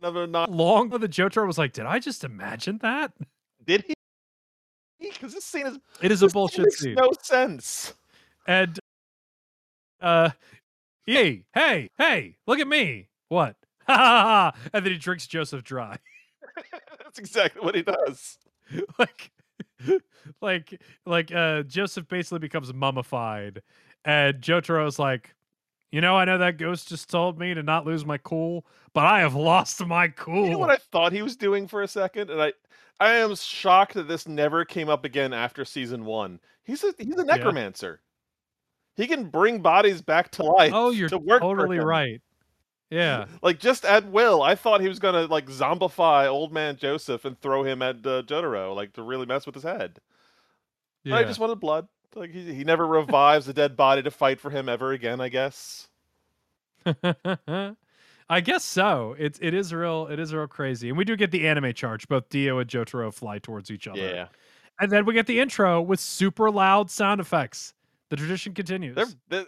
[0.00, 3.12] Another not long of the Jotaro was like, "Did I just imagine that?"
[3.64, 3.94] did he?
[5.00, 6.94] Because this scene is It is a bullshit makes scene.
[6.94, 7.94] no sense.
[8.46, 8.78] And
[10.00, 10.30] uh,
[11.06, 13.08] hey, hey, hey, look at me!
[13.28, 13.56] What?
[13.86, 14.68] Ha ha ha!
[14.72, 15.98] And then he drinks Joseph dry.
[17.02, 18.38] That's exactly what he does.
[18.98, 19.30] like
[20.40, 23.62] like like uh Joseph basically becomes mummified
[24.04, 25.34] and Jotaro's like
[25.92, 28.64] you know I know that ghost just told me to not lose my cool
[28.94, 31.82] but I have lost my cool You know what I thought he was doing for
[31.82, 32.52] a second, and I,
[33.00, 36.40] I am shocked that this never came up again after season one.
[36.62, 38.00] He's a he's a necromancer.
[38.96, 40.72] He can bring bodies back to life.
[40.72, 42.22] oh you're to work totally right
[42.94, 44.42] yeah Like just at will.
[44.42, 48.22] I thought he was gonna like zombify old man Joseph and throw him at uh,
[48.22, 49.98] Jotaro, like to really mess with his head.
[51.04, 51.88] But yeah I just wanted blood.
[52.14, 55.20] Like he he never revives a dead body to fight for him ever again.
[55.20, 55.88] I guess.
[58.30, 59.14] I guess so.
[59.18, 60.06] It's it is real.
[60.06, 62.08] It is real crazy, and we do get the anime charge.
[62.08, 64.28] Both Dio and Jotaro fly towards each other, Yeah.
[64.80, 67.74] and then we get the intro with super loud sound effects.
[68.10, 68.96] The tradition continues.
[68.96, 69.44] They're, they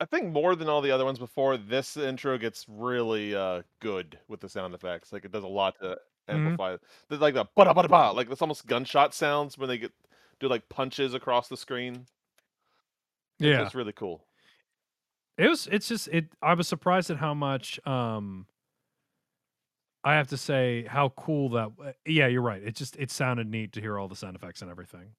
[0.00, 4.18] I think more than all the other ones before, this intro gets really uh, good
[4.28, 5.12] with the sound effects.
[5.12, 5.98] Like it does a lot to
[6.28, 6.34] Mhm.
[6.34, 6.76] amplify.
[7.08, 9.92] There's like the ba ba ba, like it's almost gunshot sounds when they get
[10.40, 12.06] do like punches across the screen.
[13.38, 14.24] yeah, it's really cool.
[15.36, 15.66] it was.
[15.68, 16.26] It's just it.
[16.42, 17.80] I was surprised at how much.
[17.86, 18.46] Um,
[20.04, 21.70] I have to say how cool that.
[21.84, 22.62] uh, Yeah, you're right.
[22.62, 25.14] It just it sounded neat to hear all the sound effects and everything.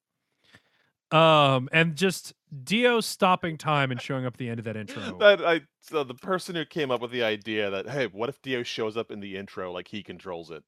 [1.12, 2.34] Um, and just
[2.64, 5.16] Dio stopping time and showing up at the end of that intro.
[5.18, 8.40] That I so the person who came up with the idea that hey, what if
[8.42, 10.62] Dio shows up in the intro like he controls it?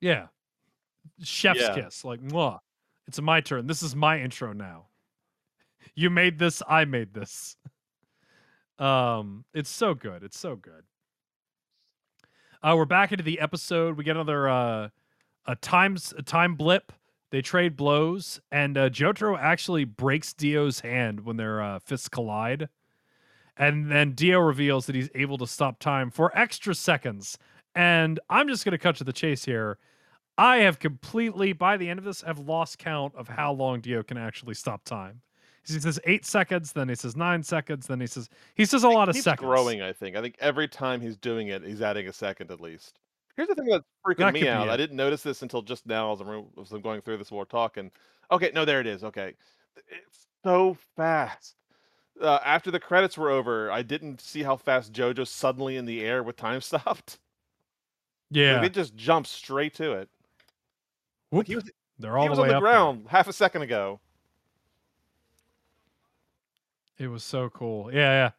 [0.00, 0.28] Yeah.
[1.22, 1.74] Chef's Yeah.
[1.74, 2.04] kiss.
[2.04, 2.58] Like, mwah.
[3.06, 3.66] It's my turn.
[3.66, 4.86] This is my intro now.
[5.94, 7.56] You made this, I made this.
[8.78, 10.22] Um, it's so good.
[10.22, 10.84] It's so good.
[12.62, 13.96] Uh, we're back into the episode.
[13.96, 14.88] We get another uh
[15.46, 16.92] a times a time blip.
[17.30, 22.68] They trade blows, and uh, Jotaro actually breaks Dio's hand when their uh, fists collide.
[23.56, 27.38] And then Dio reveals that he's able to stop time for extra seconds.
[27.74, 29.78] And I'm just going to cut to the chase here.
[30.38, 34.02] I have completely, by the end of this, have lost count of how long Dio
[34.02, 35.20] can actually stop time.
[35.66, 38.88] He says eight seconds, then he says nine seconds, then he says he says a
[38.88, 39.46] lot of seconds.
[39.46, 39.82] growing.
[39.82, 40.16] I think.
[40.16, 42.98] I think every time he's doing it, he's adding a second at least.
[43.36, 44.68] Here's the thing that's freaking That could me be out.
[44.68, 44.76] I it.
[44.78, 47.38] didn't notice this until just now as I'm, re- as I'm going through this while
[47.40, 47.90] we're talking.
[48.30, 49.02] Okay, no, there it is.
[49.04, 49.34] Okay,
[49.88, 51.56] it's so fast.
[52.20, 56.02] Uh, after the credits were over, I didn't see how fast JoJo's suddenly in the
[56.04, 57.18] air with time stopped.
[58.30, 60.08] Like, Yeah, they just jumped straight to it.
[61.30, 61.46] Whoop.
[61.46, 62.70] he was, they're all he the was way on the up there.
[62.72, 64.00] ground half a second ago.
[66.98, 67.92] It was so cool.
[67.92, 68.30] Yeah, yeah.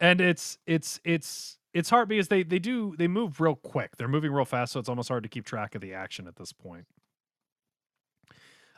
[0.00, 3.96] And it's it's it's it's hard because they they do they move real quick.
[3.96, 6.36] They're moving real fast, so it's almost hard to keep track of the action at
[6.36, 6.86] this point.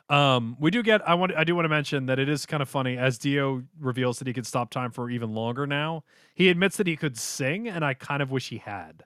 [0.09, 2.61] Um, we do get I want I do want to mention that it is kind
[2.61, 6.03] of funny as Dio reveals that he could stop time for even longer now.
[6.35, 9.03] He admits that he could sing, and I kind of wish he had.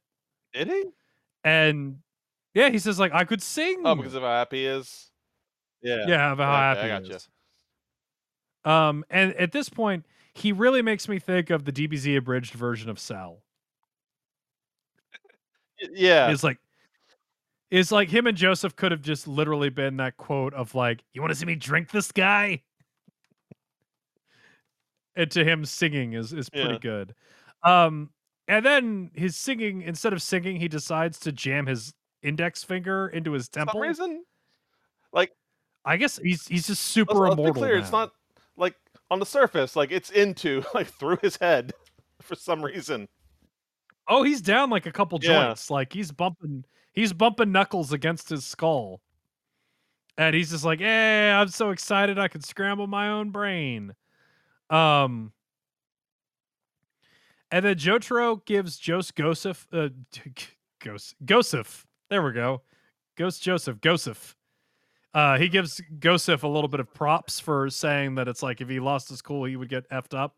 [0.53, 0.85] Did he?
[1.43, 1.99] And
[2.55, 3.81] yeah, he says like I could sing.
[3.85, 5.11] Oh, because of how happy he is.
[5.83, 6.07] Yeah.
[6.07, 7.15] yeah, of how Okay, happy I he gotcha.
[7.17, 7.29] is.
[8.63, 12.89] Um, and at this point, he really makes me think of the DBZ abridged version
[12.89, 13.43] of Cell.
[15.79, 16.29] Yeah.
[16.31, 16.59] It's like
[17.71, 21.21] it's like him and Joseph could have just literally been that quote of like, "You
[21.21, 22.61] want to see me drink this guy?"
[25.15, 26.79] And to him singing is is pretty Yeah.
[26.79, 27.15] good.
[27.63, 28.09] Um
[28.47, 33.31] and then his singing instead of singing, he decides to jam his index finger into
[33.31, 33.73] his temple.
[33.73, 34.25] For some reason,
[35.11, 35.31] like
[35.85, 37.61] I guess he's he's just super let's, let's be immortal.
[37.63, 38.11] clear, it's not
[38.57, 38.75] like
[39.09, 41.73] on the surface, like it's into like through his head
[42.21, 43.07] for some reason.
[44.07, 45.47] Oh, he's down like a couple Yeah.
[45.47, 45.69] joints.
[45.71, 49.01] Like he's bumping he's bumping knuckles against his skull.
[50.17, 53.93] And he's just like, "Hey, I'm so excited I can scramble my own brain."
[54.69, 55.33] Um
[57.51, 59.89] And then Jotaro gives Joseph Goseph uh
[60.79, 61.85] Gos Goseph.
[62.09, 62.61] There we go.
[63.17, 64.35] Ghost Joseph Goseph.
[65.13, 68.69] Uh he gives Joseph a little bit of props for saying that it's like if
[68.69, 70.35] he lost his cool, he would get effed up.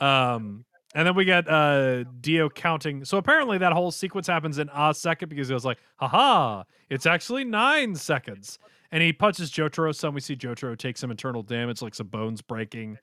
[0.00, 0.64] Um
[0.94, 3.04] and then we get uh Dio counting.
[3.04, 7.06] So apparently that whole sequence happens in a second because he was like, haha, it's
[7.06, 8.58] actually nine seconds.
[8.90, 10.14] And he punches Jotaro some.
[10.14, 12.98] We see Jotaro take some internal damage, like some bones breaking.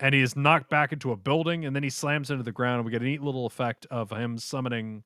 [0.00, 2.76] And he is knocked back into a building, and then he slams into the ground.
[2.76, 5.04] And we get a neat little effect of him summoning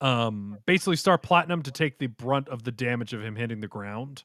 [0.00, 3.68] um basically Star Platinum to take the brunt of the damage of him hitting the
[3.68, 4.24] ground.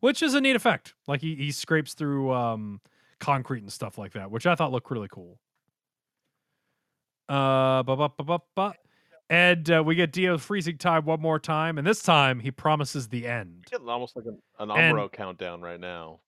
[0.00, 0.94] Which is a neat effect.
[1.06, 2.80] Like he he scrapes through um
[3.20, 5.38] concrete and stuff like that, which I thought looked really cool.
[7.28, 8.74] Uh, ba, ba, ba, ba.
[9.30, 13.08] And uh, we get Dio freezing time one more time, and this time he promises
[13.08, 13.64] the end.
[13.70, 16.20] Getting almost like an, an And- Amuro countdown right now.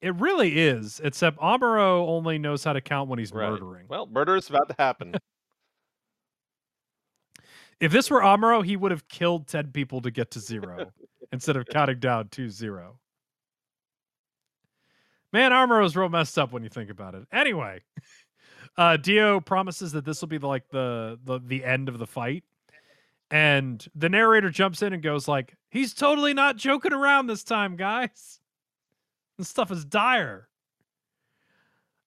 [0.00, 3.50] It really is, except Amuro only knows how to count when he's Right.
[3.50, 3.86] murdering.
[3.88, 5.14] Well, murder is about to happen.
[7.80, 10.92] If this were Amuro, he would have killed 10 people to get to zero
[11.32, 13.00] instead of counting down to zero.
[15.32, 17.24] Man, Amuro's real messed up when you think about it.
[17.32, 17.82] Anyway,
[18.76, 22.06] uh, Dio promises that this will be the, like the, the the end of the
[22.06, 22.44] fight.
[23.30, 27.76] And the narrator jumps in and goes like, "He's totally not joking around this time,
[27.76, 28.40] guys.
[29.38, 30.48] This stuff is dire."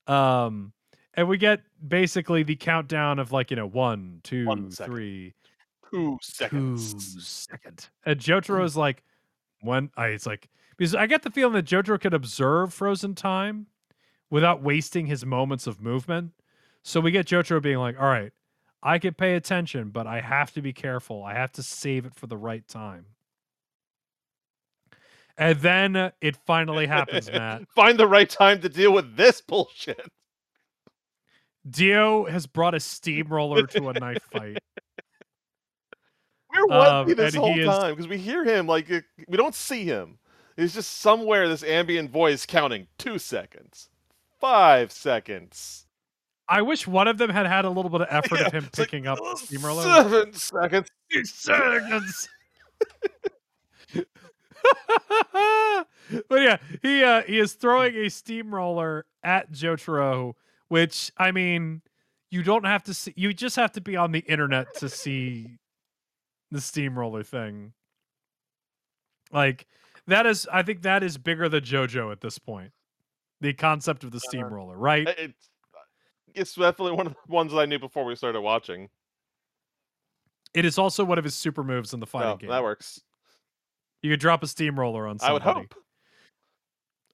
[0.06, 0.72] Um,
[1.16, 4.94] and we get basically the countdown of like you know one, two, One second.
[4.94, 5.34] three,
[5.92, 7.26] Two two seconds.
[7.28, 7.90] second.
[8.06, 9.04] And Jotaro's like,
[9.62, 13.66] when I it's like because I get the feeling that Jotaro could observe frozen time
[14.30, 16.32] without wasting his moments of movement.
[16.88, 18.32] So we get Jotaro being like, all right,
[18.82, 21.22] I can pay attention, but I have to be careful.
[21.22, 23.08] I have to save it for the right time.
[25.38, 27.64] And then it finally happens, Matt.
[27.76, 30.00] Find the right time to deal with this bullshit.
[31.70, 34.58] Dio has brought a steamroller to a knife fight.
[36.48, 37.96] Where was Um, he this whole he time?
[37.96, 38.88] Because we hear him like
[39.28, 40.20] we don't see him.
[40.56, 41.50] He's just somewhere.
[41.50, 43.90] This ambient voice counting two seconds,
[44.40, 45.87] five seconds,
[46.50, 48.66] I wish one of them had had a little bit of effort Yeah, of him
[48.66, 49.82] it's like, picking up "Uh, steamroller.
[49.84, 50.90] Seven seconds.
[51.26, 52.30] seconds.
[56.30, 60.34] but yeah, he uh he is throwing a steamroller at Jotaro,
[60.70, 61.82] which I mean,
[62.32, 65.58] you don't have to see you just have to be on the internet to see
[66.52, 67.74] the steamroller thing.
[69.32, 69.68] Like
[70.08, 72.72] that is I think that is bigger than JoJo at this point.
[73.42, 75.08] The concept of the steamroller, right?
[75.18, 75.50] It's
[76.38, 78.90] it's definitely one of the ones that I knew before we started watching.
[80.54, 82.50] It is also one of his super moves in the final No, game.
[82.50, 83.02] that works.
[84.02, 85.44] You could drop a steamroller on somebody.
[85.46, 85.68] I would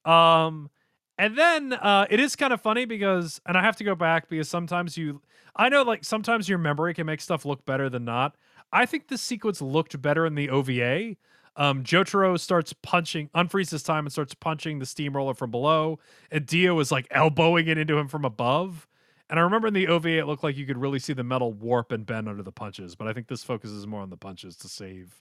[0.04, 0.10] hope.
[0.10, 0.70] Um,
[1.18, 4.28] and then uh, it is kind of funny because, and I have to go back
[4.28, 5.22] because sometimes you,
[5.56, 8.36] I know like sometimes your memory can make stuff look better than not.
[8.72, 11.16] I think this sequence looked better in the OVA.
[11.56, 16.00] Um, Jotaro starts punching, unfreezes time and starts punching the steamroller from below,
[16.32, 18.88] and Dio is like elbowing it into him from above.
[19.30, 21.52] And I remember in the OVA, it looked like you could really see the metal
[21.52, 24.56] warp and bend under the punches, but I think this focuses more on the punches
[24.58, 25.14] to save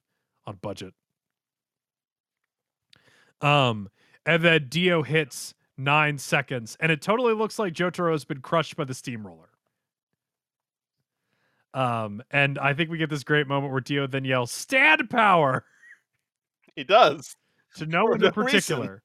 [0.45, 0.93] on budget.
[3.41, 3.89] Um,
[4.25, 8.75] and then Dio hits nine seconds, and it totally looks like Jotaro has been crushed
[8.75, 9.49] by the steamroller.
[11.73, 15.65] Um, and I think we get this great moment where Dio then yells "Stand power"
[16.75, 17.35] He does.
[17.75, 19.01] to no one no in particular.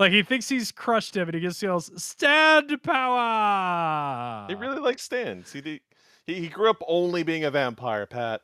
[0.00, 5.02] Like he thinks he's crushed him, and he just yells "Stand power." He really likes
[5.02, 5.52] stands.
[5.52, 5.80] He, did-
[6.26, 8.40] he he grew up only being a vampire, Pat.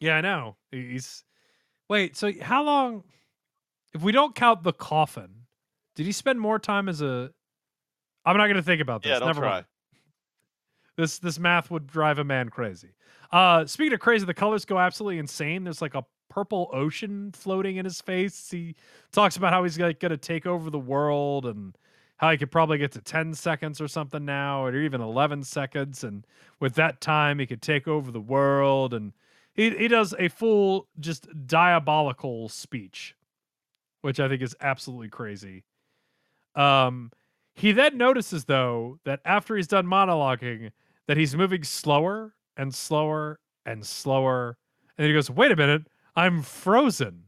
[0.00, 0.56] Yeah, I know.
[0.70, 1.24] He's
[1.88, 2.16] wait.
[2.16, 3.04] So how long?
[3.94, 5.30] If we don't count the coffin,
[5.94, 7.30] did he spend more time as a?
[8.26, 9.10] I'm not going to think about this.
[9.10, 9.50] Yeah, don't Never try.
[9.50, 9.66] mind.
[10.96, 12.90] This this math would drive a man crazy.
[13.30, 15.64] Uh, speaking of crazy, the colors go absolutely insane.
[15.64, 16.04] There's like a
[16.34, 18.50] purple ocean floating in his face.
[18.50, 18.74] He
[19.12, 21.78] talks about how he's like going to take over the world and
[22.16, 26.02] how he could probably get to 10 seconds or something now, or even 11 seconds.
[26.02, 26.26] And
[26.58, 28.94] with that time, he could take over the world.
[28.94, 29.12] And
[29.54, 33.14] he, he does a full, just diabolical speech,
[34.00, 35.64] which I think is absolutely crazy.
[36.56, 37.12] Um,
[37.54, 40.72] he then notices, though, that after he's done monologuing,
[41.06, 44.56] that he's moving slower and slower and slower.
[44.96, 45.86] And then he goes, Wait a minute,
[46.16, 47.24] I'm frozen.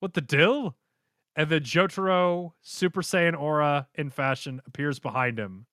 [0.00, 0.76] What the dill?
[1.36, 5.66] And then Jotaro, Super Saiyan aura in fashion, appears behind him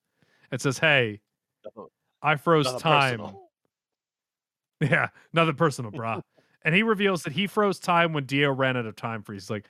[0.51, 1.21] and says, Hey,
[2.21, 3.19] I froze nothing time.
[3.19, 3.43] personal.
[4.79, 6.21] Yeah, nothing personal, brah.
[6.63, 9.49] and he reveals that he froze time when Dio ran out of time freeze.
[9.49, 9.65] Like,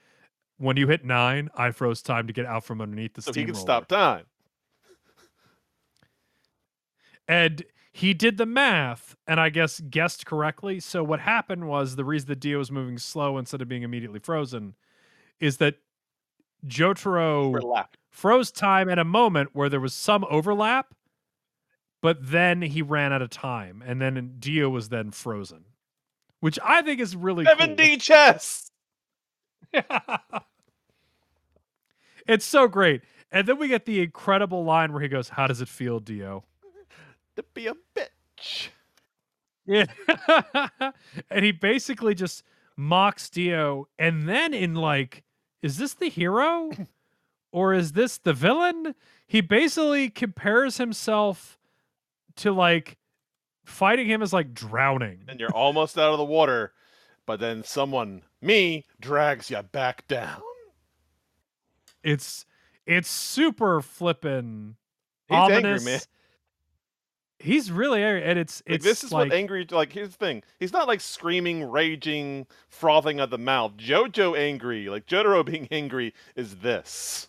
[0.58, 3.46] when you hit nine, I froze time to get out from underneath the So he
[3.46, 4.26] can stop time.
[7.28, 7.64] And
[7.98, 10.80] he did the math and I guess guessed correctly.
[10.80, 14.20] So what happened was the reason the Dio was moving slow instead of being immediately
[14.20, 14.76] frozen
[15.40, 15.78] is that
[16.68, 20.94] Jotaro froze time at a moment where there was some overlap,
[22.04, 25.66] but then he ran out of time, and then Dio was then frozen,
[26.40, 27.78] which I think is really Seven cool.
[27.78, 28.70] D chess.
[32.28, 33.02] it's so great.
[33.32, 36.44] And then we get the incredible line where he goes, "How does it feel, Dio?"
[37.38, 38.70] To be a bitch.
[39.68, 39.86] Yeah.
[41.30, 42.44] and he basically just
[42.76, 43.88] mocks Dio.
[44.00, 45.24] And then, in like,
[45.62, 46.72] is this the hero
[47.52, 48.96] or is this the villain?
[49.28, 51.60] He basically compares himself
[52.38, 52.98] to like
[53.66, 55.26] fighting him is like drowning.
[55.28, 56.74] and you're almost out of the water,
[57.28, 60.42] but then someone, me, drags you back down.
[62.04, 62.46] It's
[62.88, 64.78] it's super flippin'
[65.28, 65.82] He's ominous.
[65.82, 66.00] angry, man.
[67.40, 69.66] He's really angry, and it's Like, this is like what angry.
[69.70, 73.78] Like here's the thing: he's not like screaming, raging, frothing at the mouth.
[73.78, 77.28] Jojo angry, like Jotaro being angry, is this.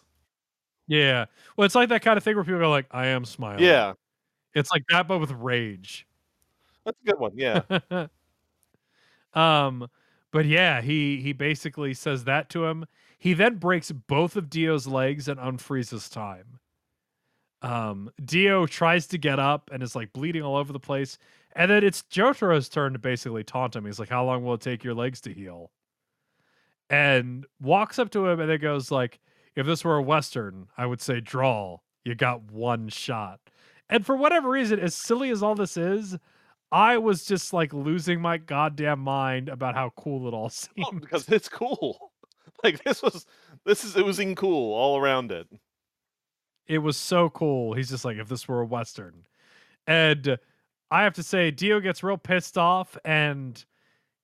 [0.87, 1.27] yeah.
[1.57, 3.95] Well, it's like that kind of thing where people go like, "I am smiling." Yeah,
[4.55, 6.07] it's like that, but with rage.
[6.85, 7.33] that's a good one.
[7.37, 7.63] Yeah,
[9.35, 9.89] um,
[10.33, 12.87] but yeah, he he basically says that to him.
[13.19, 16.61] He then breaks both of Dio's legs and unfreezes time.
[17.63, 21.19] Um, Dio tries to get up and is like bleeding all over the place,
[21.57, 23.85] and then it's Jotaro's turn to basically taunt him.
[23.85, 25.71] He's like, "How long will it take your legs to heal?"
[26.91, 29.19] And walks up to him and then goes like,
[29.55, 31.79] "If this were a western, I would say draw.
[32.05, 33.41] You got one shot."
[33.91, 36.17] And for whatever reason, as silly as all this is,
[36.71, 40.51] I was just like losing my goddamn mind about how cool it all Well,
[40.91, 41.01] seemed.
[41.01, 42.13] because it's cool.
[42.65, 43.25] Like this was,
[43.65, 45.47] this is oozing cool all around it.
[46.69, 47.73] It was so cool.
[47.73, 49.25] He's just like, if this were a Western.
[49.87, 50.39] And
[50.91, 53.63] I have to say, Dio gets real pissed off and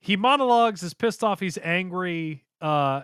[0.00, 2.44] he monologues, is pissed off, he's angry.
[2.60, 3.02] Uh,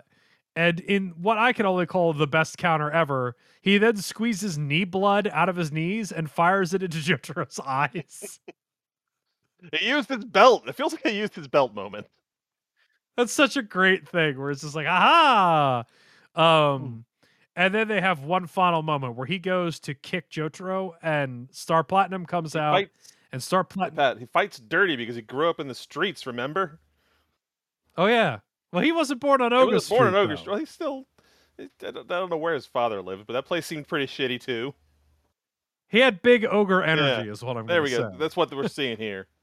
[0.55, 4.83] and in what I can only call the best counter ever, he then squeezes knee
[4.83, 8.39] blood out of his knees and fires it into Jotaro's eyes.
[9.73, 10.67] He used his belt.
[10.67, 12.07] It feels like he used his belt moment.
[13.17, 15.85] That's such a great thing where it's just like, aha.
[16.35, 17.05] Um,
[17.55, 21.83] and then they have one final moment where he goes to kick Jotaro and Star
[21.83, 23.95] Platinum comes He out fights and Star Platinum.
[23.97, 24.17] that.
[24.19, 26.25] He fights dirty because he grew up in the streets.
[26.25, 26.79] Remember?
[27.97, 28.39] Oh yeah.
[28.71, 29.97] Well, he wasn't born on He Ogre was Street.
[29.97, 30.37] born in Ogre.
[30.37, 30.51] Street.
[30.51, 31.05] Well, he's still.
[31.59, 34.39] I don't, I don't know where his father lived, but that place seemed pretty shitty
[34.39, 34.73] too.
[35.89, 37.67] He had big ogre energy, is what I'm.
[37.67, 38.15] There we go.
[38.17, 39.27] That's what we're seeing here.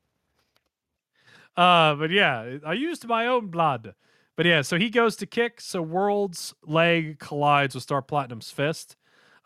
[1.57, 3.95] Uh, but yeah, I used my own blood.
[4.39, 5.61] But yeah, so he goes to kick.
[5.61, 8.95] So World's leg collides with Star Platinum's fist.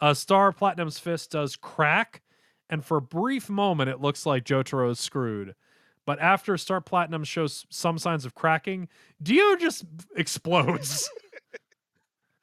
[0.03, 2.21] Uh, Star Platinum's fist does crack,
[2.69, 5.55] and for a brief moment, it looks like Jotaro is screwed.
[6.05, 8.87] But after Star Platinum shows some signs of cracking,
[9.23, 9.87] Dio just
[10.17, 11.09] explodes.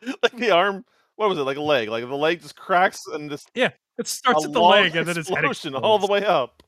[0.24, 0.86] like the arm.
[1.18, 1.44] What was it?
[1.44, 1.90] Like a leg?
[1.90, 3.70] Like the leg just cracks and just yeah,
[4.00, 6.64] it starts at the leg, and then it's explosion all the way up.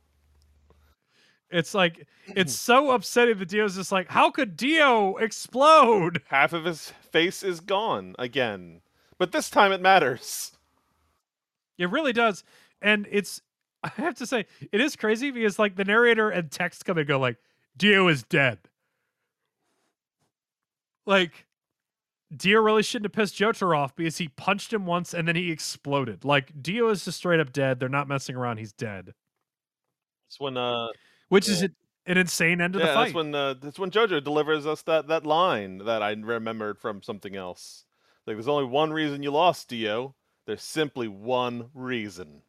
[1.52, 6.22] It's like it's so upsetting that Dio's just like, how could Dio explode?
[6.28, 8.82] Half of his face is gone again,
[9.18, 10.54] but this time it matters.
[11.78, 12.44] It really does.
[12.82, 13.42] And it's
[13.84, 17.08] I have to say, it is crazy because like the narrator and text come and
[17.08, 17.38] go like,
[17.78, 18.60] Dio is dead.
[21.06, 21.48] Like
[22.36, 25.52] Dio really shouldn't have pissed Jotaro off because he punched him once and then he
[25.52, 26.24] exploded.
[26.24, 27.80] Like Dio is just straight up dead.
[27.80, 28.58] They're not messing around.
[28.58, 29.14] He's dead.
[30.28, 30.88] It's when uh
[31.32, 31.70] Which is Yeah.
[32.08, 33.04] an insane end to yeah, the fight.
[33.06, 37.02] that's when uh, that's when JoJo delivers us that that line that I remembered from
[37.02, 37.86] something else.
[38.28, 40.14] Like, there's only one reason you lost, Dio.
[40.46, 42.42] There's simply one reason.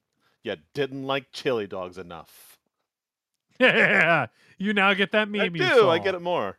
[0.43, 2.59] You didn't like chili dogs enough.
[3.61, 4.27] yeah.
[4.59, 5.41] You now get that meme.
[5.41, 5.89] I do.
[5.89, 6.59] I get it more.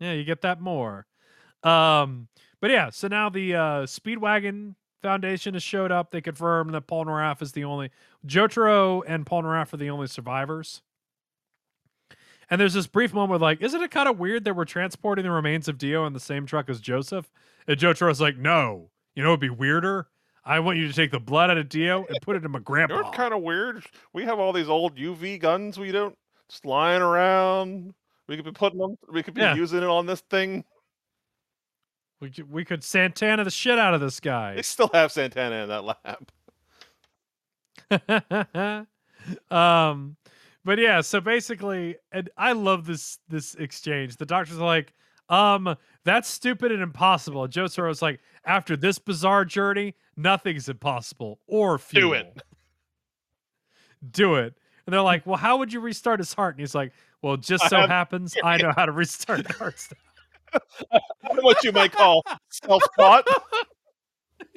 [0.00, 1.06] Yeah, you get that more.
[1.62, 2.28] Um,
[2.60, 6.10] but yeah, so now the uh, Speedwagon Foundation has showed up.
[6.10, 7.90] They confirm that Polnareff is the only
[8.26, 10.82] Jotaro and Polnareff are the only survivors.
[12.50, 15.30] And there's this brief moment like, isn't it kind of weird that we're transporting the
[15.30, 17.30] remains of Dio in the same truck as Joseph?
[17.66, 18.90] And Jotaro's like, no.
[19.14, 20.06] You know, it'd be weirder.
[20.44, 22.60] I want you to take the blood out of Dio and put it in my
[22.60, 22.94] grandpa.
[22.94, 23.08] You know grandpa.
[23.08, 23.84] what's kind of weird?
[24.12, 26.16] We have all these old UV guns we don't
[26.48, 27.92] just lying around.
[28.28, 28.96] We could be putting them.
[29.12, 29.56] We could be Yeah.
[29.56, 30.64] using it on this thing.
[32.20, 34.54] we could, we could Santana the shit out of this guy.
[34.54, 36.28] They still have Santana in that lab.
[39.50, 40.16] um
[40.66, 44.92] but yeah so basically and i love this this exchange the doctor's like
[45.30, 45.74] um
[46.04, 51.82] that's stupid and impossible and Jotaro's like after this bizarre journey nothing's impossible or Do
[51.82, 52.12] futile.
[52.12, 52.42] it.
[54.10, 54.54] do it
[54.86, 57.68] and they're like well how would you restart his heart and he's like well just
[57.70, 59.88] so happens i know how to restart hearts
[61.40, 63.24] what you might call self-taught.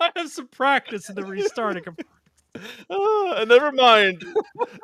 [0.00, 1.96] i have some practice in the restarting of
[2.90, 4.24] Uh, and never mind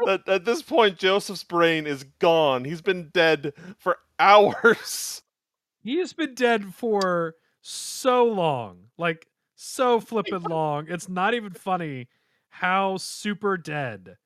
[0.04, 2.64] that at this point Joseph's brain is gone.
[2.64, 5.22] He's been dead for hours.
[5.82, 10.86] He's been dead for so long, like so flippin' long.
[10.88, 12.08] It's not even funny
[12.48, 14.16] how super dead,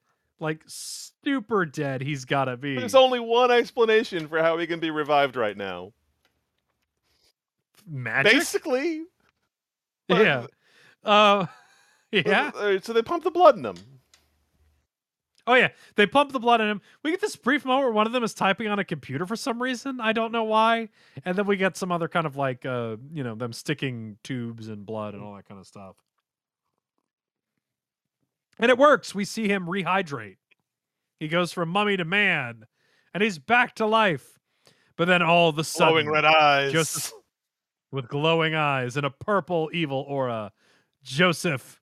[0.40, 2.76] like super dead he's gotta be.
[2.76, 5.92] There's only one explanation for how he can be revived right now.
[7.86, 9.04] Magic, Basically,
[10.08, 10.46] but- yeah.
[11.04, 11.46] Uh,
[12.24, 12.78] Yeah.
[12.82, 13.76] So they pump the blood in them.
[15.48, 16.80] Oh yeah, they pump the blood in him.
[17.04, 19.36] We get this brief moment where one of them is typing on a computer for
[19.36, 20.00] some reason.
[20.00, 20.88] I don't know why.
[21.24, 24.68] And then we get some other kind of like uh, you know, them sticking tubes
[24.68, 25.94] and blood and all that kind of stuff.
[28.58, 29.14] And it works.
[29.14, 30.38] We see him rehydrate.
[31.20, 32.66] He goes from mummy to man,
[33.14, 34.38] and he's back to life.
[34.96, 36.72] But then all of a sudden, Glowing red eyes.
[36.72, 37.12] Joseph-
[37.92, 40.52] with glowing eyes and a purple evil aura,
[41.04, 41.80] Joseph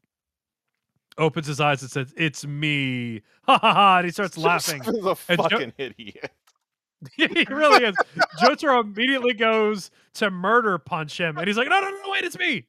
[1.18, 3.96] opens his eyes and says, "It's me!" Ha ha ha!
[3.98, 4.82] And he starts laughing.
[4.82, 6.30] Is a And Jo- fucking idiot.
[7.16, 7.94] he really is.
[8.40, 12.38] Jotaro immediately goes to murder punch him, and he's like, "No, no, no, wait, it's
[12.38, 12.66] me."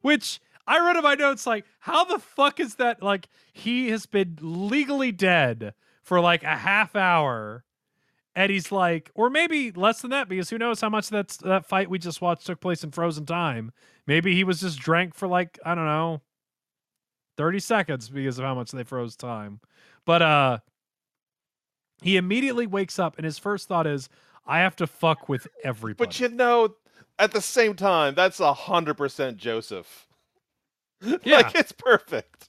[0.00, 3.02] Which I read in my notes, like, how the fuck is that?
[3.02, 7.64] Like, he has been legally dead for like a half hour,
[8.36, 11.66] and he's like, or maybe less than that, because who knows how much that's that
[11.66, 13.72] fight we just watched took place in frozen time.
[14.06, 16.20] Maybe he was just drank for like I don't know,
[17.36, 19.60] thirty seconds because of how much they froze time.
[20.04, 20.58] But uh,
[22.02, 24.08] he immediately wakes up, and his first thought is,
[24.46, 26.74] "I have to fuck with everybody." But you know,
[27.18, 30.06] at the same time, that's a hundred percent Joseph.
[31.22, 31.38] Yeah.
[31.38, 32.48] like it's perfect.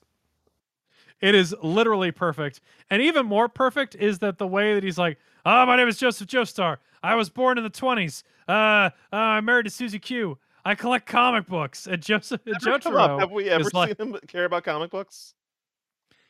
[1.20, 2.62] It is literally perfect.
[2.90, 5.97] And even more perfect is that the way that he's like, oh, my name is
[5.97, 6.77] Joseph Joestar.
[7.03, 8.23] I was born in the 20s.
[8.47, 10.38] Uh, uh, I'm married to Susie Q.
[10.63, 11.85] I collect comic books.
[11.88, 12.80] And Joseph and Ever?
[12.80, 15.34] Jotaro, Have we ever is like- seen him care about comic books?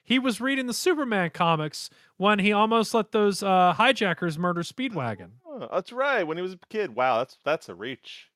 [0.08, 5.30] he was reading the Superman comics when he almost let those uh, hijackers murder Speedwagon.
[5.48, 6.24] Oh, that's right.
[6.24, 6.94] When he was a kid.
[6.96, 8.30] Wow, that's that's a reach.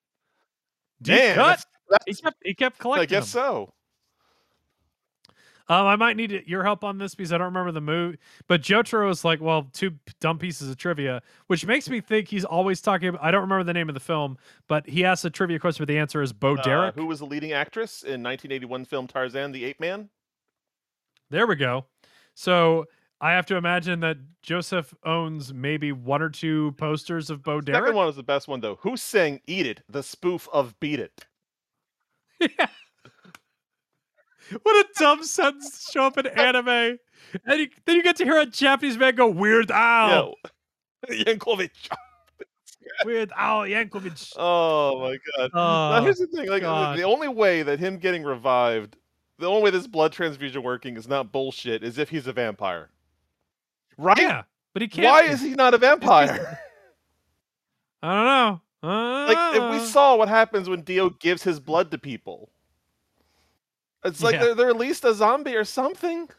[1.01, 1.63] Deep Man, cut.
[1.89, 3.41] that's- He kept, he kept collecting I guess them.
[3.41, 3.73] so.
[5.69, 8.17] Um, I might need your help on this because I don't remember the movie.
[8.47, 12.43] But Jotaro is like, well, two dumb pieces of trivia, which makes me think he's
[12.43, 13.23] always talking about.
[13.23, 14.37] I don't remember the name of the film,
[14.67, 16.95] but he asks a trivia question, but the answer is Bo Uh, Derek.
[16.95, 20.09] who was the leading actress in 1981 film Tarzan the Ape Man?
[21.29, 21.85] There we go.
[22.33, 22.85] So
[23.21, 27.73] I have to imagine that Joseph owns maybe one or two posters of Bo Second
[27.73, 27.93] Derek.
[27.93, 28.77] one was the best one though.
[28.81, 29.83] Who sang "Eat It"?
[29.87, 31.25] The spoof of "Beat It."
[32.39, 32.67] yeah.
[34.63, 36.97] What a dumb sentence to show up in anime.
[37.45, 40.35] And you, then you get to hear a Japanese man go, Weird Al.
[41.09, 41.23] Yeah.
[41.25, 41.69] Yankovic.
[43.05, 44.33] Weird Al Yankovic.
[44.37, 45.51] Oh my god.
[45.53, 46.97] Uh, now here's the thing, like God.
[46.97, 48.97] the only way that him getting revived,
[49.37, 52.89] the only way this blood transfusion working is not bullshit is if he's a vampire.
[53.97, 54.17] Right?
[54.17, 54.43] yeah,
[54.73, 55.05] but he can't.
[55.05, 56.59] Why is he not a vampire?
[58.01, 58.61] I don't know.
[58.81, 62.49] Uh, like if we saw what happens when Dio gives his blood to people.
[64.03, 64.39] It's like Yeah.
[64.45, 66.29] they're, they're at least a zombie or something.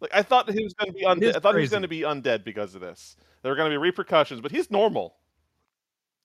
[0.00, 1.36] Like I thought he was going to be undead.
[1.36, 3.16] I thought he was going to be undead because of this.
[3.42, 5.16] There were going to be repercussions, but he's normal.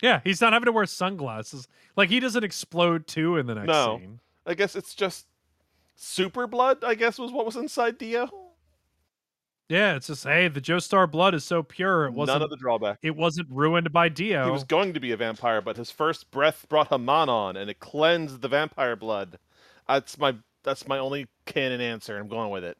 [0.01, 1.67] yeah, he's not having to wear sunglasses.
[1.95, 3.97] Like he doesn't explode too in the next No.
[3.99, 4.19] scene.
[4.45, 5.25] I guess it's just
[5.95, 6.83] super blood.
[6.83, 8.29] I guess was what was inside Dio.
[9.69, 12.55] Yeah, it's just hey, the Joestar blood is so pure it wasn't None of the
[12.55, 12.99] drawback.
[13.01, 14.45] it wasn't ruined by Dio.
[14.45, 17.69] He was going to be a vampire, but his first breath brought Hamon on, and
[17.69, 19.37] it cleansed the vampire blood.
[19.87, 22.17] That's my that's my only canon answer.
[22.17, 22.77] I'm going with it.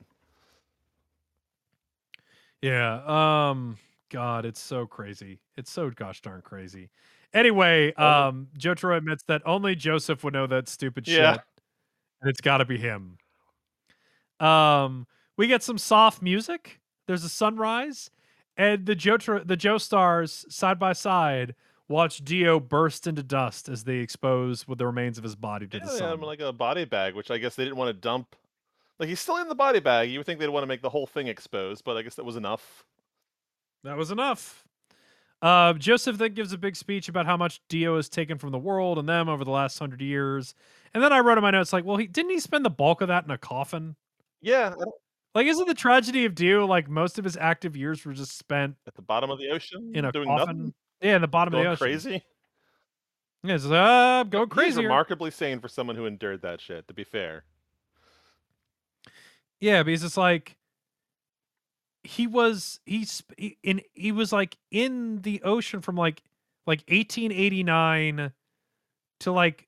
[2.61, 3.01] Yeah.
[3.49, 3.77] Um.
[4.09, 5.39] God, it's so crazy.
[5.57, 6.89] It's so gosh darn crazy.
[7.33, 8.29] Anyway, Oh.
[8.29, 11.33] um, Jotaro admits that only Joseph would know that stupid Yeah.
[11.33, 11.41] shit,
[12.21, 13.17] and it's got to be him.
[14.39, 16.79] Um, we get some soft music.
[17.05, 18.09] There's a sunrise,
[18.55, 21.53] and the Jotaro, the Joestars side by side
[21.89, 25.77] watch Dio burst into dust as they expose with the remains of his body to
[25.77, 26.13] Yeah, the they had sun.
[26.15, 28.35] him like a body bag, which I guess they didn't want to dump.
[28.99, 30.09] Like he's still in the body bag.
[30.09, 32.25] You would think they'd want to make the whole thing exposed, but I guess that
[32.25, 32.83] was enough.
[33.83, 34.63] That was enough.
[35.39, 38.57] Uh, Joseph then gives a big speech about how much Dio has taken from the
[38.57, 40.55] world and them over the last hundred years.
[40.95, 43.01] And then I wrote in my notes like, well, he didn't he spend the bulk
[43.01, 43.95] of that in a coffin?
[44.41, 44.73] Yeah,
[45.35, 48.75] Like, isn't the tragedy of Dio like most of his active years were just spent
[48.87, 50.57] at the bottom of the ocean, in a doing coffin?
[50.57, 51.99] nothing, Yeah, in the bottom going of the ocean.
[52.01, 52.23] crazy.
[53.43, 54.81] Yeah, it's like, uh, going crazy.
[54.83, 56.87] remarkably sane for someone who endured that shit.
[56.87, 57.43] To be fair,
[59.59, 60.57] Yeah, because it's like
[62.03, 66.23] he was he's he, in he was like in the ocean from like
[66.65, 68.31] like 1889
[69.21, 69.67] to like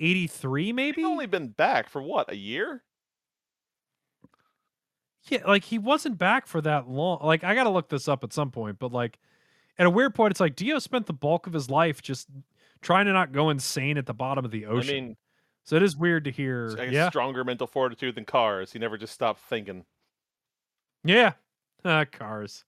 [0.00, 1.02] 83 maybe.
[1.02, 2.82] he's only been back for what a year.
[5.28, 7.20] Yeah, like he wasn't back for that long.
[7.22, 9.18] Like I got to look this up at some point, but like
[9.78, 12.28] at a weird point it's like Dio spent the bulk of his life just
[12.82, 14.90] trying to not go insane at the bottom of the ocean.
[14.90, 15.16] I mean,
[15.64, 16.76] so it is weird to hear.
[16.90, 17.08] Yeah.
[17.10, 18.72] stronger mental fortitude than Kars.
[18.72, 19.84] He never just stopped thinking.
[21.04, 21.32] Yeah.
[21.84, 22.64] Uh, Kars.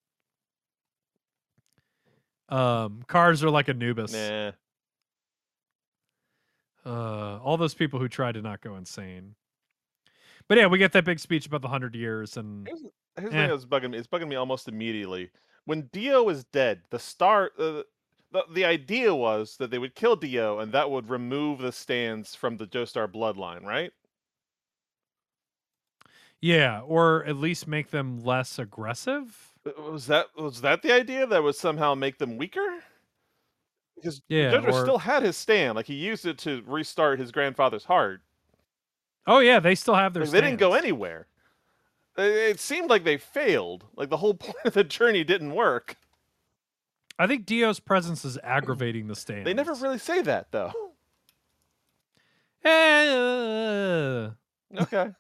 [2.49, 4.13] Um, Kars are like Anubis.
[4.13, 4.53] Nah,
[6.85, 9.35] Uh, all those people who tried to not go insane.
[10.49, 12.83] But yeah, we get that big speech about the hundred years, and Here's,
[13.17, 13.41] here's the Eh.
[13.43, 13.99] thing that's bugging me.
[13.99, 15.31] It's bugging me almost immediately.
[15.65, 17.83] When Dio is dead, the star, uh,
[18.33, 22.35] the the idea was that they would kill Dio, and that would remove the stands
[22.35, 23.93] from the Joestar bloodline, right?
[26.41, 29.53] yeah, or at least make them less aggressive.
[29.79, 31.27] Was that was that the idea?
[31.27, 32.83] That would somehow make them weaker?
[33.97, 37.31] Because Yeah, Jojo or- still had his stand, like he used it to restart his
[37.31, 38.23] grandfather's heart.
[39.27, 40.23] Oh yeah, they still have their.
[40.23, 41.27] Like, they didn't go anywhere.
[42.21, 43.85] It, seemed like they failed.
[43.97, 45.97] Like the whole point of the journey didn't work.
[47.19, 49.45] I think Dio's presence is aggravating the stands.
[49.45, 50.73] They never really say that though.
[52.65, 54.29] Eh,
[54.79, 55.11] Okay.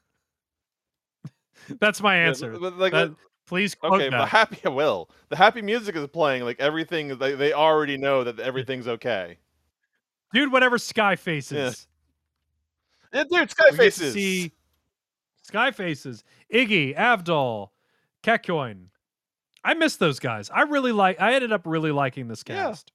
[1.80, 2.56] that's my answer.
[2.58, 3.14] but, like, That-
[3.46, 5.10] please Okay, but the happy will.
[5.28, 6.44] The happy music is playing.
[6.44, 9.38] Like everything, they they already know that everything's okay.
[10.32, 10.52] dude.
[10.52, 11.86] Whatever Sky faces.
[13.12, 14.50] Yeah, dude, We get to
[15.50, 15.52] Skyfaces.
[15.52, 16.24] Sky faces.
[16.52, 17.68] Iggy, Avdol,
[18.22, 18.86] Kakyoin.
[19.62, 20.50] I miss those guys.
[20.50, 21.20] I really like.
[21.20, 22.54] I ended up really liking this Yeah.
[22.56, 22.92] cast.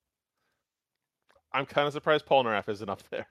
[1.53, 3.27] I'm kind of surprised Paul Polnareff isn't up there.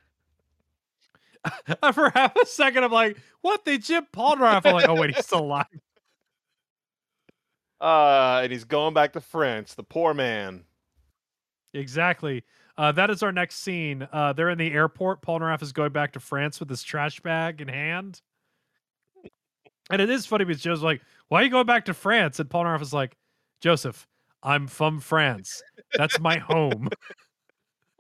[1.92, 3.64] For half a second, I'm like, "What?
[3.66, 5.66] They Jim Polnareff?" I'm like, "Oh wait, he's still alive."
[7.80, 9.74] Uh, and he's going back to France.
[9.74, 10.64] The poor man.
[11.74, 12.42] Exactly.
[12.78, 14.08] Uh, that is our next scene.
[14.10, 15.20] Uh, they're in the airport.
[15.20, 18.22] Polnareff is going back to France with his trash bag in hand.
[19.90, 22.40] And it is funny because Joe's like, Why are you going back to France?
[22.40, 23.16] And Paul Polnareff is like,
[23.60, 24.06] Joseph,
[24.42, 25.62] I'm from France.
[25.94, 26.88] That's my home.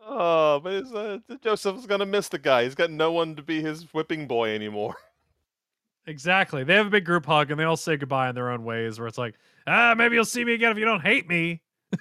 [0.06, 2.64] Oh, but uh, Joseph's gonna miss the guy.
[2.64, 4.94] He's got no one to be his whipping boy anymore.
[6.06, 6.62] exactly.
[6.62, 8.98] They have a big group hug and they all say goodbye in their own ways
[8.98, 9.36] where it's like,
[9.66, 11.62] ah, maybe you'll see me again if you don't hate me.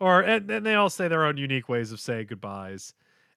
[0.00, 2.94] or and, and they all say their own unique ways of saying goodbyes.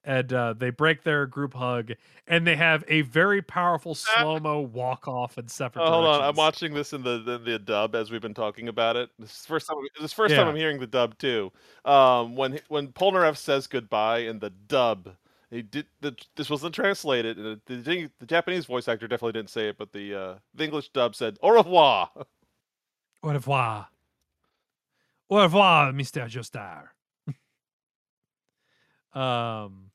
[0.09, 1.91] And uh, they break their group hug
[2.25, 6.35] and they have a very powerful slow-mo walk off in separate Oh, hold on, I'm
[6.35, 9.11] watching this in the, the the dub as we've been talking about it.
[9.19, 9.77] This is the first time.
[10.01, 11.51] This first time I'm hearing the dub too.
[11.85, 15.15] Um, when he- when Polnareff says goodbye in the dub,
[15.51, 15.85] he did.
[16.01, 17.37] The, this wasn't translated.
[17.37, 20.63] and The, the, the Japanese voice actor definitely didn't say it, but the uh, the
[20.63, 22.09] English dub said "au revoir."
[23.21, 23.89] Au revoir.
[25.29, 26.27] Au revoir, Mr.
[26.27, 26.87] Joestar.
[29.19, 29.88] um,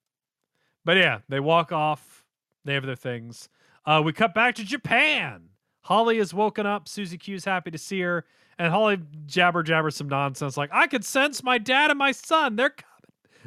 [0.85, 2.25] but yeah, they walk off.
[2.65, 3.49] They have their things.
[3.87, 5.49] Uh, we cut back to Japan.
[5.83, 6.89] Holly is woken up.
[6.89, 8.25] Susie Q's happy to see her.
[8.59, 12.57] And Holly jabber jabber some nonsense like, I could sense my dad and my son.
[12.57, 12.91] They're coming.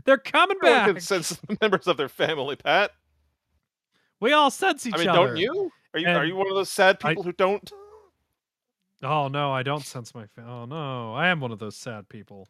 [0.05, 0.87] They're coming Everyone back.
[0.95, 2.55] can sense the members of their family.
[2.55, 2.91] Pat,
[4.19, 5.27] we all sense each I mean, other.
[5.29, 5.71] don't you?
[5.93, 7.71] Are you are you one of those sad I- people who don't?
[9.01, 12.09] Oh no, I don't sense my fa- Oh no, I am one of those sad
[12.09, 12.47] people.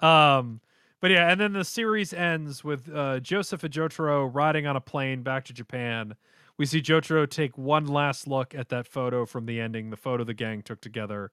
[0.00, 0.60] Um,
[1.00, 4.80] but yeah, and then the series ends with uh, Joseph and Jotaro riding on a
[4.80, 6.14] plane back to Japan.
[6.56, 10.24] We see Jotaro take one last look at that photo from the ending, the photo
[10.24, 11.32] the gang took together,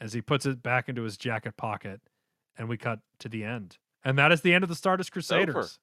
[0.00, 2.00] as he puts it back into his jacket pocket,
[2.56, 3.78] and we cut to the end.
[4.04, 5.78] And that is the end of the Stardust Crusaders.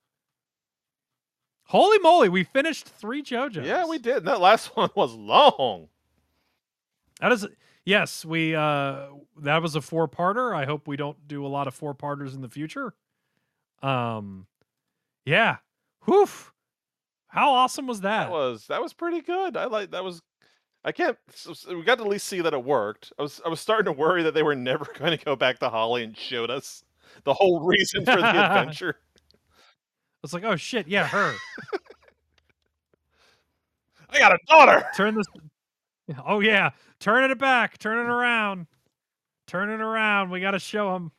[1.67, 3.67] Holy moly, we finished three JoJo's.
[3.67, 4.17] Yeah, we did.
[4.17, 5.89] And that last one was long.
[7.19, 7.45] That is
[7.85, 9.07] yes, we uh
[9.41, 10.55] that was a four-parter.
[10.55, 12.93] I hope we don't do a lot of four-parters in the future.
[13.81, 14.47] Um
[15.25, 15.57] yeah.
[16.05, 16.27] Whew.
[17.27, 18.25] How awesome was that?
[18.25, 19.57] That was that was pretty good.
[19.57, 20.21] I like that was.
[20.85, 21.17] I can't.
[21.67, 23.11] We got to at least see that it worked.
[23.19, 25.59] I was I was starting to worry that they were never going to go back
[25.59, 26.83] to Holly and showed us
[27.25, 28.95] the whole reason for the adventure.
[30.23, 31.33] It's like, oh shit, yeah, her.
[34.09, 34.85] I got a daughter.
[34.95, 35.25] Turn this
[36.25, 38.67] Oh yeah, turn it back, turn it around.
[39.45, 40.29] Turn it around.
[40.29, 41.11] We got to show them.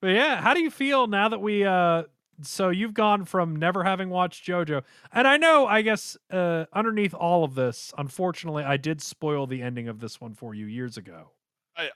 [0.00, 2.04] But yeah, how do you feel now that we uh
[2.42, 4.82] so you've gone from never having watched JoJo.
[5.12, 9.62] And I know, I guess uh underneath all of this, unfortunately, I did spoil the
[9.62, 11.32] ending of this one for you years ago.
[11.76, 11.90] I,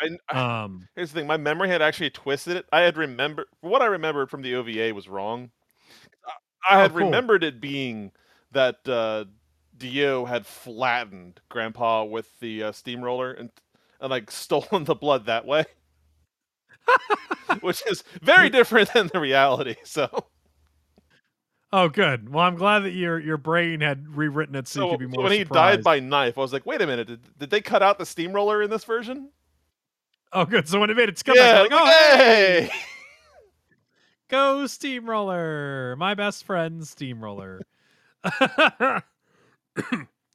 [0.00, 1.26] I, I- Um here's the thing.
[1.26, 2.66] My memory had actually twisted it.
[2.72, 5.50] I had remembered what I remembered from the OVA was wrong.
[6.26, 7.06] I, I Oh, had cool.
[7.06, 8.12] remembered it being
[8.52, 9.26] that uh,
[9.76, 13.50] Dio had flattened Grandpa with the uh, steamroller and
[14.00, 15.64] and like stolen the blood that way.
[17.60, 19.76] Which is very different than the reality.
[19.84, 20.26] So,
[21.72, 22.32] Oh good.
[22.32, 25.04] Well, I'm glad that your your brain had rewritten it so, so, you could be
[25.06, 27.50] so more when he died by knife, I was like, wait a minute, did, did
[27.50, 29.30] they cut out the steamroller in this version?
[30.32, 30.68] Oh good.
[30.68, 32.70] So when it made its comeback, yeah, like, oh hey, hey!
[34.28, 37.62] Go Steamroller, my best friend Steamroller.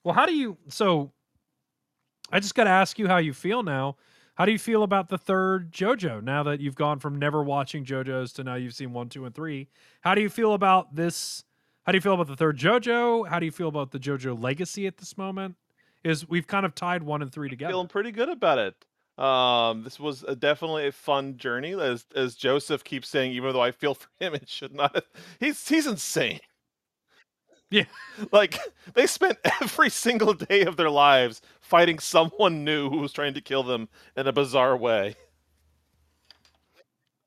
[0.03, 0.57] well, how do you?
[0.67, 1.13] So,
[2.29, 3.95] I just got to ask you how you feel now.
[4.35, 7.85] How do you feel about the third JoJo now that you've gone from never watching
[7.85, 9.69] JoJo's to now you've seen one, two, and three?
[10.01, 11.45] How do you feel about this?
[11.85, 13.29] How do you feel about the third JoJo?
[13.29, 15.55] How do you feel about the JoJo legacy at this moment?
[16.03, 17.71] Is we've kind of tied one and three together.
[17.71, 18.75] Feeling pretty good about it.
[19.17, 23.31] Um, this was a, definitely a fun journey, as as Joseph keeps saying.
[23.31, 24.93] Even though I feel for him, it should not.
[24.93, 25.05] Have,
[25.39, 26.41] he's he's insane.
[27.69, 27.85] Yeah.
[28.31, 28.57] Like
[28.93, 33.41] they spent every single day of their lives fighting someone new who was trying to
[33.41, 35.15] kill them in a bizarre way.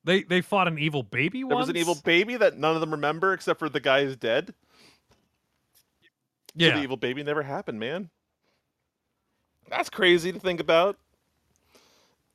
[0.03, 2.91] They they fought an evil baby There was an evil baby that none of them
[2.91, 4.53] remember except for the guy who's dead.
[6.59, 6.75] So Yeah.
[6.77, 8.09] the evil baby never happened, man.
[9.69, 10.97] That's crazy to think about.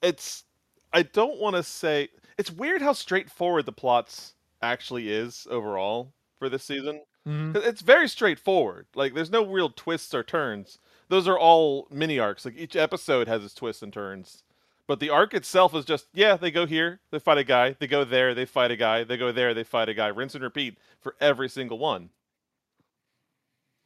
[0.02, 0.44] It's
[0.93, 2.09] I don't want to say
[2.39, 7.02] it's weird how straightforward the plots actually is overall for this season.
[7.26, 7.55] Mhm.
[7.55, 8.86] 'Cause It's very straightforward.
[8.94, 10.78] Like there's no real twists or turns.
[11.09, 12.44] Those are all mini arcs.
[12.44, 14.42] Like each episode has its twists and turns.
[14.86, 17.86] But the arc itself is just yeah, they go here, they fight a guy, they
[17.86, 20.44] go there, they fight a guy, they go there, they fight a guy, rinse and
[20.44, 22.10] repeat for every single one.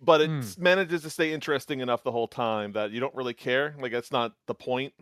[0.00, 0.56] But it Mm.
[0.56, 3.74] manages to stay interesting enough the whole time that you don't really care.
[3.78, 4.94] Like that's not the point.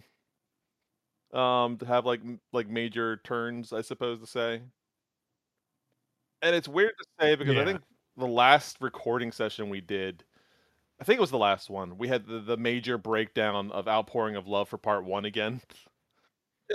[1.33, 4.63] Um, to have like m- like major turns, I suppose to say.
[6.43, 7.81] And it's weird to say because I think
[8.17, 10.25] the last recording session we did,
[11.01, 11.99] I think it was the last one.
[11.99, 15.61] We had the, the major breakdown of outpouring of love for part one again.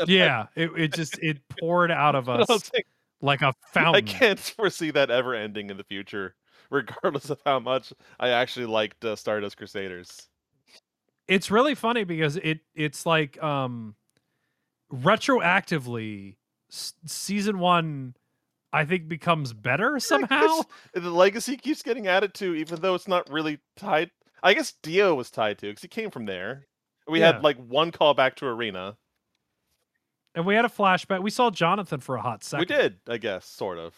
[0.06, 0.48] Yeah.
[0.56, 2.84] It it just it poured out of you know what I'm us saying?
[3.22, 3.96] like a fountain.
[3.96, 6.36] I can't foresee that ever ending in the future,
[6.70, 10.28] regardless of how much I actually liked uh, Stardust Crusaders.
[11.28, 13.96] it's really funny because it it's like um
[14.92, 16.36] retroactively
[16.72, 18.16] s- season one
[18.74, 23.08] i think becomes better somehow Yes, the legacy keeps getting added to, even though it's
[23.08, 24.12] not really tied.
[24.44, 26.66] I guess Dio was tied to because he came from there.
[27.08, 27.34] We Yeah.
[27.34, 28.96] had like one callback to Erina.
[30.36, 33.18] and we had a flashback we saw jonathan for a hot second We did, I
[33.18, 33.94] guess, sort of,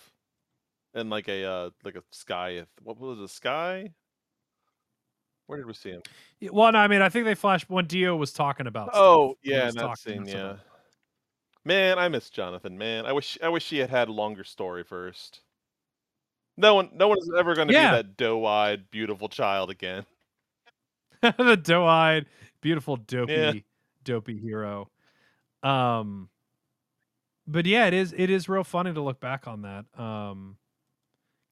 [0.93, 2.63] and like a uh, like a sky.
[2.81, 3.29] What was it?
[3.29, 3.91] Sky?
[5.47, 6.01] Where did we see him?
[6.39, 9.37] Yeah, well no, i mean i think they flashed when dio was talking about Oh
[9.41, 10.25] he yeah, that scene.
[10.25, 10.31] Yeah.
[10.33, 10.59] someone.
[11.65, 12.77] Man, I miss Jonathan.
[12.77, 15.41] Man, I wish I wish he had had a longer story first.
[16.57, 17.91] No one, no one is ever going to Yeah.
[17.91, 20.05] be that doe-eyed, beautiful child again.
[21.21, 22.25] the doe-eyed
[22.61, 23.53] beautiful dopey Yeah.
[24.03, 24.89] dopey hero
[25.63, 26.29] um
[27.47, 30.57] but yeah it is it is real funny to look back on that um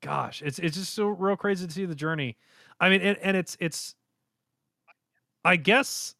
[0.01, 2.35] gosh it's it's just so real crazy to see the journey
[2.81, 3.95] i mean and, and it's it's
[5.45, 6.15] i guess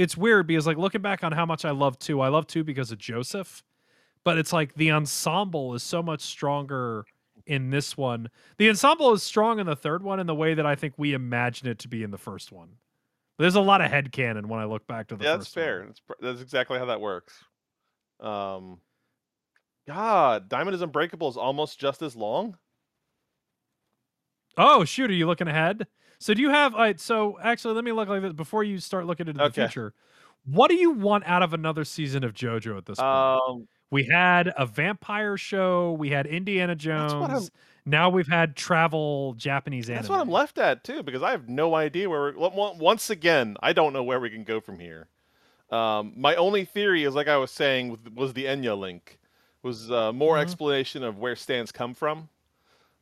[0.00, 2.64] it's weird because like looking back on how much i love two i love two
[2.64, 3.62] because of joseph
[4.24, 7.04] but it's like the ensemble is so much stronger
[7.46, 10.64] in this one the ensemble is strong in the third one in the way that
[10.64, 12.70] i think we imagine it to be in the first one
[13.38, 15.54] there's a lot of head canon when i look back to the yeah, first that's
[15.54, 15.84] fair.
[15.86, 17.34] That's that's exactly how that works.
[18.20, 18.80] Um,
[19.88, 22.58] God, Diamond is Unbreakable is almost just as long.
[24.58, 25.86] Oh shoot, are you looking ahead?
[26.20, 26.74] So do you have?
[26.74, 29.50] All right, so actually, let me look like this before you start looking into the
[29.50, 29.94] future.
[30.44, 33.08] What do you want out of another season of JoJo at this point?
[33.08, 35.92] Um, we had a vampire show.
[35.92, 37.50] We had Indiana That's what I'm- Jones.
[37.86, 40.02] Now we've had travel Japanese anime.
[40.02, 42.20] that's what I'm left at too, because I have no idea where.
[42.20, 45.08] We're, on- on- once again, I don't know where we can go from here.
[45.70, 49.18] Um, my only theory is, like I was saying, was the Enya link,
[49.62, 50.42] was uh, more Mhm.
[50.42, 52.28] explanation of where stands come from.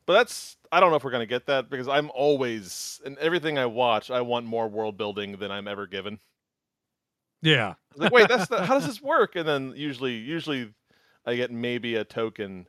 [0.09, 3.59] But that's I don't know if we're gonna get that because I'm always in everything
[3.59, 6.19] I watch, I want more world building than I'm ever given.
[7.43, 7.75] Yeah.
[7.95, 9.35] Like, wait, that's not, how does this work?
[9.35, 10.73] And then usually, usually,
[11.27, 12.65] I get maybe a token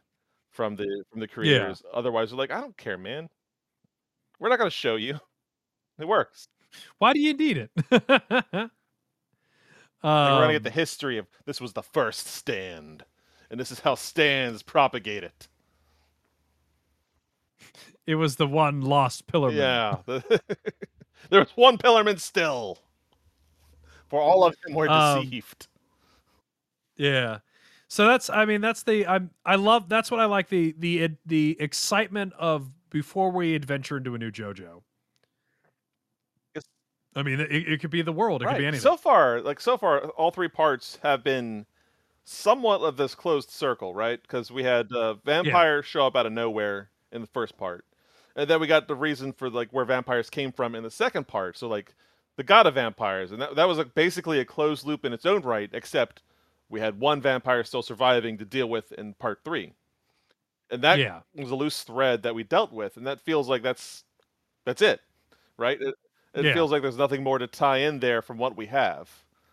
[0.50, 1.82] from the from the creators.
[1.94, 3.30] Otherwise, they're like, I don't care, man.
[4.38, 5.18] We're not gonna show you.
[5.98, 6.46] It works.
[6.98, 7.70] Why do you need it?
[10.02, 13.04] Like, we're gonna get the Um, history of this was the first stand,
[13.50, 15.48] and this is how stands propagate it.
[18.06, 19.50] It was the one lost pillar.
[19.50, 20.40] Yeah, the-
[21.30, 22.78] there was one Pillarman still.
[24.08, 25.68] For all of them were Um, deceived.
[26.96, 27.38] Yeah.
[27.88, 31.10] So that's I mean that's the I'm I love that's what I like the the
[31.26, 34.82] the excitement of before we adventure into a new JoJo.
[37.16, 38.82] I mean it, it could be the world, it could be anything.
[38.82, 41.66] So far, like so far, all three parts have been
[42.24, 44.20] somewhat of this closed circle, right?
[44.22, 47.84] Because we had uh, vampires show up out of nowhere in the first part,
[48.36, 51.26] and then we got the reason for like where vampires came from in the second
[51.28, 51.56] part.
[51.58, 51.94] So like
[52.36, 55.26] the god of vampires, and that that was like, basically a closed loop in its
[55.26, 56.22] own right, except
[56.68, 59.74] we had one vampire still surviving to deal with in part three,
[60.70, 61.20] and that yeah.
[61.34, 64.04] was a loose thread that we dealt with, and that feels like that's
[64.64, 65.00] that's it,
[65.58, 65.80] right?
[65.80, 65.94] It,
[66.34, 66.52] it Yeah.
[66.52, 69.10] feels like there's nothing more to tie in there from what we have.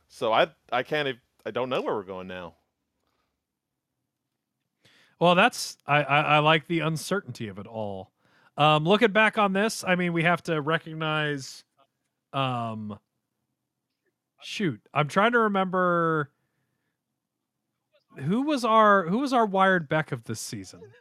[0.09, 2.55] So I I can't I don't know where we're going now.
[5.19, 8.11] Well, that's I, I, I like the uncertainty of it all.
[8.57, 11.63] Um, looking back on this, I mean, we have to recognize.
[12.33, 12.97] Um,
[14.41, 16.31] shoot, I'm trying to remember
[18.17, 20.81] who was our who was our wired Beck of this season.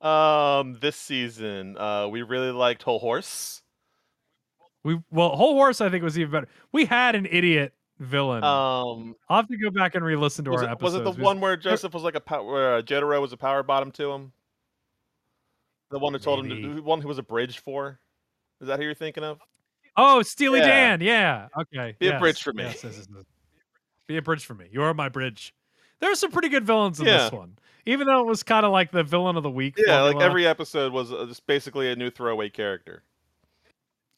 [0.00, 3.62] Um, this season, uh, we really liked Hol Horse.
[4.82, 6.48] We well, Hol Horse I think was even better.
[6.72, 8.42] We had an idiot villain.
[8.42, 11.22] Um, I'll have to go back and re-listen to our it, was it the because-
[11.22, 14.10] one where Joseph was like a pow- where uh, Jotaro was a power bottom to
[14.10, 14.32] him?
[15.92, 18.00] The one who told him to, the one who was a bridge for.
[18.60, 19.38] Is that who you're thinking of?
[19.96, 20.66] Oh, Steely Yeah.
[20.66, 21.00] Dan.
[21.02, 21.48] Yeah.
[21.60, 21.94] Okay.
[21.98, 22.62] Be a bridge for me.
[22.64, 23.24] yes, yes, yes, yes.
[24.08, 24.66] Be a bridge for me.
[24.72, 25.54] You are my bridge.
[26.00, 27.18] There are some pretty good villains in Yeah.
[27.24, 29.74] this one, even though it was kind of like the villain of the week.
[29.76, 33.04] Yeah, like every episode was uh, just basically a new throwaway character.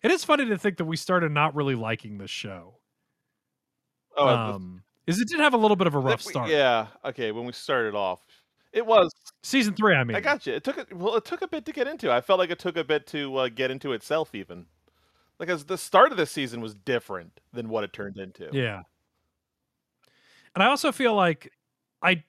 [0.02, 2.76] It is funny to think that we started not really liking this show.
[4.16, 6.48] Oh, um, is it did have a little bit of a rough we- start.
[6.50, 6.86] Yeah.
[7.04, 7.32] Okay.
[7.32, 8.20] When we started off,
[8.74, 9.12] it was.
[9.42, 10.16] Season three, I mean.
[10.16, 10.54] I got you.
[10.54, 11.16] It took a, well.
[11.16, 12.10] It took a bit to get into.
[12.10, 14.66] I felt like it took a bit to uh, get into itself, even.
[15.38, 18.48] Like as the start of the season was different than what it turned into.
[18.52, 18.82] Yeah.
[20.54, 21.52] And I also feel like
[22.02, 22.22] I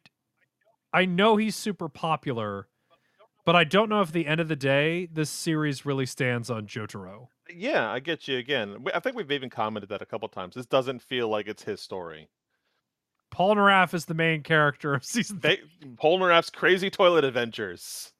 [0.93, 2.67] I know he's super popular,
[3.45, 6.49] but I don't know if at the end of the day this series really stands
[6.49, 7.27] on Jotaro.
[7.53, 8.85] Yeah, I get you again.
[8.93, 10.55] I think we've even commented that a couple times.
[10.55, 12.29] This doesn't feel like it's his story.
[13.35, 15.59] Polnareff is the main character of season They
[15.95, 18.13] Polnareff's crazy toilet adventures.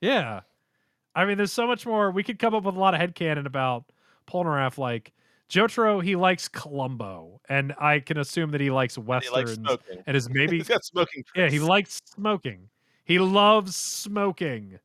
[0.00, 0.40] Yeah.
[1.14, 2.10] I mean, there's so much more.
[2.10, 3.84] We could come up with a lot of headcanon about
[4.28, 4.78] Polnareff.
[4.78, 5.12] Like,
[5.48, 10.02] Jotaro, he likes Columbo, and I can assume that he likes He westerns likes smoking.
[10.06, 11.22] and is maybe He's got smoking.
[11.36, 12.68] yeah, he likes smoking.
[13.04, 14.78] He loves smoking.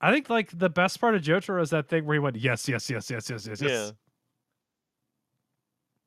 [0.00, 2.68] I think like the best part of Jotaro is that thing where he went yes,
[2.68, 3.68] yes, yes, yes, yes, yes, Yeah.
[3.68, 3.92] yes.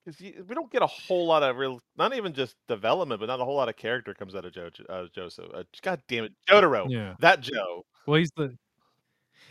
[0.05, 3.39] Because we don't get a whole lot of real, not even just development, but not
[3.39, 5.45] a whole lot of character comes out of Joe, uh, Joseph.
[5.53, 6.85] Uh, God damn it, Jotaro.
[6.89, 7.15] Yeah.
[7.19, 7.85] That Joe.
[8.05, 8.55] Well, he's the.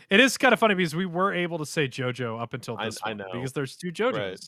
[0.09, 2.99] It is kind of funny because we were able to say JoJo up until this
[3.03, 3.25] I one know.
[3.33, 4.13] because there's two JoJos.
[4.13, 4.39] Right.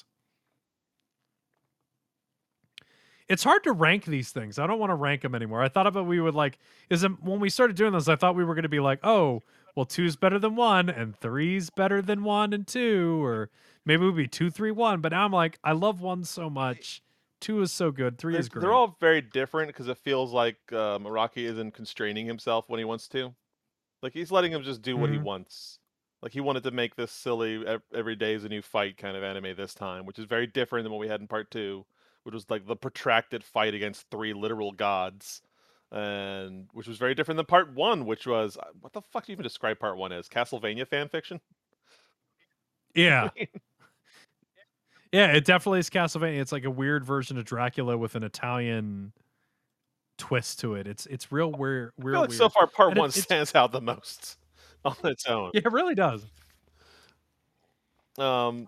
[3.27, 4.57] It's hard to rank these things.
[4.57, 5.61] I don't want to rank them anymore.
[5.61, 6.57] I thought about we would like
[6.89, 8.07] is it, when we started doing this.
[8.07, 9.43] I thought we were going to be like, oh,
[9.77, 13.51] well, two's better than one, and three's better than one and two, or
[13.85, 15.01] maybe it would be two, three, one.
[15.01, 17.03] But now I'm like, I love one so much.
[17.39, 18.17] Two is so good.
[18.17, 18.61] 3 They're, is great.
[18.61, 22.85] they're all very different because it feels like uh, Maraki isn't constraining himself when he
[22.85, 23.35] wants to.
[24.01, 25.23] Like he's letting him just do what he Mhm.
[25.23, 25.77] wants.
[26.23, 27.63] Like he wanted to make this silly
[27.93, 30.85] every day is a new fight kind of anime this time, which is very different
[30.85, 31.85] than what we had in part two,
[32.23, 35.43] which was like the protracted fight against three literal gods,
[35.91, 39.31] and which was very different than part one, which was uh, what the fuck do
[39.31, 40.27] you even describe part one as?
[40.27, 41.39] Castlevania fan fiction?
[42.95, 43.29] Yeah.
[45.11, 46.39] yeah, it definitely is Castlevania.
[46.39, 49.13] It's like a weird version of Dracula with an Italian
[50.17, 50.87] twist to it.
[50.87, 51.91] It's it's real weird.
[51.99, 52.37] I feel like weird.
[52.37, 54.37] so far part And one it's- stands out the most
[54.85, 55.51] on its own.
[55.53, 56.25] yeah, it really does.
[58.17, 58.67] Um,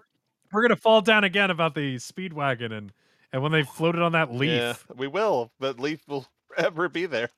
[0.51, 2.91] We're gonna fall down again about the Speedwagon and
[3.33, 4.49] and when they floated on that leaf.
[4.51, 5.51] Yeah, we will.
[5.59, 6.25] But Leaf will
[6.59, 7.29] forever be there.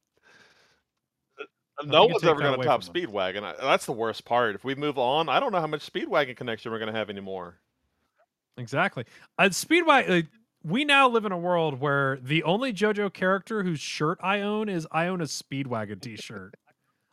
[1.83, 2.83] No one's ever going to top.
[2.83, 3.43] Speedwagon.
[3.43, 4.53] I- That's the worst part.
[4.55, 7.09] If we move on, I don't know how much Speedwagon connection we're going to have
[7.09, 7.57] anymore.
[8.57, 9.05] Exactly.
[9.39, 10.23] Uh, Speedwagon.
[10.23, 10.27] Uh,
[10.63, 14.69] we now live in a world where the only JoJo character whose shirt I own
[14.69, 16.53] is I own a Speedwagon T-shirt.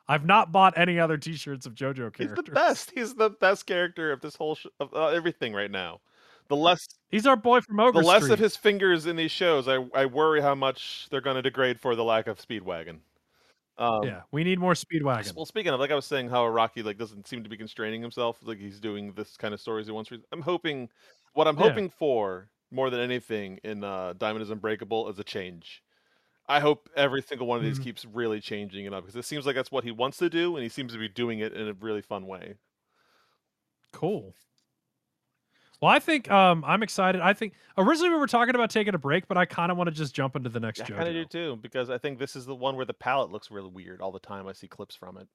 [0.07, 2.91] I've not bought any other T-shirts of JoJo He's the best.
[2.95, 6.01] He's the best character of this whole sh- of uh, everything right now.
[6.49, 8.35] The less He's our boy from Ogre the less Street.
[8.35, 11.81] of his fingers in these shows, I I worry how much they're going to degrade
[11.81, 13.01] for the lack of Speedwagon.
[13.77, 15.35] Um, yeah, we need more Speedwagon.
[15.37, 18.03] Well, speaking of, like I was saying, how Araki like doesn't seem to be constraining
[18.03, 20.09] himself, like he's doing this kind of stories he wants.
[20.11, 20.89] to- I'm hoping,
[21.35, 21.69] what I'm Yeah.
[21.69, 25.83] hoping for more than anything in uh, Diamond is Unbreakable is a change.
[26.49, 27.85] I hope every single one of these Mhm.
[27.85, 30.57] keeps really changing it up because it seems like that's what he wants to do,
[30.57, 32.55] and he seems to be doing it in a really fun way.
[33.93, 34.35] Cool.
[35.81, 37.21] Well, I think um, I'm excited.
[37.21, 39.89] I think originally we were talking about taking a break, but I kind of want
[39.89, 42.35] to just jump into the next I kind of do too because I think this
[42.35, 44.49] is the one where the palette looks really weird all the time.
[44.49, 45.29] I see clips from it.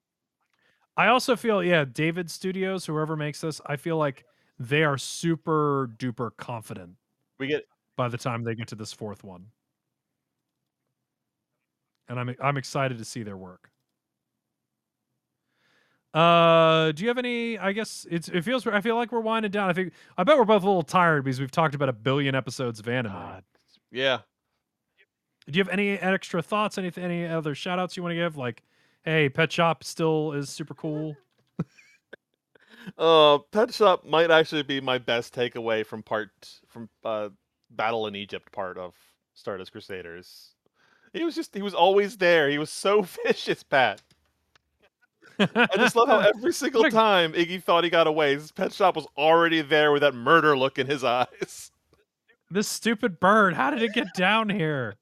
[0.97, 4.25] I also feel, yeah, David Studios, whoever makes this, I feel like
[4.59, 6.97] they are super duper confident
[7.39, 7.63] We get
[7.95, 9.47] by the time they get to this fourth one,
[12.07, 13.71] and I'm I'm excited to see their work.
[16.13, 17.57] Uh, do you have any?
[17.57, 18.67] I guess it's it feels.
[18.67, 19.69] I feel like we're winding down.
[19.69, 22.35] I think I bet we're both a little tired because we've talked about a billion
[22.35, 23.13] episodes of anime.
[23.13, 23.43] God,
[23.91, 24.19] yeah.
[25.47, 26.77] Do you have any extra thoughts?
[26.77, 28.37] Any any other shout outs you want to give?
[28.37, 28.61] Like,
[29.03, 31.15] hey, Pet Shop still is super cool.
[32.97, 36.31] Uh, Pet Shop might actually be my best takeaway from part
[36.67, 37.29] from uh
[37.69, 38.93] battle in Egypt part of
[39.33, 40.51] Stardust Crusaders.
[41.13, 42.49] He was just he was always there.
[42.49, 44.01] He was so vicious, Pat.
[45.39, 48.95] I just love how every single time Iggy thought he got away, his pet shop
[48.95, 51.71] was already there with that murder look in his eyes.
[52.51, 53.53] this stupid bird.
[53.53, 54.95] How did it get down here?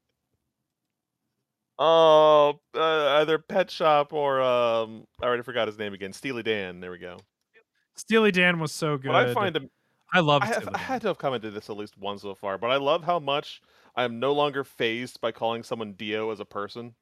[1.79, 6.13] Oh, uh, either pet shop or um, I already forgot his name again.
[6.13, 6.79] Steely Dan.
[6.79, 7.17] There we go.
[7.95, 9.07] Steely Dan was so good.
[9.07, 9.69] But I find him.
[10.13, 12.57] I love I, have, I had to have commented this at least once so far,
[12.57, 13.61] but I love how much
[13.95, 16.93] I am no longer phased by calling someone Dio as a person.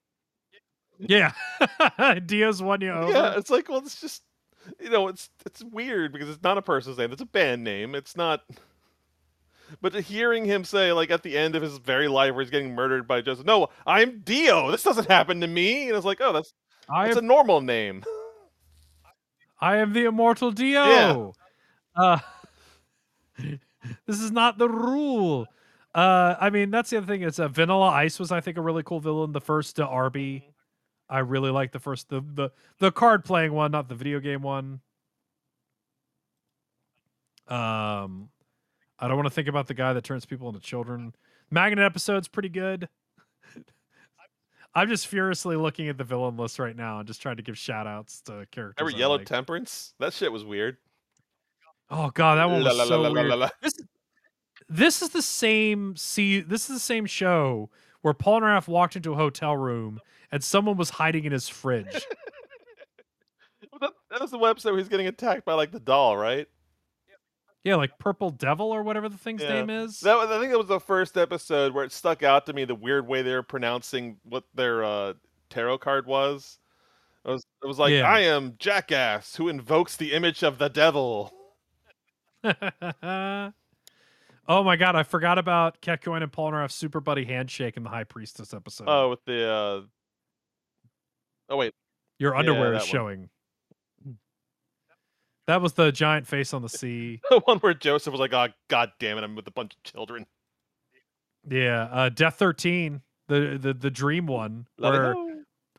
[0.99, 1.31] Yeah.
[2.25, 3.11] Dio's won you over.
[3.11, 4.23] Yeah, it's like, well, it's just,
[4.79, 7.95] you know, it's it's weird because it's not a person's name; it's a band name.
[7.95, 8.41] It's not.
[9.81, 12.73] But hearing him say, like at the end of his very life, where he's getting
[12.73, 14.71] murdered by Joseph, "No, I'm Dio.
[14.71, 16.55] This doesn't happen to me," and it's like, oh, that's
[16.89, 18.03] I that's am, a normal name.
[19.61, 21.33] I am the immortal Dio.
[21.95, 22.17] Uh,
[23.37, 25.45] this is not the rule.
[25.93, 27.21] Uh, I mean, that's the other thing.
[27.21, 29.33] Is uh, Vanilla Ice was, I think, a really cool villain.
[29.33, 30.49] The first uh, Arby,
[31.09, 34.41] I really like the first the the the card playing one, not the video game
[34.41, 34.81] one.
[37.47, 38.29] Um,
[38.99, 41.15] I don't want to think about the guy that turns people into children.
[41.49, 42.87] Magnet episode's pretty good.
[44.75, 47.57] I'm just furiously looking at the villain list right now and just trying to give
[47.57, 48.75] shout outs to characters.
[48.79, 49.25] Remember I Yellow like.
[49.25, 49.95] Temperance?
[49.99, 50.77] That shit was weird.
[51.89, 53.51] Oh god, that one was la so la la weird.
[53.63, 53.73] This,
[54.69, 59.15] this is the same see this is the same show where Polnareff walked into a
[59.15, 59.99] hotel room
[60.31, 62.05] and someone was hiding in his fridge.
[63.81, 66.47] That, that was the website where he's getting attacked by like the doll, right?
[67.63, 69.53] yeah, like Purple Devil or whatever the thing's Yeah.
[69.53, 70.01] name is.
[70.01, 72.65] That was, I think that was the first episode where it stuck out to me
[72.65, 75.13] the weird way they were pronouncing what their uh,
[75.49, 76.59] tarot card was.
[77.25, 78.01] It was, it was like, Yeah.
[78.09, 81.31] I am Jackass who invokes the image of the devil.
[84.49, 88.03] oh my god, I forgot about Kakyoin and Polnareff's super buddy handshake in the High
[88.03, 88.85] Priestess episode.
[88.89, 89.49] Oh, with the.
[89.49, 89.81] Uh...
[91.49, 91.73] Oh, wait.
[92.17, 92.91] Your underwear is that one.
[92.91, 93.29] showing.
[95.47, 97.21] That was the giant face on the sea.
[97.29, 99.83] The one where Joseph was like, oh, god damn it, I'm with a bunch of
[99.83, 100.25] children.
[101.49, 105.15] Yeah, uh, Death Thirteen, the the the dream one, Let where.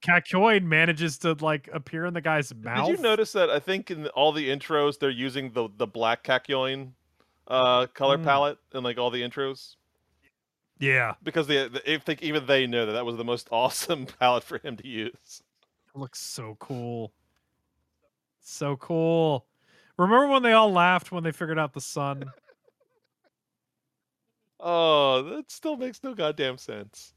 [0.00, 2.86] Kakyoin manages to like appear in the guy's mouth.
[2.86, 3.50] Did you notice that?
[3.50, 6.92] I think in all the intros, they're using the, the black Kakyoin
[7.50, 8.24] uh, color Mm.
[8.24, 9.76] palette and like all the intros.
[10.78, 14.06] Yeah, because they, they I think even they know that that was the most awesome
[14.06, 15.42] palette for him to use.
[15.94, 17.12] it looks so cool.
[18.40, 19.46] So cool.
[19.98, 22.24] Remember when they all laughed when they figured out the sun?
[24.62, 27.14] Oh, that still makes no goddamn sense.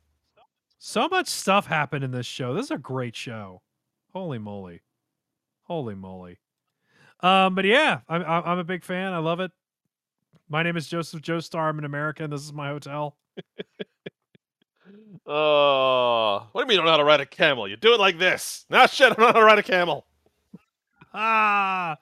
[0.77, 2.53] so much stuff happened in this show.
[2.53, 3.61] This is a great show.
[4.13, 4.81] Holy moly.
[5.63, 6.39] Holy moly.
[7.19, 9.11] Um, but yeah, I'm I'm a big fan.
[9.13, 9.51] I love it.
[10.53, 11.67] My name is Joseph Joestar.
[11.67, 12.29] I'm an American.
[12.29, 13.17] this is my hotel.
[15.25, 17.65] Oh, what do you mean you don't know how to ride a camel?
[17.65, 18.65] You do it like this.
[18.69, 20.05] Now shit, I don't know how to ride a camel.
[21.13, 21.97] Ah,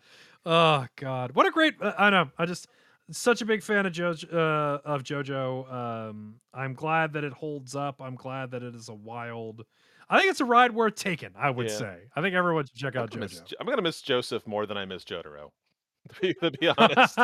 [0.46, 1.76] oh God, what a great!
[1.80, 2.32] Uh, I know.
[2.40, 2.68] I just
[3.12, 4.34] such a big fan of JoJo.
[4.34, 5.72] Uh, of JoJo.
[5.72, 8.02] Um, I'm glad that it holds up.
[8.02, 9.66] I'm glad that it is a wild.
[10.10, 11.30] I think it's a ride worth taking.
[11.38, 11.78] I would Yeah.
[11.78, 11.98] say.
[12.16, 13.46] I think everyone should check I'm out miss, JoJo.
[13.46, 15.52] Jo- I'm gonna miss Joseph more than I miss Jotaro.
[16.22, 17.20] To be honest.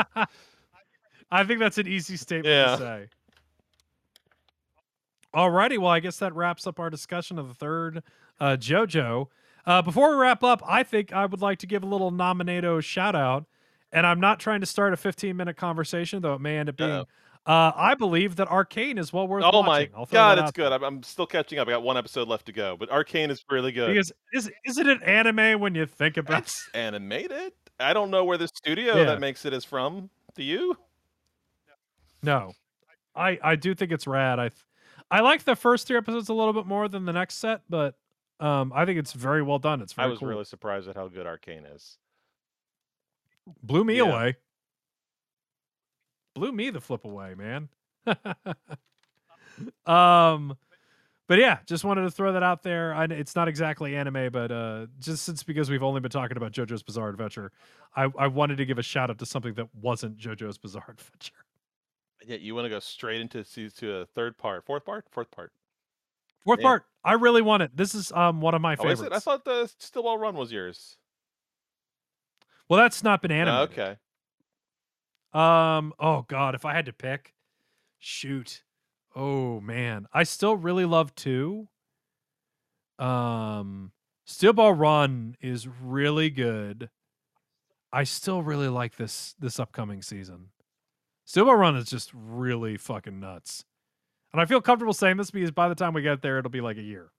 [1.31, 2.71] I think that's an easy statement Yeah.
[2.71, 3.07] to say.
[5.35, 8.01] Alrighty, well, I guess that wraps up our discussion of the third
[8.39, 9.27] uh, JoJo.
[9.65, 12.81] Uh, before we wrap up, I think I would like to give a little nominato
[12.81, 13.45] shout out,
[13.91, 16.77] and I'm not trying to start a 15 minute conversation, though it may end up
[16.77, 17.05] being.
[17.45, 19.91] Uh, I believe that Arcane is well worth oh watching.
[19.93, 20.71] my god, it's good.
[20.71, 21.67] I'm, I'm still catching up.
[21.67, 23.87] I got one episode left to go, but Arcane is really good.
[23.87, 27.53] Because is isn't it anime when you think about it's animated.
[27.79, 29.03] I don't know where the studio Yeah.
[29.05, 30.09] that makes it is from.
[30.35, 30.75] Do you?
[32.27, 32.51] No,
[33.15, 34.37] I I do think it's rad.
[34.39, 34.51] I
[35.09, 37.95] I like the first three episodes a little bit more than the next set, but
[38.39, 39.81] um, I think it's very well done.
[39.81, 40.27] It's I was cool.
[40.27, 41.97] really surprised at how good Arcane is.
[43.63, 44.03] blew me Yeah.
[44.03, 44.35] away.
[46.35, 47.69] Blew me the flip away, man.
[49.85, 50.55] um,
[51.27, 52.93] but yeah, just wanted to throw that out there.
[52.93, 56.51] I, it's not exactly anime, but uh, just since because we've only been talking about
[56.51, 57.51] JoJo's Bizarre Adventure,
[57.95, 61.33] I, I wanted to give a shout out to something that wasn't JoJo's Bizarre Adventure.
[62.26, 65.31] Yeah, you want to go straight into se- to a third part, fourth part, fourth
[65.31, 65.52] part.
[66.44, 67.76] Fourth part, I really want it.
[67.76, 69.15] This is um one of my Oh, favorites.
[69.15, 70.98] I thought the Steel Ball Run was yours.
[72.69, 73.98] Well, that's not been Oh, okay.
[75.34, 75.94] Um.
[75.99, 77.34] Oh God, if I had to pick,
[77.99, 78.64] shoot.
[79.15, 81.68] Oh man, I still really love two.
[82.99, 83.91] Um,
[84.26, 86.89] Steel Ball Run is really good.
[87.91, 90.49] I still really like this this upcoming season.
[91.27, 93.65] Sumo Run is just really fucking nuts.
[94.31, 96.61] And I feel comfortable saying this because by the time we get there, it'll be
[96.61, 97.11] like a year.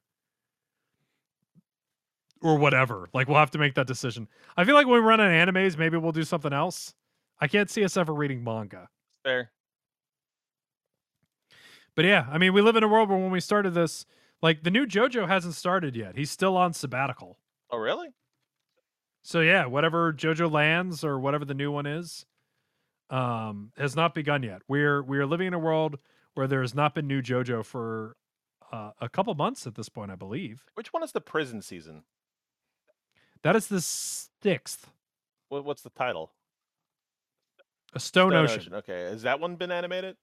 [2.40, 3.08] Or whatever.
[3.12, 4.28] Like we'll have to make that decision.
[4.56, 6.94] I feel like when we run on animes, maybe we'll do something else.
[7.40, 8.88] I can't see us ever reading manga.
[9.24, 9.50] Fair.
[11.94, 14.06] But yeah, I mean, we live in a world where when we started this,
[14.40, 16.16] like the new JoJo hasn't started yet.
[16.16, 17.38] He's still on sabbatical.
[17.70, 18.08] Oh, really?
[19.22, 22.24] So yeah, whatever JoJo lands or whatever the new one is,
[23.10, 24.62] um, has not begun yet.
[24.68, 25.98] We're we're living in a world
[26.34, 28.16] where there has not been new JoJo for
[28.70, 30.64] uh, a couple months at this point, I believe.
[30.74, 32.02] Which one is the prison season?
[33.42, 34.90] That is the sixth.
[35.48, 36.32] What, what's the title?
[37.94, 38.74] A Stone, Ocean.
[38.74, 40.16] Okay, has that one been animated?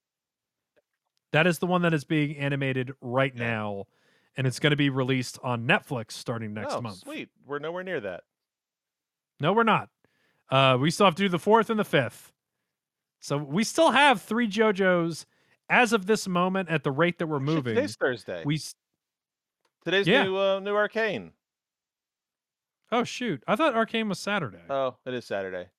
[1.31, 3.47] That is the one that is being animated right Yeah.
[3.47, 3.85] now,
[4.37, 6.97] and it's going to be released on Netflix starting next oh, month.
[6.97, 7.29] sweet.
[7.45, 8.23] We're nowhere near that.
[9.39, 9.89] No, we're not.
[10.49, 12.31] Uh, we still have to do the fourth and the fifth.
[13.25, 15.25] So we still have three JoJos
[15.67, 17.73] as of this moment at the rate that we're Shit, moving.
[17.75, 18.43] Today's Thursday.
[18.45, 18.75] We s-
[19.83, 20.25] Today's Yeah.
[20.25, 21.31] new uh, new arcane.
[22.91, 23.43] oh shoot!
[23.47, 24.61] I thought Arcane was Saturday.
[24.69, 25.69] Oh, it is Saturday.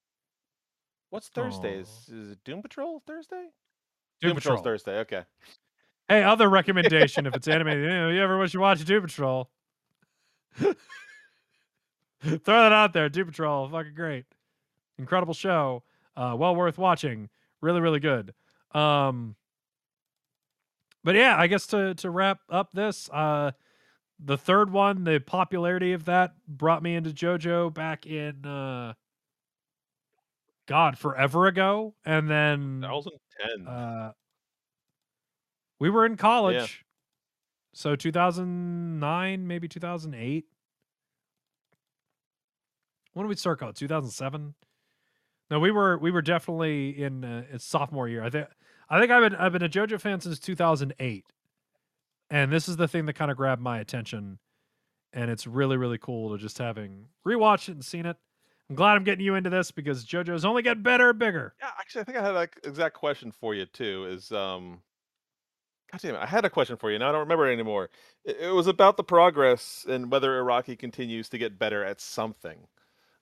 [1.10, 1.78] What's Thursday?
[1.78, 3.50] Is, is it Doom Patrol Thursday?
[4.20, 4.64] Doom Patrol's Patrol.
[4.64, 4.98] Thursday.
[4.98, 5.22] Okay.
[6.08, 9.48] Hey, other recommendation if it's animated, you, know, you ever wish you watch Doom Patrol?
[10.56, 10.74] Throw
[12.44, 13.08] that out there.
[13.08, 14.24] Doom Patrol, fucking great,
[14.98, 15.84] incredible show.
[16.16, 17.28] Uh, well worth watching.
[17.60, 18.32] Really, really good.
[18.72, 19.36] Um,
[21.04, 23.52] but yeah, I guess to to wrap up this, uh,
[24.18, 28.94] the third one, the popularity of that brought me into JoJo back in uh,
[30.66, 33.66] God, forever ago, and then 2010.
[33.68, 34.12] uh,
[35.78, 36.84] we were in college.
[37.72, 40.46] So 2009, maybe 2008.
[43.12, 43.78] When did we start college?
[43.78, 44.54] 2007.
[45.50, 48.22] No, we were we were definitely in uh, sophomore year.
[48.22, 48.48] I think
[48.88, 51.24] I think I've been I've been a JoJo fan since 2008,
[52.30, 54.38] and this is the thing that kind of grabbed my attention,
[55.12, 58.16] and it's really really cool to just having rewatched it and seen it.
[58.68, 61.54] I'm glad I'm getting you into this because JoJo's only getting better and bigger.
[61.60, 64.06] yeah, actually, I think I had that exact question for you too.
[64.10, 64.80] Is um,
[65.92, 66.98] God damn it, I had a question for you.
[66.98, 67.90] Now I don't remember it anymore.
[68.24, 72.58] It, it was about the progress and whether Araki continues to get better at something.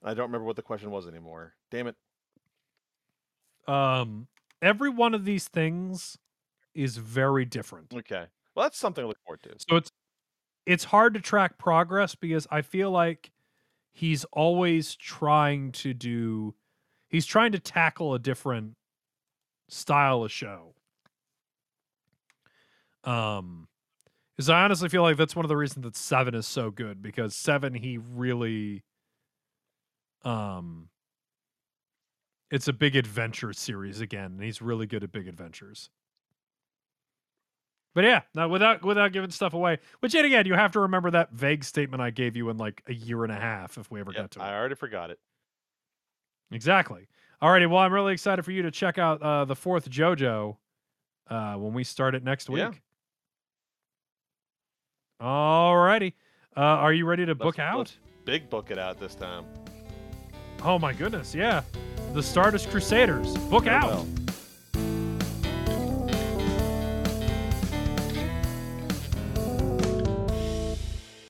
[0.03, 1.53] I don't remember what the question was anymore.
[1.71, 1.95] Damn it.
[3.67, 4.27] Um,
[4.61, 6.17] every one of these things
[6.73, 7.93] is very different.
[7.93, 8.25] Okay.
[8.55, 9.55] Well, that's something to look forward to.
[9.69, 9.91] So it's
[10.65, 13.31] it's hard to track progress because I feel like
[13.93, 16.55] he's always trying to do
[17.09, 18.75] he's trying to tackle a different
[19.69, 20.75] style of show.
[23.03, 23.67] Um
[24.35, 27.01] because I honestly feel like that's one of the reasons that seven is so good
[27.01, 28.83] because seven he really
[30.23, 30.89] um
[32.51, 35.89] it's a big adventure series again, and he's really good at big adventures.
[37.93, 41.09] But yeah, now without without giving stuff away, which yet again you have to remember
[41.11, 43.99] that vague statement I gave you in like a year and a half if we
[44.01, 44.51] ever Yep, got to I it.
[44.51, 45.19] I already forgot it.
[46.51, 47.07] Exactly.
[47.41, 50.57] Alrighty, well I'm really excited for you to check out uh, the fourth JoJo
[51.29, 52.59] uh, when we start it next week.
[52.59, 52.71] Yeah.
[55.21, 56.13] Alrighty.
[56.55, 57.77] Uh, are you ready to book Let's- out?
[57.77, 59.45] let's Big book it out this time.
[60.63, 61.61] Oh my goodness, yeah.
[62.15, 63.35] The Stardust Crusaders.
[63.49, 64.05] Book out.